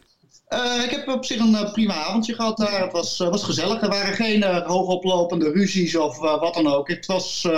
Uh, 0.49 0.85
ik 0.85 0.91
heb 0.91 1.09
op 1.09 1.25
zich 1.25 1.39
een 1.41 1.53
uh, 1.53 1.73
prima 1.73 1.95
avondje 1.95 2.35
gehad 2.35 2.57
daar. 2.57 2.83
Het 2.83 2.93
was, 2.93 3.19
was 3.19 3.45
gezellig. 3.45 3.83
Er 3.83 3.89
waren 3.89 4.15
geen 4.15 4.45
hoogoplopende 4.45 5.51
ruzies 5.51 5.97
of 5.97 6.19
wat 6.19 6.55
dan 6.55 6.67
ook. 6.67 6.89
Het 6.89 7.07
was, 7.07 7.49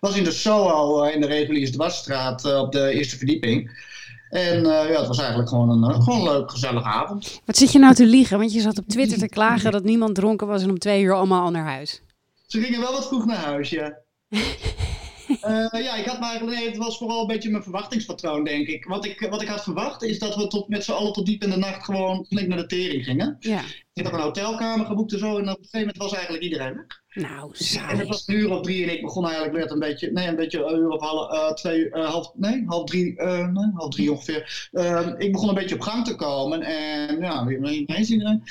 was 0.00 0.16
in 0.16 0.24
de 0.24 0.30
Soho 0.30 1.02
in 1.02 1.20
de 1.20 1.26
reguliere 1.26 1.70
dwarsstraat 1.70 2.44
op 2.44 2.72
de 2.72 2.90
eerste 2.90 3.16
verdieping. 3.16 3.82
En 4.30 4.64
ja, 4.64 4.98
het 4.98 5.06
was 5.06 5.18
eigenlijk 5.18 5.48
gewoon 5.48 5.70
een, 5.70 6.02
gewoon 6.02 6.18
een 6.18 6.32
leuk, 6.32 6.50
gezellige 6.50 6.86
avond. 6.86 7.40
Wat 7.44 7.56
zit 7.56 7.72
je 7.72 7.78
nou 7.78 7.94
te 7.94 8.06
liegen? 8.06 8.38
Want 8.38 8.52
je 8.52 8.60
zat 8.60 8.78
op 8.78 8.88
Twitter 8.88 9.18
te 9.18 9.28
klagen 9.28 9.72
dat 9.72 9.84
niemand 9.84 10.14
dronken 10.14 10.46
was 10.46 10.62
en 10.62 10.70
om 10.70 10.78
twee 10.78 11.02
uur 11.02 11.14
allemaal 11.14 11.44
al 11.44 11.50
naar 11.50 11.66
huis. 11.66 12.02
Ze 12.46 12.60
gingen 12.60 12.80
wel 12.80 12.92
wat 12.92 13.06
vroeg 13.06 13.24
naar 13.24 13.44
huis, 13.44 13.70
ja. 13.70 13.98
Uh, 15.28 15.82
ja, 15.82 15.94
ik 15.94 16.06
had 16.06 16.20
maar, 16.20 16.44
nee, 16.44 16.66
het 16.68 16.76
was 16.76 16.98
vooral 16.98 17.20
een 17.20 17.26
beetje 17.26 17.50
mijn 17.50 17.62
verwachtingspatroon, 17.62 18.44
denk 18.44 18.66
ik. 18.66 18.84
Wat 18.84 19.04
ik, 19.04 19.26
wat 19.30 19.42
ik 19.42 19.48
had 19.48 19.62
verwacht 19.62 20.02
is 20.02 20.18
dat 20.18 20.36
we 20.36 20.46
tot, 20.46 20.68
met 20.68 20.84
z'n 20.84 20.92
allen 20.92 21.12
tot 21.12 21.26
diep 21.26 21.42
in 21.42 21.50
de 21.50 21.56
nacht 21.56 21.84
gewoon 21.84 22.26
flink 22.28 22.48
naar 22.48 22.58
de 22.58 22.66
tering 22.66 23.04
gingen. 23.04 23.36
Ja. 23.40 23.60
Ik 23.92 24.04
had 24.04 24.12
een 24.12 24.20
hotelkamer 24.20 24.86
geboekt 24.86 25.12
en 25.12 25.18
zo 25.18 25.26
en 25.26 25.42
op 25.42 25.46
een 25.48 25.54
gegeven 25.54 25.78
moment 25.78 25.96
was 25.96 26.12
eigenlijk 26.12 26.42
iedereen 26.44 26.74
weg. 26.74 27.02
Nou, 27.24 27.50
saai. 27.52 27.92
En 27.92 27.98
het 27.98 28.08
was 28.08 28.26
een 28.26 28.34
uur 28.34 28.50
of 28.50 28.60
drie 28.60 28.82
en 28.82 28.92
ik 28.92 29.02
begon 29.02 29.24
eigenlijk 29.24 29.56
net 29.56 29.70
een 29.70 29.78
beetje, 29.78 30.12
nee, 30.12 30.28
een 30.28 30.36
beetje 30.36 30.64
een 30.64 30.78
uur 30.78 30.88
of 30.88 31.00
half, 31.00 31.32
uh, 31.32 31.52
twee, 31.52 31.88
uh, 31.88 32.10
half, 32.10 32.32
nee, 32.34 32.62
half 32.66 32.84
drie, 32.84 33.22
nee, 33.22 33.70
half 33.74 33.94
drie 33.94 34.12
ongeveer. 34.12 34.68
Ehm, 34.72 35.14
ik 35.18 35.32
begon 35.32 35.48
een 35.48 35.54
beetje 35.54 35.74
op 35.74 35.80
gang 35.80 36.04
te 36.04 36.14
komen 36.14 36.62
en 36.62 37.18
ja, 37.20 37.48
ineens 37.48 38.10
iedereen. 38.10 38.42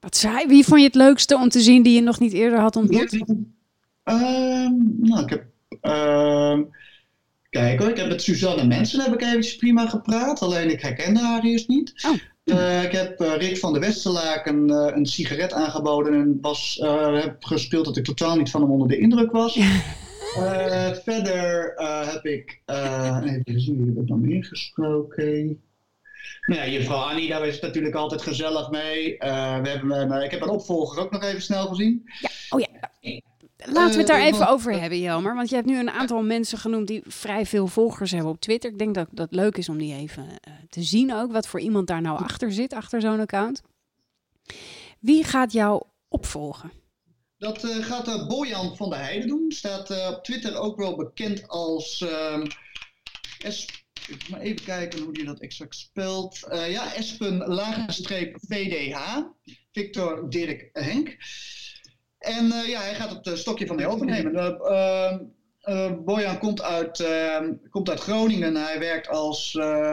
Wat 0.00 0.16
saai. 0.16 0.46
Wie 0.46 0.64
vond 0.64 0.80
je 0.80 0.86
het 0.86 0.94
leukste 0.94 1.36
om 1.36 1.48
te 1.48 1.60
zien 1.60 1.82
die 1.82 1.94
je 1.94 2.00
nog 2.00 2.18
niet 2.18 2.32
eerder 2.32 2.58
had 2.58 2.76
ontmoet? 2.76 3.24
Ehm, 4.02 4.72
nou, 5.00 5.22
ik 5.22 5.30
heb 5.30 5.44
Uh, 5.82 6.58
kijk 7.50 7.78
hoor, 7.78 7.88
ik 7.88 7.96
heb 7.96 8.08
met 8.08 8.22
Suzanne 8.22 8.64
Mensen 8.64 9.00
heb 9.00 9.14
ik 9.14 9.22
eventjes 9.22 9.56
prima 9.56 9.88
gepraat. 9.88 10.42
Alleen 10.42 10.70
ik 10.70 10.82
herkende 10.82 11.20
haar 11.20 11.44
eerst 11.44 11.68
niet. 11.68 12.06
Oh. 12.06 12.16
Uh, 12.48 12.82
ik 12.82 12.92
heb 12.92 13.20
uh, 13.20 13.36
Rick 13.36 13.58
van 13.58 13.72
de 13.72 13.78
Westerlaak 13.78 14.46
een, 14.46 14.68
uh, 14.68 14.86
een 14.94 15.06
sigaret 15.06 15.52
aangeboden 15.52 16.12
en 16.12 16.38
was, 16.40 16.80
heb 17.12 17.44
gespeeld 17.44 17.84
dat 17.84 17.96
ik 17.96 18.04
totaal 18.04 18.36
niet 18.36 18.50
van 18.50 18.60
hem 18.60 18.70
onder 18.70 18.88
de 18.88 18.98
indruk 18.98 19.32
was. 19.32 19.58
verder 21.04 21.74
heb 22.06 22.24
ik, 22.24 22.62
even 23.24 23.60
zien, 23.60 23.76
wie 23.76 23.86
heb 23.86 24.02
ik 24.02 24.08
nog 24.08 24.18
meer 24.18 24.44
gesproken? 24.44 25.62
Nou 26.46 26.60
ja, 26.60 26.68
juffrouw 26.68 26.98
Annie, 26.98 27.28
daar 27.28 27.46
is 27.46 27.54
het 27.54 27.62
natuurlijk 27.62 27.94
altijd 27.94 28.22
gezellig 28.22 28.70
mee. 28.70 29.16
we 29.18 29.26
hebben, 29.68 30.22
ik 30.22 30.30
heb 30.30 30.42
een 30.42 30.48
opvolger 30.48 31.02
ook 31.02 31.10
nog 31.10 31.22
even 31.22 31.42
snel 31.42 31.66
gezien. 31.66 32.02
Ja, 32.20 32.28
oh 32.50 32.60
ja. 32.60 32.67
Laten 33.72 33.92
we 33.92 33.98
het 33.98 34.06
daar 34.06 34.20
even 34.20 34.48
over 34.48 34.80
hebben, 34.80 35.00
Jelmer. 35.00 35.34
Want 35.34 35.48
je 35.48 35.54
hebt 35.54 35.66
nu 35.66 35.78
een 35.78 35.90
aantal 35.90 36.22
mensen 36.22 36.58
genoemd 36.58 36.86
die 36.86 37.02
vrij 37.06 37.46
veel 37.46 37.66
volgers 37.66 38.10
hebben 38.10 38.30
op 38.30 38.40
Twitter. 38.40 38.70
Ik 38.70 38.78
denk 38.78 38.94
dat 38.94 39.08
dat 39.10 39.28
leuk 39.30 39.56
is 39.56 39.68
om 39.68 39.78
die 39.78 39.94
even 39.94 40.24
uh, 40.24 40.54
te 40.68 40.82
zien 40.82 41.14
ook. 41.14 41.32
Wat 41.32 41.48
voor 41.48 41.60
iemand 41.60 41.86
daar 41.86 42.00
nou 42.00 42.18
achter 42.18 42.52
zit, 42.52 42.72
achter 42.72 43.00
zo'n 43.00 43.20
account. 43.20 43.62
Wie 45.00 45.24
gaat 45.24 45.52
jou 45.52 45.82
opvolgen? 46.08 46.72
Dat 47.38 47.64
uh, 47.64 47.76
gaat 47.76 48.08
uh, 48.08 48.26
Bojan 48.28 48.76
van 48.76 48.90
der 48.90 48.98
Heijden 48.98 49.28
doen. 49.28 49.52
Staat 49.52 49.90
op 50.14 50.24
Twitter 50.24 50.56
ook 50.56 50.76
wel 50.76 50.96
bekend 50.96 51.48
als... 51.48 52.04
S 53.48 53.66
ik 54.08 54.28
maar 54.28 54.40
even 54.40 54.64
kijken 54.64 55.02
hoe 55.02 55.18
je 55.18 55.24
dat 55.24 55.40
exact 55.40 55.76
spelt. 55.76 56.38
ja, 56.50 56.94
Espen 56.94 57.36
lagenstreep 57.36 58.38
VDH. 58.40 59.22
Victor 59.72 60.30
Dirk 60.30 60.68
Henk. 60.72 61.16
En 62.18 62.44
uh, 62.44 62.68
ja, 62.68 62.80
hij 62.80 62.94
gaat 62.94 63.24
het 63.24 63.38
stokje 63.38 63.66
van 63.66 63.76
de 63.76 63.86
overnemen. 63.86 64.34
Uh, 64.34 65.18
uh, 65.64 65.92
Bojan 66.04 66.38
komt 66.38 66.62
uit, 66.62 67.00
ehm, 67.00 67.52
komt 67.70 67.88
uit 67.88 68.00
Groningen. 68.00 68.56
Hij 68.56 68.78
werkt 68.78 69.08
als 69.08 69.52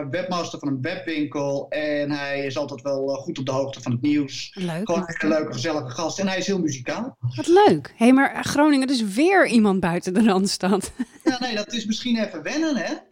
webmaster 0.09 0.59
van 0.59 0.67
een 0.67 0.81
webwinkel. 0.81 1.69
En 1.69 2.11
hij 2.11 2.45
is 2.45 2.57
altijd 2.57 2.81
wel 2.81 3.07
goed 3.07 3.39
op 3.39 3.45
de 3.45 3.51
hoogte 3.51 3.81
van 3.81 3.91
het 3.91 4.01
nieuws. 4.01 4.51
Leuk. 4.53 4.85
Gewoon 4.85 5.03
een 5.05 5.29
leuke, 5.29 5.53
gezellige 5.53 5.89
gast. 5.89 6.19
En 6.19 6.27
hij 6.27 6.37
is 6.37 6.47
heel 6.47 6.59
muzikaal. 6.59 7.17
Wat 7.35 7.47
leuk. 7.47 7.87
Hé, 7.87 8.05
hey, 8.05 8.13
maar 8.13 8.43
Groningen 8.43 8.89
is 8.89 9.03
weer 9.03 9.47
iemand 9.47 9.79
buiten 9.79 10.13
de 10.13 10.23
Randstad. 10.23 10.91
Ja, 11.23 11.39
nee, 11.39 11.55
dat 11.55 11.73
is 11.73 11.85
misschien 11.85 12.17
even 12.17 12.43
wennen, 12.43 12.75
hè? 12.75 12.93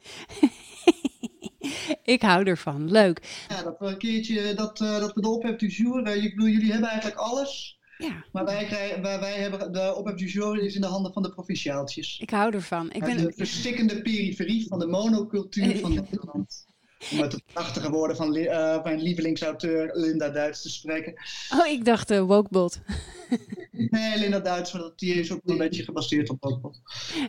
Ik 2.04 2.22
hou 2.22 2.44
ervan. 2.46 2.92
Leuk. 2.92 3.46
Ja, 3.50 3.64
dat 3.64 3.80
we 3.80 3.86
een 3.86 3.98
keertje 3.98 4.54
dat, 4.54 4.78
dat 4.78 5.14
we 5.14 5.22
de 5.22 5.28
ophef 5.28 5.56
du 5.56 5.68
jour. 5.68 6.08
ik 6.08 6.36
bedoel, 6.36 6.52
jullie 6.52 6.72
hebben 6.72 6.90
eigenlijk 6.90 7.20
alles. 7.20 7.80
Ja. 7.98 8.26
Maar 8.32 8.46
wij, 8.46 8.66
krijgen, 8.66 9.02
wij, 9.02 9.20
wij 9.20 9.34
hebben 9.34 9.72
de 9.72 9.96
ophef 9.96 10.16
du 10.16 10.26
jour 10.26 10.64
is 10.64 10.76
in 10.76 10.82
de 10.82 10.88
handen 10.88 11.14
van 11.14 11.24
de 11.24 11.30
provinciaaltjes. 11.30 12.20
Ik 12.20 12.30
hou 12.30 12.54
ervan. 12.54 12.92
Ik 12.92 13.00
ben... 13.00 13.18
De 13.18 13.34
verstikkende 13.36 14.02
periferie 14.02 14.68
van 14.68 14.80
de 14.80 14.88
monocultuur 14.88 15.78
van 15.78 15.94
Nederland. 16.10 16.66
Om 17.12 17.20
met 17.20 17.32
de 17.32 17.42
prachtige 17.54 17.90
woorden 17.90 18.16
van 18.16 18.36
uh, 18.36 18.84
mijn 18.84 19.02
lievelingsauteur 19.02 19.92
Linda 19.94 20.30
Duits 20.30 20.62
te 20.62 20.70
spreken. 20.70 21.14
Oh, 21.60 21.68
ik 21.68 21.86
dacht 21.86 22.12
uh, 22.12 22.22
Wokebot. 22.22 22.82
nee, 23.74 24.18
Linda 24.18 24.40
Duits, 24.40 24.72
maar 24.72 24.82
die 24.96 25.14
is 25.14 25.32
ook 25.32 25.40
een 25.46 25.58
beetje 25.58 25.84
gebaseerd 25.84 26.30
op 26.30 26.38
Wokebot. 26.40 26.82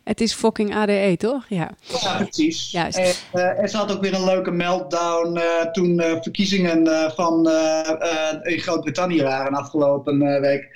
Het 0.04 0.20
is 0.20 0.34
fucking 0.34 0.74
ADE, 0.74 1.14
toch? 1.18 1.44
Ja, 1.48 1.70
ja 2.02 2.16
precies. 2.16 2.70
Juist. 2.70 2.98
En, 2.98 3.14
uh, 3.34 3.58
er 3.58 3.68
zat 3.68 3.92
ook 3.92 4.00
weer 4.00 4.14
een 4.14 4.24
leuke 4.24 4.50
meltdown 4.50 5.40
toen 5.72 6.00
verkiezingen 6.00 7.12
van 7.14 7.48
in 8.42 8.58
Groot-Brittannië 8.58 9.22
waren 9.22 9.52
afgelopen 9.54 10.40
week. 10.40 10.68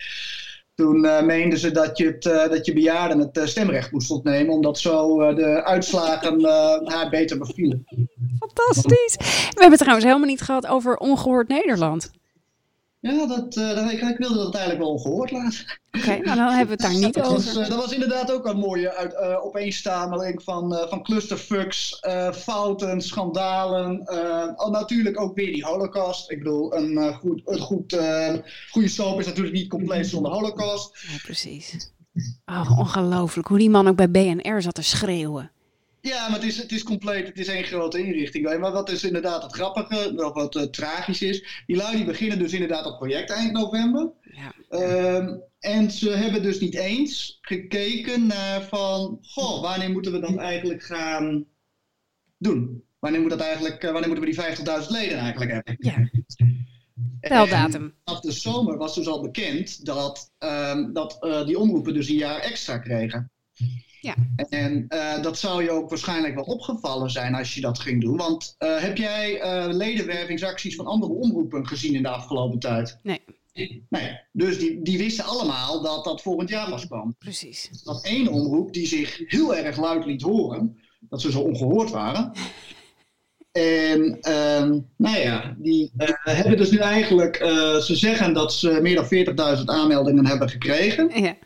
Toen 0.75 1.01
meenden 1.27 1.59
ze 1.59 1.71
dat 1.71 1.99
je, 1.99 2.07
het, 2.07 2.23
dat 2.51 2.67
je 2.67 2.73
bejaarden 2.73 3.19
het 3.19 3.41
stemrecht 3.49 3.93
moest 3.93 4.11
ontnemen, 4.11 4.55
omdat 4.55 4.79
zo 4.79 5.35
de 5.35 5.65
uitslagen 5.65 6.45
haar 6.85 7.09
beter 7.11 7.39
bevielen. 7.39 7.87
Fantastisch. 8.39 9.17
We 9.17 9.47
hebben 9.49 9.71
het 9.71 9.79
trouwens 9.79 10.07
helemaal 10.07 10.29
niet 10.29 10.41
gehad 10.41 10.67
over 10.67 10.97
ongehoord 10.97 11.49
Nederland. 11.49 12.11
Ja, 13.01 13.27
dat, 13.27 13.55
dat 13.55 13.91
ik, 13.91 14.01
ik, 14.01 14.19
wilde 14.19 14.35
dat 14.35 14.55
eigenlijk 14.55 14.85
wel 14.85 14.93
ongehoord 14.93 15.31
laten. 15.31 15.79
Oké, 15.93 15.99
okay, 15.99 16.19
nou 16.19 16.37
dan 16.37 16.49
hebben 16.49 16.77
we 16.77 16.85
het 16.85 16.93
daar 16.93 17.01
niet 17.01 17.15
dat 17.15 17.27
over. 17.27 17.55
Was, 17.55 17.69
dat 17.69 17.79
was 17.79 17.93
inderdaad 17.93 18.33
ook 18.33 18.47
een 18.47 18.59
mooie 18.59 18.95
uit, 18.95 19.13
uh, 19.13 19.45
opeenstapeling 19.45 20.43
van, 20.43 20.73
uh, 20.73 20.89
van 20.89 21.03
clusterfucks, 21.03 22.03
uh, 22.07 22.33
fouten, 22.33 23.01
schandalen. 23.01 24.09
Oh, 24.61 24.71
natuurlijk 24.71 25.21
ook 25.21 25.35
weer 25.35 25.53
die 25.53 25.65
holocaust. 25.65 26.31
Ik 26.31 26.39
bedoel, 26.39 26.75
een, 26.75 27.15
goed, 27.15 27.43
een 27.45 27.59
goed, 27.59 27.99
goede 28.71 28.89
soap 28.89 29.19
is 29.19 29.27
natuurlijk 29.27 29.57
niet 29.57 29.69
compleet 29.69 30.07
zonder 30.07 30.33
holocaust. 30.33 31.07
Ja, 31.09 31.17
precies. 31.23 31.93
Oh, 32.47 32.79
ongelooflijk. 32.79 33.49
Hoe 33.49 33.59
die 33.59 33.71
man 33.71 33.89
ook 33.89 33.97
bij 33.97 34.11
BNR 34.11 34.63
zat 34.63 34.75
te 34.75 34.83
schreeuwen. 34.83 35.51
Ja, 36.09 36.29
maar 36.29 36.39
het 36.39 36.49
is, 36.49 36.57
het 36.57 36.73
is 36.73 36.83
compleet, 36.83 37.27
het 37.27 37.39
is 37.39 37.49
één 37.49 37.65
grote 37.65 38.05
inrichting. 38.05 38.45
Maar 38.45 38.73
wat 38.73 38.87
dus 38.87 39.05
inderdaad 39.05 39.43
het 39.43 39.53
grappige, 39.53 40.25
of 40.25 40.33
wat 40.33 40.55
uh, 40.55 40.63
tragisch 40.63 41.23
is, 41.23 41.63
die 41.67 41.77
lui 41.77 41.97
die 41.97 42.05
beginnen 42.05 42.39
dus 42.39 42.53
inderdaad 42.53 42.85
dat 42.85 42.99
project 42.99 43.31
eind 43.31 43.53
november. 43.53 44.11
Ja. 44.23 44.53
Ehm, 44.69 45.37
en 45.59 45.91
ze 45.91 46.11
hebben 46.11 46.43
dus 46.43 46.61
niet 46.61 46.75
eens 46.75 47.39
gekeken 47.41 48.27
naar 48.27 48.63
van, 48.63 49.19
goh, 49.23 49.63
wanneer 49.63 49.91
moeten 49.91 50.13
we 50.13 50.21
dat 50.21 50.37
eigenlijk 50.37 50.83
gaan 50.83 51.47
doen? 52.37 52.83
Wanneer, 52.99 53.21
moet 53.21 53.31
dat 53.31 53.41
eigenlijk, 53.41 53.85
uh, 53.85 53.91
wanneer 53.91 54.09
moeten 54.09 54.29
we 54.29 54.33
die 54.33 54.83
50.000 54.83 54.89
leden 54.89 55.19
eigenlijk 55.19 55.53
hebben? 55.53 55.77
Ja. 55.79 56.11
Teldatum. 57.21 57.95
Af 58.05 58.21
de 58.21 58.33
zomer 58.33 58.77
was 58.77 58.95
dus 58.95 59.07
al 59.07 59.23
bekend 59.23 59.85
dat, 59.85 60.33
um, 60.39 60.93
dat 60.93 61.17
uh, 61.21 61.47
die 61.47 61.59
omroepen 61.59 61.95
dus 61.95 62.09
een 62.09 62.15
jaar 62.15 62.41
extra 62.41 62.79
kregen. 62.79 63.31
Ja. 64.01 64.15
En 64.49 64.87
uh, 64.89 65.23
dat 65.23 65.39
zou 65.39 65.63
je 65.63 65.71
ook 65.71 65.89
waarschijnlijk 65.89 66.35
wel 66.35 66.45
opgevallen 66.45 67.11
zijn 67.11 67.35
als 67.35 67.55
je 67.55 67.61
dat 67.61 67.79
ging 67.79 68.01
doen. 68.01 68.17
Want 68.17 68.57
uh, 68.59 68.79
heb 68.81 68.97
jij 68.97 69.43
uh, 69.43 69.75
ledenwervingsacties 69.75 70.75
van 70.75 70.87
andere 70.87 71.13
omroepen 71.13 71.67
gezien 71.67 71.95
in 71.95 72.03
de 72.03 72.09
afgelopen 72.09 72.59
tijd? 72.59 72.99
Nee. 73.03 73.21
Nee, 73.89 74.21
dus 74.33 74.59
die, 74.59 74.83
die 74.83 74.99
wisten 74.99 75.25
allemaal 75.25 75.83
dat 75.83 76.05
dat 76.05 76.23
volgend 76.23 76.49
jaar 76.49 76.71
pas 76.71 76.87
kwam. 76.87 77.15
Precies. 77.19 77.71
Dat 77.85 78.05
één 78.05 78.29
omroep 78.29 78.73
die 78.73 78.87
zich 78.87 79.23
heel 79.27 79.57
erg 79.57 79.77
luid 79.77 80.05
liet 80.05 80.23
horen, 80.23 80.79
dat 81.01 81.21
ze 81.21 81.31
zo 81.31 81.41
ongehoord 81.41 81.91
waren. 81.91 82.33
En 83.53 84.19
uh, 84.29 84.81
nou 84.97 85.19
ja, 85.19 85.55
die 85.59 85.93
hebben 86.23 86.57
dus 86.57 86.71
nu 86.71 86.79
eigenlijk, 86.79 87.37
ze 87.83 87.97
zeggen 87.97 88.35
dat 88.35 88.53
ze 88.53 88.79
meer 88.83 88.95
dan 89.35 89.59
40.000 89.59 89.65
aanmeldingen 89.65 90.27
hebben 90.27 90.49
gekregen. 90.49 91.23
Ja. 91.23 91.37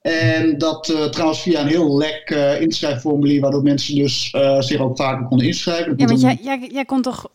En 0.00 0.58
dat 0.58 0.88
uh, 0.88 1.04
trouwens 1.04 1.40
via 1.40 1.60
een 1.60 1.66
heel 1.66 1.96
lek 1.96 2.30
uh, 2.30 2.60
inschrijfformulier, 2.60 3.40
waardoor 3.40 3.62
mensen 3.62 3.94
dus 3.94 4.32
uh, 4.36 4.60
zich 4.60 4.80
ook 4.80 4.96
vaker 4.96 5.26
konden 5.26 5.46
inschrijven. 5.46 5.94
Ja, 5.96 6.06
want 6.06 6.20
jij, 6.20 6.38
jij, 6.42 6.68
jij 6.72 6.84
kon 6.84 7.02
toch 7.02 7.30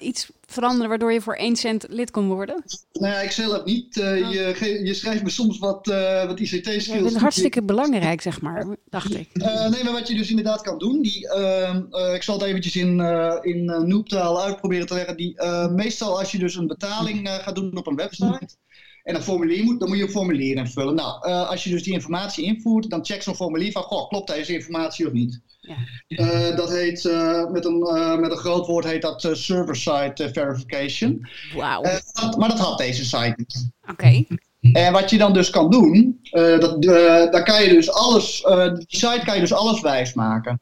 iets 0.00 0.30
veranderen 0.46 0.88
waardoor 0.88 1.12
je 1.12 1.20
voor 1.20 1.34
1 1.34 1.56
cent 1.56 1.86
lid 1.88 2.10
kon 2.10 2.28
worden? 2.28 2.64
Nou 2.92 3.12
ja, 3.12 3.20
ik 3.20 3.30
zelf 3.30 3.64
niet. 3.64 3.98
Oh. 3.98 4.32
je, 4.32 4.80
je 4.84 4.94
schrijft 4.94 5.22
me 5.22 5.30
soms 5.30 5.58
wat, 5.58 5.86
wat 6.26 6.40
ICT-skills. 6.40 6.86
Ja, 6.86 6.98
dat 6.98 7.10
is 7.10 7.16
hartstikke 7.16 7.62
belangrijk, 7.62 8.20
zeg 8.20 8.40
maar, 8.40 8.66
dacht 8.90 9.14
ik. 9.14 9.28
nee, 9.34 9.84
maar 9.84 9.92
wat 9.92 10.08
je 10.08 10.14
dus 10.16 10.30
inderdaad 10.30 10.62
kan 10.62 10.78
doen, 10.78 11.02
die, 11.02 11.28
ehm, 11.28 12.14
ik 12.14 12.22
zal 12.22 12.38
het 12.38 12.48
eventjes 12.48 12.76
in, 12.76 13.00
in 13.42 13.64
noeptaal 13.86 14.42
uitproberen 14.42 14.86
te 14.86 14.94
leggen. 14.94 15.16
Die, 15.16 15.42
meestal 15.70 16.18
als 16.18 16.32
je 16.32 16.38
dus 16.38 16.54
een 16.54 16.66
betaling 16.66 17.28
gaat 17.28 17.54
doen 17.54 17.76
op 17.76 17.86
een 17.86 17.96
website 17.96 18.48
en 19.08 19.14
een 19.14 19.22
formulier 19.22 19.64
moet, 19.64 19.80
dan 19.80 19.88
moet 19.88 19.98
je 19.98 20.02
een 20.02 20.10
formulier 20.10 20.56
invullen. 20.56 20.94
Nou, 20.94 21.28
uh, 21.28 21.48
als 21.48 21.64
je 21.64 21.70
dus 21.70 21.82
die 21.82 21.92
informatie 21.92 22.44
invoert, 22.44 22.90
dan 22.90 23.04
check 23.04 23.22
zo'n 23.22 23.34
formulier 23.34 23.72
van, 23.72 23.82
goh, 23.82 24.08
klopt 24.08 24.30
deze 24.30 24.54
informatie 24.54 25.06
of 25.06 25.12
niet? 25.12 25.40
Ja. 25.60 25.76
Uh, 26.08 26.56
dat 26.56 26.70
heet, 26.70 27.04
uh, 27.04 27.50
met, 27.50 27.64
een, 27.64 27.78
met 28.20 28.30
een 28.30 28.36
groot 28.36 28.66
woord 28.66 28.84
heet 28.84 29.02
dat 29.02 29.28
server-side 29.32 30.30
verification. 30.32 31.28
Wauw. 31.54 31.82
maar 32.38 32.48
dat 32.48 32.58
had 32.58 32.78
deze 32.78 33.04
site 33.04 33.34
niet. 33.36 33.70
Oké. 33.82 33.92
Okay. 33.92 34.26
En 34.72 34.92
wat 34.92 35.10
je 35.10 35.18
dan 35.18 35.32
dus 35.32 35.50
kan 35.50 35.70
doen, 35.70 36.20
dat, 36.30 36.82
dan 37.32 37.44
kan 37.44 37.62
je 37.62 37.68
dus 37.68 37.90
alles, 37.90 38.42
die 38.74 38.98
site 38.98 39.22
kan 39.24 39.34
je 39.34 39.40
dus 39.40 39.52
alles 39.52 39.80
wijsmaken. 39.80 40.60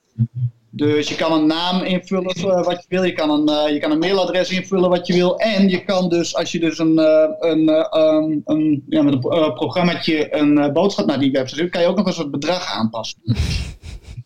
Dus 0.77 1.09
je 1.09 1.14
kan 1.14 1.33
een 1.33 1.47
naam 1.47 1.83
invullen 1.83 2.64
wat 2.64 2.81
je 2.81 2.87
wil. 2.89 3.03
Je 3.03 3.12
kan 3.12 3.31
een, 3.31 3.51
uh, 3.51 3.72
je 3.72 3.79
kan 3.79 3.91
een 3.91 3.99
mailadres 3.99 4.51
invullen 4.51 4.91
wat 4.91 5.07
je 5.07 5.12
wil. 5.12 5.39
En 5.39 5.68
je 5.68 5.85
kan 5.85 6.09
dus, 6.09 6.35
als 6.35 6.53
je 6.53 6.61
dus 6.61 6.79
een, 6.79 6.99
uh, 6.99 7.29
een, 7.39 7.68
uh, 7.68 8.37
een, 8.45 8.85
ja, 8.89 9.03
met 9.03 9.12
een 9.12 9.20
programmaatje 9.55 10.37
een 10.37 10.72
boodschap 10.72 11.07
naar 11.07 11.18
die 11.18 11.31
website 11.31 11.61
doet, 11.61 11.70
kan 11.70 11.81
je 11.81 11.89
ook 11.89 11.97
nog 11.97 12.07
eens 12.07 12.16
het 12.16 12.31
bedrag 12.31 12.72
aanpassen. 12.72 13.20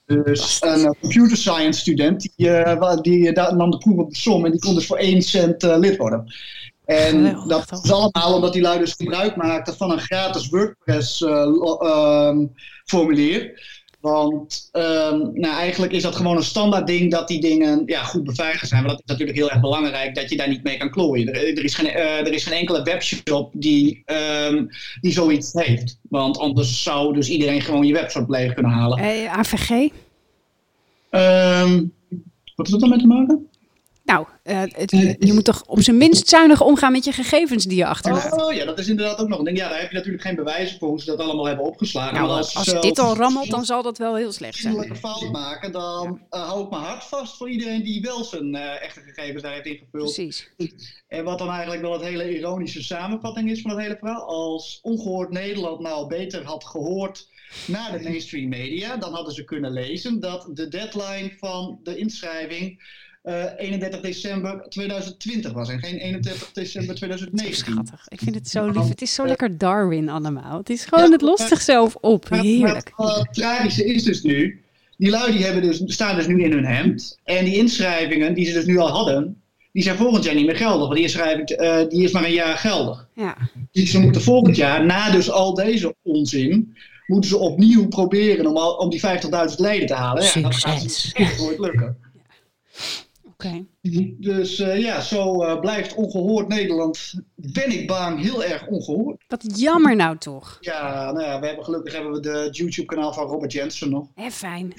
Dus 0.06 0.56
een 0.60 0.96
computer 1.00 1.36
science 1.36 1.80
student, 1.80 2.32
die, 2.36 3.00
die 3.02 3.32
nam 3.32 3.70
de 3.70 3.78
proef 3.78 3.98
op 3.98 4.10
de 4.10 4.16
som 4.16 4.44
en 4.44 4.50
die 4.50 4.60
kon 4.60 4.74
dus 4.74 4.86
voor 4.86 4.96
1 4.96 5.22
cent 5.22 5.62
lid 5.62 5.96
worden. 5.96 6.34
En 6.84 7.42
dat 7.46 7.80
is 7.82 7.92
allemaal 7.92 8.34
omdat 8.34 8.52
die 8.52 8.62
lui 8.62 8.78
dus 8.78 8.92
gebruik 8.92 9.36
maakten 9.36 9.76
van 9.76 9.90
een 9.90 10.00
gratis 10.00 10.48
WordPress 10.48 11.24
formulier. 12.84 13.52
Want 14.00 14.68
um, 14.72 15.30
nou, 15.34 15.56
eigenlijk 15.56 15.92
is 15.92 16.02
dat 16.02 16.16
gewoon 16.16 16.36
een 16.36 16.42
standaard 16.42 16.86
ding 16.86 17.10
dat 17.10 17.28
die 17.28 17.40
dingen 17.40 17.82
ja, 17.86 18.02
goed 18.02 18.24
beveiligd 18.24 18.68
zijn. 18.68 18.82
Maar 18.82 18.90
dat 18.90 19.00
is 19.00 19.10
natuurlijk 19.10 19.38
heel 19.38 19.50
erg 19.50 19.60
belangrijk 19.60 20.14
dat 20.14 20.30
je 20.30 20.36
daar 20.36 20.48
niet 20.48 20.62
mee 20.62 20.76
kan 20.76 20.90
klooien. 20.90 21.28
Er, 21.28 21.56
er, 21.58 21.64
is, 21.64 21.74
geen, 21.74 21.86
uh, 21.86 22.18
er 22.18 22.32
is 22.32 22.44
geen 22.44 22.58
enkele 22.58 22.82
webshop 22.82 23.50
die, 23.52 24.02
um, 24.06 24.68
die 25.00 25.12
zoiets 25.12 25.52
heeft. 25.52 25.98
Want 26.08 26.38
anders 26.38 26.82
zou 26.82 27.14
dus 27.14 27.28
iedereen 27.28 27.60
gewoon 27.60 27.86
je 27.86 27.92
webshop 27.92 28.28
leeg 28.28 28.54
kunnen 28.54 28.72
halen. 28.72 28.98
Uh, 28.98 29.38
AVG? 29.38 29.70
Um, 31.10 31.92
wat 32.56 32.66
is 32.66 32.72
dat 32.72 32.80
dan 32.80 32.88
mee 32.88 32.98
te 32.98 33.06
maken? 33.06 33.49
Nou, 34.10 34.26
uh, 34.44 34.60
het, 34.76 34.90
je 35.18 35.32
moet 35.32 35.44
toch 35.44 35.62
op 35.66 35.80
zijn 35.80 35.96
minst 35.96 36.28
zuinig 36.28 36.62
omgaan 36.62 36.92
met 36.92 37.04
je 37.04 37.12
gegevens 37.12 37.64
die 37.64 37.76
je 37.76 37.86
achterlaat. 37.86 38.42
Oh 38.42 38.52
ja, 38.52 38.64
dat 38.64 38.78
is 38.78 38.88
inderdaad 38.88 39.18
ook 39.18 39.28
nog 39.28 39.38
een 39.38 39.44
ding. 39.44 39.58
Ja, 39.58 39.68
daar 39.68 39.80
heb 39.80 39.90
je 39.90 39.96
natuurlijk 39.96 40.22
geen 40.22 40.34
bewijzen 40.34 40.78
voor 40.78 40.88
hoe 40.88 41.00
ze 41.00 41.06
dat 41.06 41.18
allemaal 41.20 41.46
hebben 41.46 41.64
opgeslagen. 41.64 42.14
Nou, 42.14 42.26
maar 42.26 42.36
als 42.36 42.56
als 42.56 42.80
dit 42.80 42.98
al 42.98 43.16
rammelt, 43.16 43.50
dan 43.50 43.64
zal 43.64 43.82
dat 43.82 43.98
wel 43.98 44.16
heel 44.16 44.32
slecht 44.32 44.58
zijn. 44.58 44.76
Als 44.76 44.86
een 44.86 44.96
fout 44.96 45.30
maken, 45.30 45.72
dan 45.72 46.20
uh, 46.30 46.48
hou 46.48 46.64
ik 46.64 46.70
mijn 46.70 46.82
hart 46.82 47.04
vast 47.04 47.36
voor 47.36 47.50
iedereen 47.50 47.82
die 47.82 48.00
wel 48.00 48.24
zijn 48.24 48.54
uh, 48.54 48.82
echte 48.82 49.00
gegevens 49.00 49.42
daar 49.42 49.52
heeft 49.52 49.66
ingevuld. 49.66 50.14
Precies. 50.14 50.50
En 51.08 51.24
wat 51.24 51.38
dan 51.38 51.48
eigenlijk 51.48 51.82
wel 51.82 51.92
het 51.92 52.02
hele 52.02 52.38
ironische 52.38 52.82
samenvatting 52.82 53.50
is 53.50 53.60
van 53.60 53.70
het 53.70 53.80
hele 53.80 53.96
verhaal. 53.98 54.26
Als 54.26 54.78
ongehoord 54.82 55.30
Nederland 55.30 55.80
nou 55.80 56.08
beter 56.08 56.44
had 56.44 56.64
gehoord 56.64 57.28
naar 57.66 57.92
de 57.92 58.02
mainstream 58.02 58.48
media, 58.48 58.96
dan 58.96 59.14
hadden 59.14 59.34
ze 59.34 59.44
kunnen 59.44 59.72
lezen 59.72 60.20
dat 60.20 60.48
de 60.52 60.68
deadline 60.68 61.36
van 61.38 61.80
de 61.82 61.96
inschrijving 61.96 62.82
uh, 63.24 63.44
31 63.56 64.00
december 64.00 64.66
2020 64.68 65.52
was 65.52 65.68
en 65.68 65.78
geen 65.78 65.98
31 65.98 66.52
december 66.52 66.94
2019. 66.94 67.54
Schattig. 67.54 68.08
Ik 68.08 68.18
vind 68.18 68.34
het 68.34 68.48
zo 68.48 68.66
lief. 68.66 68.88
Het 68.88 69.02
is 69.02 69.14
zo 69.14 69.26
lekker 69.26 69.58
Darwin 69.58 70.08
allemaal. 70.08 70.58
Het 70.58 70.70
is 70.70 70.84
gewoon, 70.84 71.04
ja, 71.04 71.10
het 71.10 71.20
lost 71.20 71.48
zichzelf 71.48 71.94
op. 71.94 72.28
Heerlijk. 72.28 72.92
Maar 72.96 73.14
het 73.14 73.34
tragische 73.34 73.84
is 73.84 74.02
dus 74.02 74.22
nu, 74.22 74.62
die 74.96 75.10
lui 75.10 75.32
die 75.32 75.44
hebben 75.44 75.62
dus, 75.62 75.82
staan 75.84 76.16
dus 76.16 76.26
nu 76.26 76.42
in 76.42 76.52
hun 76.52 76.66
hemd. 76.66 77.18
En 77.24 77.44
die 77.44 77.56
inschrijvingen 77.56 78.34
die 78.34 78.46
ze 78.46 78.52
dus 78.52 78.64
nu 78.64 78.78
al 78.78 78.88
hadden, 78.88 79.42
die 79.72 79.82
zijn 79.82 79.96
volgend 79.96 80.24
jaar 80.24 80.34
niet 80.34 80.46
meer 80.46 80.56
geldig. 80.56 80.80
Want 80.80 80.94
die 80.94 81.02
inschrijving 81.02 81.60
uh, 81.60 81.88
die 81.88 82.04
is 82.04 82.12
maar 82.12 82.24
een 82.24 82.32
jaar 82.32 82.56
geldig. 82.56 83.08
Ja. 83.14 83.36
Dus 83.72 83.90
ze 83.90 84.00
moeten 84.00 84.22
volgend 84.22 84.56
jaar, 84.56 84.84
na 84.84 85.10
dus 85.10 85.30
al 85.30 85.54
deze 85.54 85.94
onzin, 86.02 86.76
moeten 87.06 87.30
ze 87.30 87.36
opnieuw 87.36 87.88
proberen 87.88 88.46
om, 88.46 88.56
al, 88.56 88.72
om 88.72 88.90
die 88.90 89.00
50.000 89.00 89.08
leden 89.56 89.86
te 89.86 89.94
halen. 89.94 90.22
Ja, 90.22 90.40
dat 90.40 90.54
gaat 90.54 91.10
echt 91.12 91.38
nooit 91.38 91.58
lukken. 91.58 91.96
Okay. 93.40 93.66
Dus 94.18 94.58
uh, 94.58 94.80
ja, 94.80 95.00
zo 95.00 95.44
uh, 95.44 95.60
blijft 95.60 95.94
ongehoord 95.94 96.48
Nederland, 96.48 97.14
ben 97.34 97.70
ik 97.70 97.86
bang, 97.86 98.20
heel 98.20 98.44
erg 98.44 98.66
ongehoord. 98.66 99.24
Wat 99.28 99.60
jammer 99.60 99.96
nou 99.96 100.18
toch. 100.18 100.58
Ja, 100.60 101.12
nou 101.12 101.24
ja, 101.24 101.40
we 101.40 101.46
hebben 101.46 101.64
gelukkig 101.64 101.92
hebben 101.92 102.12
we 102.12 102.20
de 102.20 102.48
YouTube 102.50 102.86
kanaal 102.86 103.12
van 103.12 103.26
Robert 103.26 103.52
Jensen 103.52 103.90
nog. 103.90 104.08
Hé, 104.14 104.30
fijn. 104.30 104.72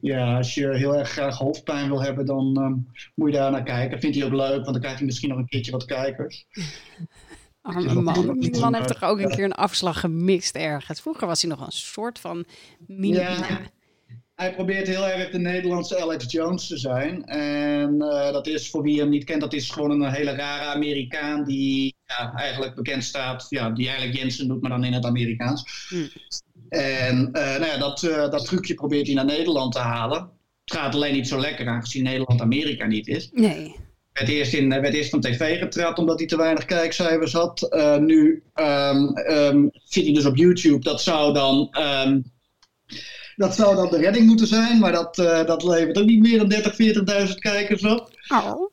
Ja, 0.00 0.36
als 0.36 0.54
je 0.54 0.76
heel 0.76 0.94
erg 0.94 1.10
graag 1.10 1.38
hoofdpijn 1.38 1.88
wil 1.88 2.02
hebben, 2.02 2.26
dan 2.26 2.62
um, 2.62 2.86
moet 3.14 3.30
je 3.30 3.36
daar 3.36 3.50
naar 3.50 3.62
kijken. 3.62 4.00
Vindt 4.00 4.16
hij 4.16 4.26
ook 4.26 4.32
leuk, 4.32 4.50
want 4.50 4.64
dan 4.64 4.80
krijgt 4.80 4.96
hij 4.96 5.06
misschien 5.06 5.28
nog 5.28 5.38
een 5.38 5.48
keertje 5.48 5.72
wat 5.72 5.84
kijkers. 5.84 6.46
Arme 7.62 8.00
man. 8.00 8.38
Die 8.40 8.60
man 8.60 8.74
heeft 8.74 8.88
toch 8.88 9.02
ook 9.02 9.18
een 9.18 9.30
keer 9.30 9.44
een 9.44 9.52
afslag 9.52 10.00
gemist 10.00 10.56
ergens. 10.56 11.00
Vroeger 11.00 11.26
was 11.26 11.42
hij 11.42 11.50
nog 11.50 11.66
een 11.66 11.72
soort 11.72 12.18
van 12.18 12.44
mini 12.86 13.18
ja 13.18 13.60
hij 14.42 14.54
probeert 14.54 14.86
heel 14.86 15.08
erg 15.08 15.30
de 15.30 15.38
Nederlandse 15.38 16.00
Alex 16.00 16.32
Jones 16.32 16.66
te 16.66 16.76
zijn. 16.76 17.24
En 17.24 17.94
uh, 17.94 18.32
dat 18.32 18.46
is, 18.46 18.70
voor 18.70 18.82
wie 18.82 19.00
hem 19.00 19.08
niet 19.08 19.24
kent, 19.24 19.40
dat 19.40 19.52
is 19.52 19.70
gewoon 19.70 19.90
een 19.90 20.12
hele 20.12 20.34
rare 20.34 20.64
Amerikaan 20.64 21.44
die 21.44 21.96
ja, 22.06 22.34
eigenlijk 22.34 22.74
bekend 22.74 23.04
staat, 23.04 23.46
ja, 23.48 23.70
die 23.70 23.86
eigenlijk 23.86 24.18
Jensen 24.18 24.48
doet, 24.48 24.60
maar 24.60 24.70
dan 24.70 24.84
in 24.84 24.92
het 24.92 25.04
Amerikaans. 25.04 25.86
Hmm. 25.88 26.08
En 26.68 27.28
uh, 27.32 27.42
nou 27.42 27.64
ja, 27.64 27.78
dat, 27.78 28.02
uh, 28.02 28.30
dat 28.30 28.44
trucje 28.44 28.74
probeert 28.74 29.06
hij 29.06 29.14
naar 29.14 29.24
Nederland 29.24 29.72
te 29.72 29.78
halen. 29.78 30.30
Het 30.64 30.76
gaat 30.76 30.94
alleen 30.94 31.12
niet 31.12 31.28
zo 31.28 31.40
lekker, 31.40 31.66
aangezien 31.66 32.02
Nederland 32.02 32.40
Amerika 32.40 32.86
niet 32.86 33.08
is. 33.08 33.30
Nee. 33.32 33.76
Werd 34.12 34.28
eerst, 34.28 34.52
in, 34.52 34.68
werd 34.68 34.94
eerst 34.94 35.10
van 35.10 35.20
tv 35.20 35.58
getrapt 35.58 35.98
omdat 35.98 36.18
hij 36.18 36.28
te 36.28 36.36
weinig 36.36 36.64
kijkcijfers 36.64 37.32
had. 37.32 37.68
nu 38.00 38.42
um, 38.54 39.18
um, 39.18 39.70
zit 39.72 40.04
hij 40.04 40.12
dus 40.12 40.24
op 40.24 40.36
YouTube. 40.36 40.78
Dat 40.78 41.02
zou 41.02 41.34
dan... 41.34 41.76
Um, 42.06 42.24
dat 43.42 43.54
zou 43.54 43.74
dan 43.76 43.90
de 43.90 43.96
redding 43.96 44.26
moeten 44.26 44.46
zijn, 44.46 44.78
maar 44.78 44.92
dat, 44.92 45.18
uh, 45.18 45.46
dat 45.46 45.62
levert 45.62 45.98
ook 45.98 46.06
niet 46.06 46.20
meer 46.20 46.38
dan 46.38 46.48
30, 46.48 47.28
40.000 47.28 47.34
kijkers 47.38 47.84
op. 47.84 48.10
Oh. 48.28 48.70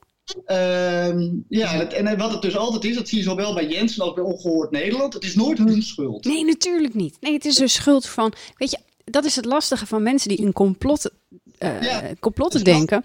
Uh, 0.47 1.31
ja, 1.49 1.89
en, 1.89 2.07
en 2.07 2.17
wat 2.17 2.31
het 2.31 2.41
dus 2.41 2.57
altijd 2.57 2.83
is, 2.83 2.95
dat 2.95 3.09
zie 3.09 3.17
je 3.17 3.23
zowel 3.23 3.53
bij 3.53 3.67
Jensen 3.67 4.03
als 4.03 4.13
bij 4.13 4.23
Ongehoord 4.23 4.71
Nederland, 4.71 5.13
het 5.13 5.23
is 5.23 5.35
nooit 5.35 5.57
hun 5.57 5.81
schuld. 5.81 6.25
Nee, 6.25 6.45
natuurlijk 6.45 6.93
niet. 6.93 7.17
Nee, 7.21 7.33
het 7.33 7.45
is 7.45 7.55
de 7.55 7.67
schuld 7.67 8.07
van, 8.07 8.33
weet 8.55 8.71
je, 8.71 8.77
dat 9.05 9.25
is 9.25 9.35
het 9.35 9.45
lastige 9.45 9.85
van 9.85 10.03
mensen 10.03 10.29
die 10.29 10.37
in 10.37 10.53
complotten, 10.53 11.11
uh, 11.59 11.81
ja, 11.81 12.01
complotten 12.19 12.63
denken. 12.63 13.03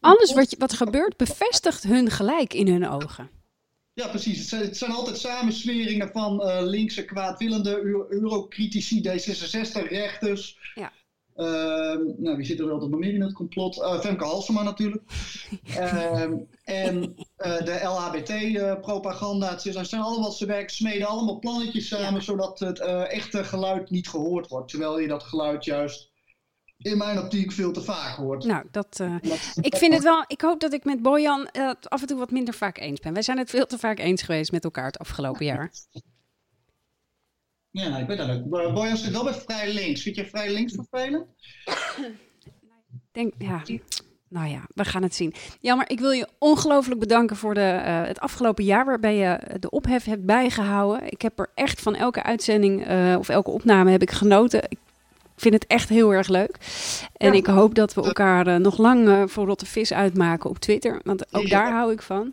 Alles 0.00 0.32
wat, 0.32 0.54
wat 0.58 0.70
er 0.70 0.76
gebeurt 0.76 1.16
bevestigt 1.16 1.82
hun 1.82 2.10
gelijk 2.10 2.54
in 2.54 2.68
hun 2.68 2.88
ogen. 2.88 3.30
Ja, 3.98 4.08
precies. 4.08 4.38
Het 4.38 4.48
zijn, 4.48 4.62
het 4.62 4.76
zijn 4.76 4.90
altijd 4.90 5.18
samensweringen 5.18 6.10
van 6.12 6.42
uh, 6.42 6.58
linkse 6.62 7.04
kwaadwillende 7.04 7.80
eurocritici, 8.10 9.08
D66-rechters. 9.08 10.58
Ja. 10.74 10.92
Uh, 11.38 11.46
nou, 12.16 12.36
wie 12.36 12.44
zit 12.44 12.60
er 12.60 12.70
altijd 12.70 12.90
nog 12.90 13.00
meer 13.00 13.14
in 13.14 13.20
het 13.20 13.32
complot? 13.32 13.76
Uh, 13.76 14.00
Femke 14.00 14.24
Halsema 14.24 14.62
natuurlijk. 14.62 15.02
uh, 15.68 16.22
en 16.64 17.14
uh, 17.38 17.58
de 17.58 17.80
LHBT-propaganda. 17.82 19.50
het 19.50 19.62
zijn 19.88 20.02
allemaal, 20.02 20.32
ze 20.32 20.62
smeden 20.66 21.06
allemaal 21.06 21.38
plannetjes 21.38 21.88
samen, 21.88 22.22
zodat 22.22 22.58
het 22.58 22.80
echte 23.08 23.44
geluid 23.44 23.90
niet 23.90 24.08
gehoord 24.08 24.48
wordt. 24.48 24.68
Terwijl 24.68 24.98
je 24.98 25.08
dat 25.08 25.22
geluid 25.22 25.64
juist 25.64 26.10
in 26.78 26.98
mijn 26.98 27.18
optiek 27.18 27.52
veel 27.52 27.72
te 27.72 27.82
vaak 27.82 28.16
hoort. 28.16 28.44
Nou, 28.44 28.64
dat, 28.70 28.98
uh, 29.00 29.14
ik 29.60 29.76
vind 29.76 29.94
het 29.94 30.02
wel. 30.02 30.24
Ik 30.26 30.40
hoop 30.40 30.60
dat 30.60 30.72
ik 30.72 30.84
met 30.84 31.02
Bojan 31.02 31.48
uh, 31.52 31.70
af 31.82 32.00
en 32.00 32.06
toe 32.06 32.18
wat 32.18 32.30
minder 32.30 32.54
vaak 32.54 32.78
eens 32.78 33.00
ben. 33.00 33.12
Wij 33.12 33.22
zijn 33.22 33.38
het 33.38 33.50
veel 33.50 33.66
te 33.66 33.78
vaak 33.78 33.98
eens 33.98 34.22
geweest 34.22 34.52
met 34.52 34.64
elkaar 34.64 34.86
het 34.86 34.98
afgelopen 34.98 35.44
jaar. 35.44 35.70
Ja, 37.78 37.98
ik 37.98 38.06
weet 38.06 38.18
dat 38.18 38.30
ook. 38.30 38.48
Bojan 38.48 38.96
zit 38.96 39.12
wel 39.12 39.24
bij 39.24 39.34
vrij 39.34 39.72
links. 39.72 40.02
Vind 40.02 40.16
je 40.16 40.26
vrij 40.26 40.52
links 40.52 40.74
vervelend? 40.74 41.26
denk, 43.12 43.32
ja. 43.38 43.62
Nou 44.28 44.48
ja, 44.48 44.60
we 44.74 44.84
gaan 44.84 45.02
het 45.02 45.14
zien. 45.14 45.34
Jammer, 45.60 45.90
ik 45.90 46.00
wil 46.00 46.10
je 46.10 46.28
ongelooflijk 46.38 47.00
bedanken 47.00 47.36
voor 47.36 47.54
de, 47.54 47.80
uh, 47.84 48.02
het 48.06 48.20
afgelopen 48.20 48.64
jaar 48.64 48.84
waarbij 48.84 49.16
je 49.16 49.38
de 49.60 49.70
ophef 49.70 50.04
hebt 50.04 50.24
bijgehouden. 50.24 51.10
Ik 51.10 51.22
heb 51.22 51.38
er 51.38 51.50
echt 51.54 51.80
van 51.80 51.94
elke 51.94 52.22
uitzending 52.22 52.90
uh, 52.90 53.18
of 53.18 53.28
elke 53.28 53.50
opname 53.50 53.90
heb 53.90 54.02
ik 54.02 54.10
genoten. 54.10 54.62
Ik 54.68 54.78
vind 55.36 55.54
het 55.54 55.66
echt 55.66 55.88
heel 55.88 56.10
erg 56.10 56.28
leuk. 56.28 56.56
En 57.16 57.34
ik 57.34 57.46
hoop 57.46 57.74
dat 57.74 57.94
we 57.94 58.02
elkaar 58.02 58.48
uh, 58.48 58.56
nog 58.56 58.78
lang 58.78 59.30
voor 59.30 59.46
rotte 59.46 59.66
vis 59.66 59.92
uitmaken 59.92 60.50
op 60.50 60.58
Twitter. 60.58 61.00
Want 61.04 61.34
ook 61.34 61.48
daar 61.48 61.72
hou 61.72 61.92
ik 61.92 62.02
van. 62.02 62.32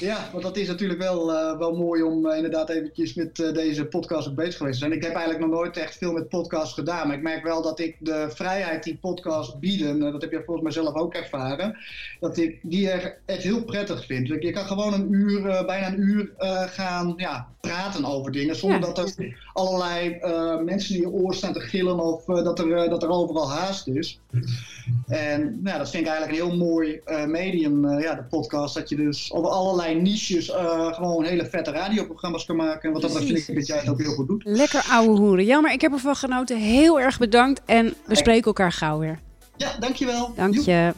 Ja, 0.00 0.28
want 0.32 0.42
dat 0.42 0.56
is 0.56 0.68
natuurlijk 0.68 1.00
wel, 1.00 1.32
uh, 1.32 1.58
wel 1.58 1.76
mooi 1.76 2.02
om 2.02 2.26
uh, 2.26 2.36
inderdaad 2.36 2.68
eventjes 2.68 3.14
met 3.14 3.38
uh, 3.38 3.52
deze 3.52 3.84
podcast 3.84 4.28
ook 4.28 4.34
bezig 4.34 4.56
geweest 4.56 4.78
te 4.78 4.84
zijn. 4.86 4.96
Ik 4.96 5.02
heb 5.02 5.12
eigenlijk 5.12 5.44
nog 5.44 5.54
nooit 5.54 5.76
echt 5.76 5.96
veel 5.96 6.12
met 6.12 6.28
podcasts 6.28 6.74
gedaan, 6.74 7.06
maar 7.06 7.16
ik 7.16 7.22
merk 7.22 7.42
wel 7.42 7.62
dat 7.62 7.78
ik 7.78 7.96
de 7.98 8.26
vrijheid 8.34 8.84
die 8.84 8.98
podcasts 9.00 9.58
bieden, 9.58 9.98
dat 10.00 10.20
heb 10.20 10.30
je 10.30 10.42
volgens 10.44 10.62
mij 10.62 10.84
zelf 10.84 10.94
ook 10.94 11.14
ervaren, 11.14 11.76
dat 12.20 12.36
ik 12.36 12.58
die 12.62 12.90
echt 12.90 13.42
heel 13.42 13.64
prettig 13.64 14.06
vind. 14.06 14.28
Je 14.28 14.50
kan 14.50 14.64
gewoon 14.64 14.92
een 14.92 15.12
uur, 15.12 15.64
bijna 15.66 15.86
een 15.86 16.00
uur 16.00 16.32
gaan 16.68 17.14
ja, 17.16 17.48
praten 17.60 18.04
over 18.04 18.32
dingen, 18.32 18.56
zonder 18.56 18.80
ja. 18.80 18.92
dat 18.92 18.98
er 18.98 19.48
allerlei 19.52 20.18
mensen 20.64 20.94
in 20.94 21.00
je 21.00 21.08
oor 21.08 21.34
staan 21.34 21.52
te 21.52 21.60
gillen 21.60 22.00
of 22.00 22.24
dat, 22.24 22.58
er, 22.58 22.88
dat 22.88 23.02
er 23.02 23.08
overal 23.08 23.50
haast 23.50 23.86
is. 23.86 24.20
En 25.06 25.62
nou, 25.62 25.78
dat 25.78 25.90
vind 25.90 26.06
ik 26.06 26.08
eigenlijk 26.10 26.40
een 26.40 26.48
heel 26.48 26.56
mooi 26.56 27.00
medium, 27.26 28.00
ja, 28.00 28.14
de 28.14 28.24
podcast, 28.24 28.74
dat 28.74 28.88
je 28.88 28.96
dus 28.96 29.32
over 29.32 29.50
allerlei 29.50 29.87
niches 29.94 30.48
uh, 30.48 30.92
gewoon 30.92 31.24
hele 31.24 31.46
vette 31.46 31.70
radioprogramma's 31.70 32.44
kan 32.44 32.56
maken. 32.56 32.90
Want 32.90 33.02
dat 33.02 33.16
vind 33.16 33.48
ik 33.48 33.54
dat 33.54 33.66
jij 33.66 33.78
het 33.78 33.88
ook 33.88 34.00
heel 34.00 34.12
goed 34.12 34.28
doet. 34.28 34.42
Lekker 34.44 34.86
ouwe 34.90 35.18
hoeren. 35.18 35.44
Jammer, 35.44 35.72
ik 35.72 35.80
heb 35.80 35.92
ervan 35.92 36.16
genoten. 36.16 36.58
Heel 36.58 37.00
erg 37.00 37.18
bedankt 37.18 37.60
en 37.64 37.94
we 38.06 38.16
spreken 38.16 38.44
elkaar 38.44 38.72
gauw 38.72 38.98
weer. 38.98 39.18
Ja, 39.56 39.76
dankjewel. 39.78 40.32
Dank 40.36 40.54
je. 40.54 40.86